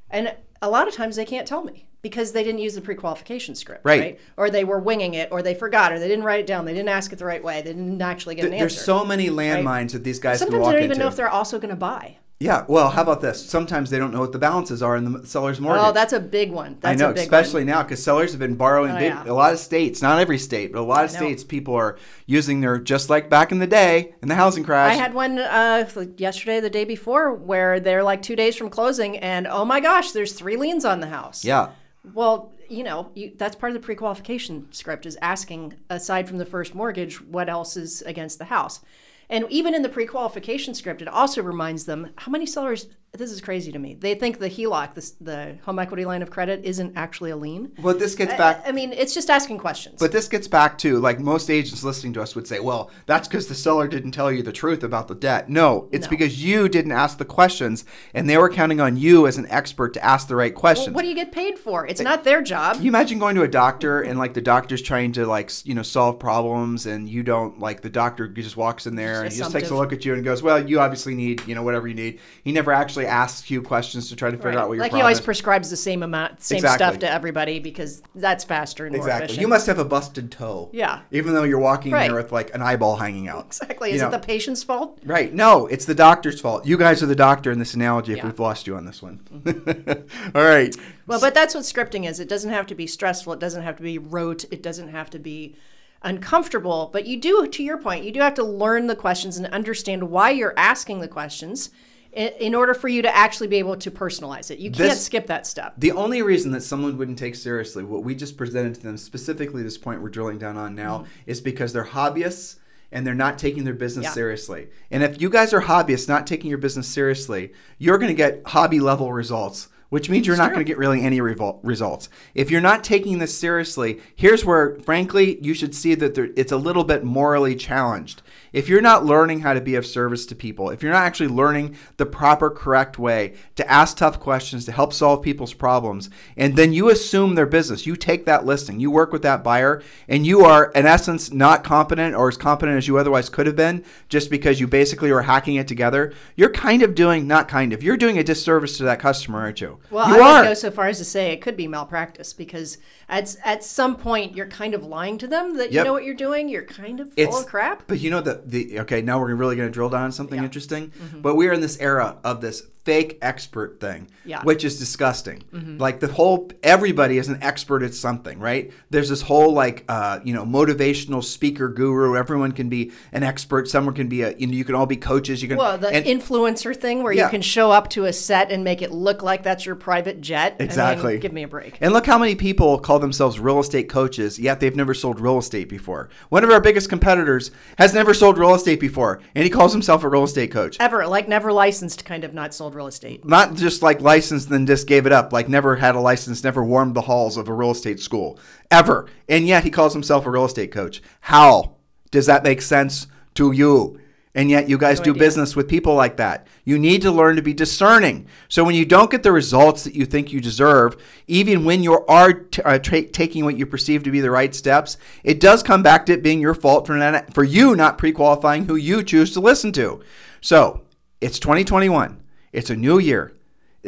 and 0.10 0.36
a 0.64 0.70
lot 0.70 0.88
of 0.88 0.96
times 0.96 1.16
they 1.16 1.26
can't 1.26 1.48
tell 1.48 1.64
me 1.64 1.88
because 2.02 2.32
they 2.32 2.44
didn't 2.44 2.60
use 2.60 2.74
the 2.74 2.82
pre-qualification 2.82 3.54
script, 3.54 3.86
Right. 3.86 4.02
right? 4.02 4.20
Or 4.36 4.50
they 4.50 4.64
were 4.64 4.80
winging 4.80 5.14
it, 5.14 5.30
or 5.32 5.42
they 5.44 5.54
forgot, 5.54 5.94
or 5.94 6.00
they 6.00 6.08
didn't 6.08 6.26
write 6.26 6.40
it 6.42 6.48
down, 6.48 6.66
they 6.66 6.74
didn't 6.74 6.90
ask 6.90 7.14
it 7.14 7.18
the 7.20 7.26
right 7.26 7.42
way, 7.44 7.62
they 7.62 7.72
didn't 7.72 8.02
actually 8.02 8.36
get 8.36 8.46
an 8.46 8.52
There's 8.52 8.62
answer. 8.64 8.76
There's 8.76 8.86
so 8.86 9.06
many 9.06 9.30
landmines 9.30 9.92
that 9.92 10.04
these 10.04 10.20
guys 10.20 10.40
can 10.40 10.48
Sometimes 10.48 10.62
walk 10.64 10.72
they 10.72 10.76
don't 10.80 10.84
even 10.86 10.92
into. 10.94 11.04
know 11.04 11.08
if 11.08 11.16
they're 11.16 11.30
also 11.30 11.60
going 11.60 11.70
to 11.70 11.76
buy. 11.78 12.18
Yeah, 12.44 12.66
well, 12.68 12.90
how 12.90 13.04
about 13.04 13.22
this? 13.22 13.44
Sometimes 13.44 13.90
they 13.90 13.98
don't 13.98 14.12
know 14.12 14.20
what 14.20 14.34
the 14.34 14.38
balances 14.38 14.84
are 14.84 14.98
in 14.98 15.14
the 15.14 15.26
seller's 15.26 15.62
mortgage. 15.62 15.82
Oh, 15.86 15.92
that's 15.94 16.12
a 16.12 16.20
big 16.20 16.52
one. 16.52 16.78
That's 16.82 17.02
I 17.02 17.06
know, 17.06 17.14
especially 17.14 17.62
one. 17.62 17.68
now 17.68 17.84
because 17.84 18.04
sellers 18.04 18.32
have 18.32 18.40
been 18.40 18.56
borrowing 18.56 18.92
Oh, 18.92 19.00
big. 19.00 19.14
yeah. 19.14 19.24
A 19.26 19.32
lot 19.34 19.54
of 19.54 19.60
states, 19.60 20.02
not 20.02 20.20
every 20.20 20.38
state, 20.38 20.74
but 20.74 20.80
a 20.80 20.84
lot 20.84 21.06
of 21.06 21.12
states, 21.12 21.42
people 21.44 21.74
are 21.76 21.98
using 22.26 22.60
their 22.60 22.80
just 22.80 23.10
like 23.10 23.30
back 23.30 23.54
in 23.54 23.60
the 23.60 23.68
day 23.68 24.14
in 24.22 24.28
the 24.28 24.36
housing 24.36 24.66
crash. 24.66 24.92
I 24.92 24.96
had 24.96 25.14
one 25.14 25.40
uh, 25.40 25.90
yesterday, 26.18 26.60
the 26.60 26.70
day 26.70 26.84
before, 26.84 27.34
where 27.34 27.80
they're 27.80 28.04
like 28.04 28.22
two 28.22 28.36
days 28.36 28.58
from 28.58 28.70
closing, 28.70 29.18
and 29.20 29.48
oh 29.48 29.64
my 29.64 29.80
gosh, 29.80 30.12
there's 30.12 30.34
three 30.34 30.58
liens 30.58 30.84
on 30.84 31.00
the 31.00 31.08
house. 31.08 31.46
yeah, 31.46 31.70
Well, 32.14 32.52
you 32.68 32.84
know, 32.84 33.10
you, 33.16 33.32
that's 33.38 33.56
part 33.56 33.70
of 33.70 33.76
the 33.76 33.86
pre-qualification 33.86 34.68
script 34.72 35.06
is 35.06 35.18
asking, 35.22 35.76
aside 35.90 36.28
from 36.28 36.40
the 36.40 36.46
first 36.46 36.76
mortgage, 36.76 37.22
what 37.22 37.48
else 37.48 37.78
is 37.78 38.02
against 38.02 38.38
the 38.38 38.46
house. 38.46 38.82
And 39.30 39.46
even 39.50 39.74
in 39.74 39.82
the 39.82 39.90
pre-qualification 39.90 40.74
script, 40.74 41.02
it 41.02 41.08
also 41.08 41.42
reminds 41.42 41.86
them 41.86 42.12
how 42.18 42.32
many 42.32 42.46
sellers. 42.46 42.88
This 43.16 43.32
is 43.32 43.42
crazy 43.42 43.72
to 43.72 43.78
me. 43.78 43.94
They 43.94 44.16
think 44.16 44.40
the 44.40 44.50
HELOC, 44.50 44.96
the, 44.96 45.12
the 45.24 45.58
home 45.66 45.78
equity 45.78 46.04
line 46.04 46.24
of 46.24 46.32
credit, 46.32 46.62
isn't 46.64 46.94
actually 46.98 47.30
a 47.30 47.36
lien. 47.38 47.72
well, 47.80 47.94
this 47.96 48.16
gets 48.16 48.34
back. 48.34 48.64
I 48.66 48.72
mean, 48.72 48.92
it's 48.92 49.14
just 49.14 49.30
asking 49.30 49.60
questions. 49.60 50.00
But 50.00 50.12
this 50.12 50.28
gets 50.28 50.48
back 50.48 50.80
to 50.80 50.98
like 50.98 51.20
most 51.20 51.52
agents 51.52 51.84
listening 51.84 52.14
to 52.14 52.24
us 52.24 52.34
would 52.34 52.48
say, 52.48 52.60
well, 52.60 52.90
that's 53.06 53.28
because 53.28 53.48
the 53.48 53.54
seller 53.54 53.88
didn't 53.88 54.14
tell 54.14 54.32
you 54.32 54.42
the 54.42 54.52
truth 54.52 54.82
about 54.84 55.08
the 55.10 55.14
debt. 55.14 55.48
No, 55.48 55.90
it's 55.92 56.08
No. 56.08 56.10
because 56.10 56.44
you 56.44 56.68
didn't 56.68 56.94
ask 56.94 57.20
the 57.20 57.24
questions 57.26 57.86
and 58.16 58.28
they 58.28 58.36
were 58.36 58.50
counting 58.50 58.82
on 58.82 58.98
you 58.98 59.28
as 59.28 59.38
an 59.38 59.46
expert 59.52 59.94
to 59.94 60.04
ask 60.04 60.28
the 60.28 60.36
right 60.36 60.56
questions. 60.56 60.96
what 60.96 61.04
do 61.04 61.08
you 61.08 61.14
get 61.14 61.32
paid 61.32 61.60
for? 61.60 61.86
It's 61.86 62.02
not 62.02 62.24
their 62.24 62.42
job. 62.42 62.78
You 62.82 62.90
imagine 62.90 63.20
going 63.20 63.36
to 63.36 63.44
a 63.44 63.48
doctor 63.48 64.02
and 64.02 64.18
like 64.18 64.34
the 64.34 64.42
doctor's 64.42 64.82
trying 64.82 65.12
to 65.12 65.28
like 65.28 65.52
you 65.68 65.76
know 65.76 65.84
solve 65.84 66.18
problems 66.18 66.88
and 66.88 67.08
you 67.08 67.22
don't 67.22 67.60
like 67.60 67.82
the 67.82 67.92
doctor 67.92 68.28
just 68.28 68.58
walks 68.58 68.88
in 68.88 68.96
there 68.96 69.22
and 69.22 69.32
he 69.32 69.38
just 69.38 69.52
takes 69.52 69.70
a 69.70 69.76
look 69.76 69.94
at 69.94 70.04
you 70.04 70.16
and 70.16 70.24
goes, 70.24 70.42
well, 70.42 70.68
you 70.68 70.80
obviously 70.80 71.14
need 71.14 71.46
you 71.48 71.54
know 71.54 71.62
whatever 71.62 71.88
you 71.88 71.94
need. 71.94 72.20
He 72.44 72.52
never 72.52 72.72
actually 72.72 73.03
asks 73.06 73.50
you 73.52 73.62
questions 73.62 74.10
to 74.10 74.16
try 74.16 74.30
to 74.32 74.38
figure 74.38 74.52
Right. 74.52 74.58
out 74.60 74.68
what 74.68 74.76
your 74.76 74.84
like 74.84 74.94
he 74.94 75.02
always 75.02 75.20
is. 75.20 75.26
prescribes 75.26 75.70
the 75.70 75.78
same 75.78 76.04
amount, 76.04 76.42
same 76.42 76.58
Exactly. 76.58 76.78
stuff 76.86 77.00
to 77.00 77.12
everybody 77.12 77.60
because 77.60 78.02
that's 78.16 78.44
faster 78.44 78.86
and 78.86 78.96
more 78.96 79.04
Exactly. 79.06 79.26
efficient. 79.26 79.42
You 79.42 79.48
must 79.48 79.68
have 79.68 79.80
a 79.80 79.86
busted 79.86 80.32
toe. 80.32 80.70
Yeah. 80.74 81.00
Even 81.12 81.34
though 81.34 81.44
you're 81.44 81.60
walking 81.60 81.92
Right. 81.92 82.08
there 82.08 82.16
with 82.16 82.32
like 82.32 82.54
an 82.56 82.62
eyeball 82.62 82.96
hanging 82.98 83.28
out. 83.28 83.46
exactly. 83.48 83.90
You 83.90 83.96
Is 83.96 84.02
know, 84.02 84.08
it 84.08 84.12
the 84.12 84.20
patient's 84.20 84.64
fault? 84.64 85.00
Right. 85.06 85.34
No, 85.34 85.68
it's 85.68 85.86
the 85.86 85.96
doctor's 85.96 86.40
fault. 86.42 86.66
You 86.66 86.78
guys 86.78 87.02
are 87.04 87.08
the 87.08 87.16
doctor 87.16 87.52
in 87.52 87.60
this 87.60 87.74
analogy 87.74 88.12
if 88.14 88.18
Yeah. 88.20 88.26
we've 88.26 88.40
lost 88.40 88.68
you 88.68 88.76
on 88.76 88.86
this 88.86 89.02
one. 89.02 89.20
Mm-hmm. 89.34 90.36
All 90.38 90.44
right. 90.44 90.76
Well, 91.08 91.20
but 91.20 91.34
that's 91.34 91.54
what 91.56 91.64
scripting 91.64 92.08
is. 92.10 92.20
It 92.20 92.30
doesn't 92.30 92.52
have 92.52 92.66
to 92.68 92.76
be 92.76 92.88
stressful. 92.88 93.34
It 93.34 93.40
doesn't 93.40 93.64
have 93.64 93.78
to 93.78 93.84
be 93.84 93.98
rote. 93.98 94.46
It 94.52 94.64
doesn't 94.64 94.90
have 94.90 95.10
to 95.12 95.20
be 95.20 95.56
uncomfortable. 96.02 96.90
But 96.92 97.06
you 97.08 97.18
do, 97.18 97.48
to 97.48 97.64
your 97.64 97.78
point, 97.78 98.04
you 98.04 98.12
do 98.12 98.20
have 98.20 98.34
to 98.36 98.44
learn 98.44 98.88
the 98.88 98.96
questions 98.96 99.38
and 99.38 99.48
understand 99.48 100.10
why 100.10 100.32
you're 100.32 100.54
asking 100.58 101.00
the 101.00 101.08
questions 101.08 101.70
in, 102.16 102.56
order 102.56 102.74
for 102.74 102.88
you 102.88 103.02
to 103.02 103.16
actually 103.16 103.48
be 103.48 103.58
able 103.58 103.76
to 103.78 103.92
personalize 103.92 104.52
it. 104.52 104.60
You 104.60 104.70
can't 104.72 104.90
This- 104.92 105.06
skip 105.06 105.28
that 105.28 105.48
step. 105.48 105.74
The 105.78 105.92
only 105.92 106.22
reason 106.22 106.52
that 106.52 106.62
someone 106.62 106.98
wouldn't 106.98 107.18
take 107.20 107.36
seriously 107.36 107.84
what 107.84 108.04
we 108.04 108.16
just 108.16 108.38
presented 108.38 108.76
to 108.76 108.82
them, 108.82 108.98
specifically 108.98 109.64
this 109.64 109.78
point 109.78 110.02
we're 110.02 110.10
drilling 110.10 110.38
down 110.38 110.58
on 110.58 110.76
now, 110.76 111.00
Mm-hmm. 111.00 111.08
is 111.28 111.42
because 111.42 111.74
they're 111.74 111.86
hobbyists 111.86 112.58
and 112.92 113.08
they're 113.08 113.16
not 113.16 113.40
taking 113.40 113.64
their 113.64 113.74
business 113.74 114.04
Yeah. 114.06 114.12
seriously. 114.12 114.68
And 114.92 115.02
if 115.02 115.20
you 115.22 115.30
guys 115.30 115.54
are 115.54 115.62
hobbyists 115.62 116.08
not 116.08 116.28
taking 116.28 116.50
your 116.50 116.60
business 116.60 116.88
seriously, 116.88 117.52
you're 117.80 117.98
going 117.98 118.10
to 118.12 118.14
get 118.16 118.42
hobby 118.46 118.80
level 118.80 119.12
results. 119.12 119.68
Which 119.94 120.10
means 120.10 120.26
you're 120.26 120.36
not 120.36 120.54
going 120.54 120.66
to 120.66 120.68
get 120.68 120.80
really 120.80 121.04
any 121.04 121.20
revol- 121.20 121.60
results. 121.62 122.10
If 122.34 122.50
you're 122.50 122.62
not 122.62 122.84
taking 122.84 123.20
this 123.20 123.38
seriously, 123.38 124.02
here's 124.16 124.44
where, 124.44 124.80
frankly, 124.80 125.38
you 125.44 125.54
should 125.54 125.76
see 125.76 125.94
that 125.94 126.16
there, 126.16 126.30
it's 126.36 126.52
a 126.52 126.58
little 126.58 126.84
bit 126.84 127.04
morally 127.04 127.56
challenged. 127.56 128.24
If 128.54 128.68
you're 128.68 128.82
not 128.82 129.06
learning 129.06 129.42
how 129.42 129.54
to 129.54 129.62
be 129.62 129.76
of 129.76 129.86
service 129.86 130.26
to 130.26 130.36
people, 130.36 130.72
if 130.72 130.82
you're 130.82 130.92
not 130.92 131.04
actually 131.04 131.28
learning 131.28 131.76
the 131.98 132.08
proper, 132.08 132.50
correct 132.50 132.98
way 132.98 133.36
to 133.56 133.72
ask 133.72 133.98
tough 133.98 134.20
questions 134.20 134.66
to 134.66 134.72
help 134.72 134.94
solve 134.94 135.22
people's 135.22 135.54
problems, 135.54 136.10
and 136.38 136.56
then 136.56 136.74
you 136.74 136.90
assume 136.90 137.36
their 137.36 137.46
business, 137.46 137.86
you 137.86 137.96
take 137.96 138.26
that 138.26 138.48
listing, 138.48 138.80
you 138.80 138.90
work 138.90 139.12
with 139.12 139.22
that 139.22 139.44
buyer, 139.44 139.84
and 140.08 140.26
you 140.26 140.44
are, 140.44 140.72
in 140.72 140.88
essence, 140.88 141.32
not 141.32 141.64
competent 141.64 142.16
or 142.16 142.30
as 142.30 142.38
competent 142.38 142.80
as 142.80 142.88
you 142.88 142.98
otherwise 142.98 143.30
could 143.30 143.46
have 143.46 143.56
been 143.56 143.84
just 144.10 144.32
because 144.32 144.60
you 144.60 144.68
basically 144.68 145.12
are 145.12 145.22
hacking 145.22 145.54
it 145.54 145.68
together, 145.68 146.12
you're 146.36 146.50
kind 146.50 146.82
of 146.82 146.96
doing, 146.96 147.28
not 147.28 147.48
kind 147.48 147.74
of, 147.74 147.84
you're 147.84 147.96
doing 147.96 148.18
a 148.18 148.24
disservice 148.24 148.76
to 148.78 148.84
that 148.84 149.00
customer, 149.00 149.40
aren't 149.40 149.62
you? 149.62 149.80
Well, 149.90 150.08
you 150.08 150.22
I 150.22 150.42
would 150.42 150.48
go 150.48 150.54
so 150.54 150.72
far 150.72 150.88
as 150.88 150.98
to 150.98 151.06
say 151.06 151.32
it 151.32 151.42
could 151.42 151.56
be 151.58 151.68
malpractice 151.68 152.34
because 152.34 152.78
at, 153.14 153.36
at 153.44 153.64
some 153.64 153.96
point 153.96 154.36
you're 154.36 154.48
kind 154.48 154.74
of 154.74 154.84
lying 154.84 155.18
to 155.20 155.28
them 155.28 155.58
that 155.58 155.72
you 155.72 155.78
Yep. 155.78 155.86
know 155.86 155.94
what 155.94 156.04
you're 156.04 156.16
doing. 156.16 156.50
You're 156.50 156.64
kind 156.64 157.00
of 157.00 157.14
full 157.14 157.38
of 157.38 157.46
crap. 157.46 157.84
But 157.88 158.00
you 158.00 158.10
know 158.10 158.22
the 158.22 158.42
the 158.46 158.80
okay 158.82 159.02
now 159.02 159.20
we're 159.20 159.36
really 159.36 159.56
going 159.56 159.68
to 159.70 159.74
drill 159.74 159.90
down 159.90 160.04
on 160.06 160.12
something 160.12 160.40
Yeah. 160.40 160.46
interesting. 160.46 160.92
But 161.22 161.36
we 161.36 161.48
are 161.48 161.54
in 161.54 161.62
this 161.62 161.78
era 161.80 162.18
of 162.24 162.42
this 162.42 162.64
fake 162.84 163.18
expert 163.22 163.80
thing, 163.80 164.10
Yeah. 164.26 164.40
Mm-hmm. 164.40 164.48
which 164.48 164.66
is 164.66 164.78
disgusting. 164.78 165.44
Like 165.80 166.02
the 166.02 166.08
whole 166.08 166.52
everybody 166.62 167.18
is 167.18 167.30
an 167.30 167.40
expert 167.42 167.82
at 167.82 167.94
something, 167.94 168.40
right? 168.40 168.74
There's 168.90 169.08
this 169.08 169.22
whole 169.22 169.54
like 169.54 169.86
uh, 169.88 170.20
you 170.24 170.34
know 170.34 170.46
motivational 170.46 171.24
speaker 171.24 171.70
guru. 171.70 172.18
Everyone 172.18 172.52
can 172.52 172.68
be 172.70 172.92
an 173.14 173.24
expert. 173.24 173.70
Someone 173.70 173.94
can 173.96 174.08
be 174.10 174.22
a 174.24 174.36
you 174.38 174.48
know 174.48 174.54
you 174.54 174.66
can 174.66 174.76
all 174.76 174.86
be 174.86 174.98
coaches. 174.98 175.42
You 175.42 175.48
can 175.50 175.58
Well, 175.58 175.78
the 175.78 175.90
and- 175.90 176.06
influencer 176.06 176.76
thing 176.76 177.04
where 177.04 177.14
Yeah. 177.14 177.26
you 177.26 177.30
can 177.30 177.42
show 177.42 177.72
up 177.72 177.90
to 177.92 178.06
a 178.06 178.14
set 178.14 178.52
and 178.52 178.64
make 178.64 178.82
it 178.82 178.92
look 178.92 179.24
like 179.24 179.44
that's 179.44 179.66
your 179.66 179.76
private 179.76 180.20
jet. 180.22 180.56
I 180.60 180.64
mean, 180.64 180.66
Exactly. 180.70 181.20
give 181.20 181.32
me 181.34 181.44
a 181.44 181.48
break. 181.48 181.78
And 181.80 181.94
look 181.94 182.06
how 182.06 182.18
many 182.18 182.36
people 182.36 182.80
call 182.80 183.00
themselves 183.04 183.40
real 183.40 183.60
estate 183.60 183.88
coaches, 183.90 184.40
yet 184.40 184.60
they've 184.60 184.76
never 184.76 184.96
sold 184.96 185.20
real 185.20 185.38
estate 185.38 185.70
before. 185.70 186.10
One 186.30 186.44
of 186.44 186.50
our 186.50 186.60
biggest 186.60 186.90
competitors 186.90 187.52
has 187.78 187.94
never 187.94 188.14
sold 188.14 188.40
real 188.40 188.56
estate 188.56 188.80
before, 188.80 189.22
and 189.36 189.44
he 189.44 189.50
calls 189.50 189.72
himself 189.74 190.04
a 190.04 190.10
real 190.10 190.24
estate 190.24 190.52
coach. 190.52 190.78
Ever, 190.80 191.06
like 191.06 191.28
never 191.28 191.54
licensed, 191.54 192.06
kind 192.06 192.24
of 192.24 192.34
not 192.34 192.54
sold 192.54 192.74
real 192.74 192.88
estate. 192.88 193.24
not 193.26 193.54
just 193.54 193.84
like 193.84 194.02
licensed 194.02 194.50
and 194.50 194.66
just 194.66 194.88
gave 194.88 195.06
it 195.06 195.12
up, 195.12 195.32
like 195.32 195.48
never 195.48 195.76
had 195.76 195.96
a 195.96 196.00
license, 196.00 196.44
never 196.44 196.64
warmed 196.64 196.96
the 196.96 197.02
halls 197.02 197.38
of 197.38 197.50
a 197.50 197.54
real 197.54 197.72
estate 197.72 198.00
school 198.00 198.40
ever. 198.72 199.08
And 199.30 199.46
yet 199.46 199.64
he 199.64 199.70
calls 199.70 199.94
himself 199.94 200.26
a 200.26 200.32
real 200.32 200.46
estate 200.46 200.72
coach. 200.72 201.02
How 201.22 201.76
does 202.10 202.26
that 202.26 202.44
make 202.44 202.62
sense 202.62 203.08
to 203.36 203.52
you? 203.52 204.00
And 204.36 204.50
yet 204.50 204.68
you 204.68 204.80
guys 204.80 204.98
No 205.00 205.06
do 205.06 205.12
idea. 205.12 205.20
business 205.20 205.56
with 205.56 205.68
people 205.68 205.94
like 205.94 206.18
that. 206.18 206.48
You 206.66 206.80
need 206.80 207.04
to 207.04 207.12
learn 207.12 207.36
to 207.36 207.44
be 207.44 207.54
discerning. 207.54 208.26
So 208.50 208.64
when 208.64 208.74
you 208.74 208.84
don't 208.84 209.12
get 209.12 209.22
the 209.22 209.32
results 209.32 209.84
that 209.84 209.94
you 209.94 210.06
think 210.08 210.34
you 210.34 210.42
deserve, 210.42 210.98
even 211.28 211.66
when 211.66 211.84
you 211.84 212.00
are 212.08 212.34
t- 212.34 212.62
uh, 212.64 212.80
tra- 212.80 213.04
taking 213.10 213.46
what 213.46 213.58
you 213.58 213.68
perceive 213.68 214.02
to 214.04 214.12
be 214.12 214.22
the 214.22 214.32
right 214.32 214.56
steps, 214.56 214.98
it 215.24 215.40
does 215.40 215.62
come 215.62 215.84
back 215.84 216.08
to 216.08 216.14
it 216.14 216.24
being 216.24 216.42
your 216.42 216.56
fault 216.56 216.88
for 216.88 216.96
not, 216.96 217.32
for 217.34 217.44
you 217.44 217.76
not 217.76 218.00
pre-qualifying 218.00 218.66
who 218.66 218.76
you 218.76 219.04
choose 219.04 219.34
to 219.34 219.40
listen 219.40 219.72
to. 219.74 220.02
So 220.42 220.82
it's 221.22 221.38
2021. 221.38 222.20
It's 222.52 222.72
a 222.72 222.76
new 222.76 222.98
year. 222.98 223.34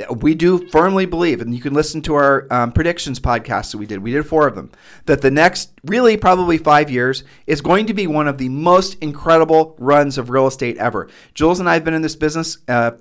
We 0.09 0.35
do 0.35 0.67
firmly 0.69 1.05
believe, 1.05 1.39
and 1.39 1.55
you 1.55 1.61
can 1.61 1.73
listen 1.73 2.01
to 2.01 2.15
our 2.15 2.47
um, 2.51 2.73
predictions 2.73 3.19
podcast 3.19 3.71
that 3.71 3.77
we 3.77 3.85
did. 3.85 3.99
We 3.99 4.11
did 4.11 4.27
four 4.27 4.45
of 4.45 4.55
them. 4.55 4.71
That 5.05 5.21
the 5.21 5.31
next, 5.31 5.71
really, 5.85 6.17
probably 6.17 6.57
five 6.57 6.91
years 6.91 7.23
is 7.47 7.61
going 7.61 7.85
to 7.85 7.93
be 7.93 8.05
one 8.05 8.27
of 8.27 8.37
the 8.37 8.49
most 8.49 8.95
incredible 9.01 9.73
runs 9.79 10.17
of 10.17 10.29
real 10.29 10.47
estate 10.47 10.77
ever. 10.77 11.07
Jules 11.33 11.61
and 11.61 11.69
I 11.69 11.75
have 11.75 11.85
been 11.85 11.93
in 11.93 12.01
this 12.01 12.17
business 12.17 12.57
uh, 12.67 12.91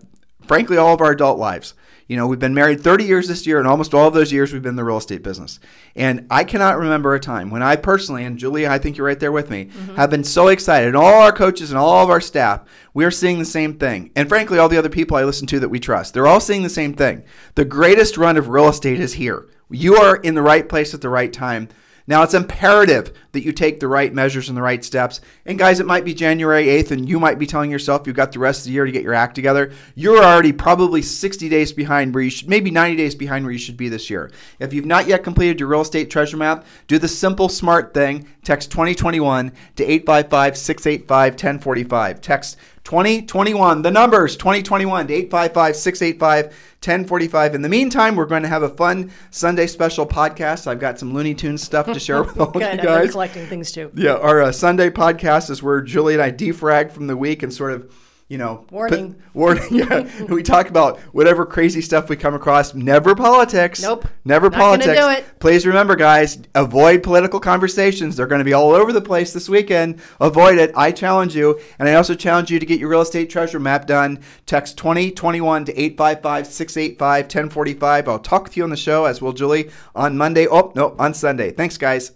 frankly, 0.47 0.76
all 0.76 0.95
of 0.95 1.01
our 1.01 1.12
adult 1.12 1.38
lives. 1.38 1.74
You 2.07 2.18
know, 2.18 2.26
we've 2.26 2.38
been 2.38 2.53
married 2.53 2.82
30 2.82 3.05
years 3.05 3.28
this 3.28 3.47
year, 3.47 3.59
and 3.59 3.66
almost 3.66 3.95
all 3.95 4.09
of 4.09 4.14
those 4.14 4.30
years 4.30 4.53
we've 4.53 4.61
been 4.61 4.70
in 4.70 4.76
the 4.76 4.84
real 4.84 4.99
estate 4.99 5.22
business. 5.22 5.59
And 5.97 6.26
I 6.30 6.45
cannot 6.45 6.78
remember 6.78 7.14
a 7.14 7.20
time 7.20 7.51
when 7.51 7.62
I 7.62 7.76
personally, 7.76 8.24
and 8.24 8.36
Julia, 8.36 8.68
I 8.68 8.78
think 8.78 8.99
you're 8.99 9.07
right 9.07 9.18
there 9.18 9.32
with 9.32 9.49
me, 9.49 9.66
mm-hmm. 9.66 9.95
have 9.95 10.11
been 10.11 10.24
so 10.24 10.49
excited. 10.49 10.88
And 10.88 10.97
all 10.97 11.22
our 11.22 11.32
coaches 11.32 11.70
and 11.70 11.78
all 11.78 12.05
of 12.05 12.11
our 12.11 12.20
staff, 12.20 12.62
we 12.92 13.07
are 13.07 13.11
seeing 13.11 13.38
the 13.38 13.45
same 13.47 13.78
thing. 13.78 14.11
And 14.14 14.28
frankly, 14.28 14.59
all 14.59 14.68
the 14.68 14.76
other 14.76 14.90
people 14.90 15.16
I 15.16 15.24
listen 15.24 15.47
to 15.49 15.61
that 15.61 15.70
we 15.70 15.80
trust, 15.80 16.12
they're 16.12 16.26
all 16.26 16.40
seeing 16.40 16.62
the 16.62 16.68
same 16.68 16.92
thing. 16.92 17.24
The 17.55 17.64
greatest 17.64 18.18
run 18.18 18.36
of 18.36 18.49
real 18.49 18.68
estate 18.68 19.01
is 19.01 19.14
here. 19.14 19.49
You 19.70 19.97
are 19.97 20.16
in 20.16 20.34
the 20.34 20.42
right 20.42 20.68
place 20.68 20.92
at 20.92 21.01
the 21.01 21.09
right 21.09 21.32
time. 21.32 21.68
Now, 22.07 22.22
it's 22.22 22.34
imperative 22.34 23.12
that 23.32 23.44
you 23.44 23.52
take 23.52 23.80
the 23.80 23.88
right 23.88 24.12
measures 24.12 24.48
and 24.48 24.57
the 24.57 24.62
right 24.62 24.84
steps. 24.84 25.22
And 25.46 25.59
guys, 25.59 25.80
it 25.80 25.86
might 25.86 26.05
be 26.05 26.12
January 26.12 26.66
8th, 26.66 26.90
and 26.90 27.09
you 27.09 27.18
might 27.18 27.38
be 27.38 27.46
telling 27.46 27.70
yourself 27.70 28.07
you've 28.07 28.14
got 28.14 28.32
the 28.32 28.38
rest 28.38 28.61
of 28.61 28.66
the 28.66 28.72
year 28.72 28.84
to 28.84 28.92
get 28.92 29.02
your 29.02 29.14
act 29.14 29.34
together. 29.34 29.72
You're 29.94 30.22
already 30.22 30.52
probably 30.52 31.00
60 31.00 31.48
days 31.48 31.72
behind 31.72 32.14
where 32.14 32.22
you 32.22 32.30
should, 32.30 32.48
maybe 32.48 32.70
90 32.70 32.96
days 32.96 33.14
behind 33.14 33.44
where 33.44 33.52
you 33.52 33.59
should 33.59 33.78
be 33.78 33.88
this 33.88 34.11
year. 34.11 34.30
If 34.59 34.74
you've 34.74 34.84
not 34.84 35.07
yet 35.07 35.24
completed 35.24 35.59
your 35.59 35.70
real 35.70 35.80
estate 35.80 36.11
treasure 36.11 36.36
map, 36.36 36.66
do 36.88 36.98
the 36.98 37.09
simple, 37.09 37.48
smart 37.48 37.94
thing. 37.94 38.28
Text 38.44 38.70
2021 38.70 39.52
to 39.76 39.84
855 39.84 40.59
685 40.59 41.32
1045. 41.32 42.20
Text 42.20 42.59
2021, 42.85 43.80
the 43.80 43.91
numbers 43.91 44.37
2021 44.37 45.07
to 45.07 45.14
855 45.14 45.76
685 45.76 46.45
1045. 46.45 47.55
In 47.55 47.62
the 47.62 47.68
meantime, 47.68 48.14
we're 48.14 48.26
going 48.26 48.43
to 48.43 48.49
have 48.49 48.62
a 48.62 48.68
fun 48.68 49.11
Sunday 49.30 49.66
special 49.66 50.07
podcast. 50.07 50.66
I've 50.66 50.80
got 50.80 50.99
some 50.99 51.14
Looney 51.14 51.35
Tunes 51.35 51.62
stuff 51.62 51.87
to 51.87 51.99
share 51.99 52.22
with 52.24 52.39
all 52.39 52.51
Good, 52.51 52.62
of 52.62 52.74
you 52.74 52.82
guys. 52.82 53.07
I'm 53.07 53.12
collecting 53.12 53.47
things 53.47 53.72
too. 53.72 53.91
Yeah, 53.95 54.16
our 54.16 54.43
uh, 54.43 54.53
Sunday 54.53 54.91
podcast 54.91 55.49
is 55.49 55.62
where 55.62 55.80
Julie 55.80 56.12
and 56.12 56.22
I 56.22 56.30
defrag 56.30 56.93
from 56.93 57.07
the 57.07 57.16
week 57.16 57.43
and 57.43 57.53
sort 57.53 57.72
of 57.72 57.91
you 58.29 58.39
know, 58.39 58.66
warning. 58.70 59.14
Put, 59.14 59.35
warning. 59.35 59.64
Yeah, 59.70 60.09
we 60.29 60.43
talk 60.43 60.68
about 60.68 60.99
whatever 61.12 61.45
crazy 61.45 61.81
stuff 61.81 62.09
we 62.09 62.16
come 62.16 62.35
across. 62.35 62.75
Never 62.75 63.14
politics. 63.14 63.83
Nope. 63.83 64.07
Never 64.25 64.51
Not 64.51 64.59
politics. 64.59 64.99
do 64.99 65.09
it. 65.11 65.25
Please 65.41 65.66
remember, 65.66 65.97
guys, 65.97 66.39
avoid 66.55 67.03
political 67.03 67.41
conversations. 67.41 68.16
They're 68.16 68.27
going 68.27 68.41
to 68.41 68.45
be 68.45 68.53
all 68.53 68.72
over 68.72 68.93
the 68.93 69.01
place 69.03 69.33
this 69.33 69.49
weekend. 69.49 70.01
Avoid 70.20 70.59
it. 70.59 70.72
I 70.77 70.91
challenge 70.93 71.37
you, 71.37 71.61
and 71.79 71.89
I 71.89 71.95
also 71.95 72.14
challenge 72.14 72.51
you 72.51 72.59
to 72.59 72.66
get 72.66 72.81
your 72.81 72.89
real 72.89 73.03
estate 73.03 73.31
treasure 73.31 73.61
map 73.61 73.87
done. 73.87 74.20
Text 74.47 74.77
twenty 74.79 75.11
twenty 75.11 75.41
one 75.41 75.64
to 75.66 75.72
855-685-1045. 75.75 78.09
I'll 78.09 78.18
talk 78.18 78.45
with 78.45 78.57
you 78.57 78.64
on 78.64 78.70
the 78.70 78.77
show 78.77 79.05
as 79.05 79.20
will 79.20 79.33
Julie 79.33 79.70
on 79.95 80.16
Monday. 80.16 80.47
Oh 80.47 80.72
no, 80.75 80.95
on 80.99 81.14
Sunday. 81.14 81.51
Thanks, 81.51 81.77
guys. 81.77 82.12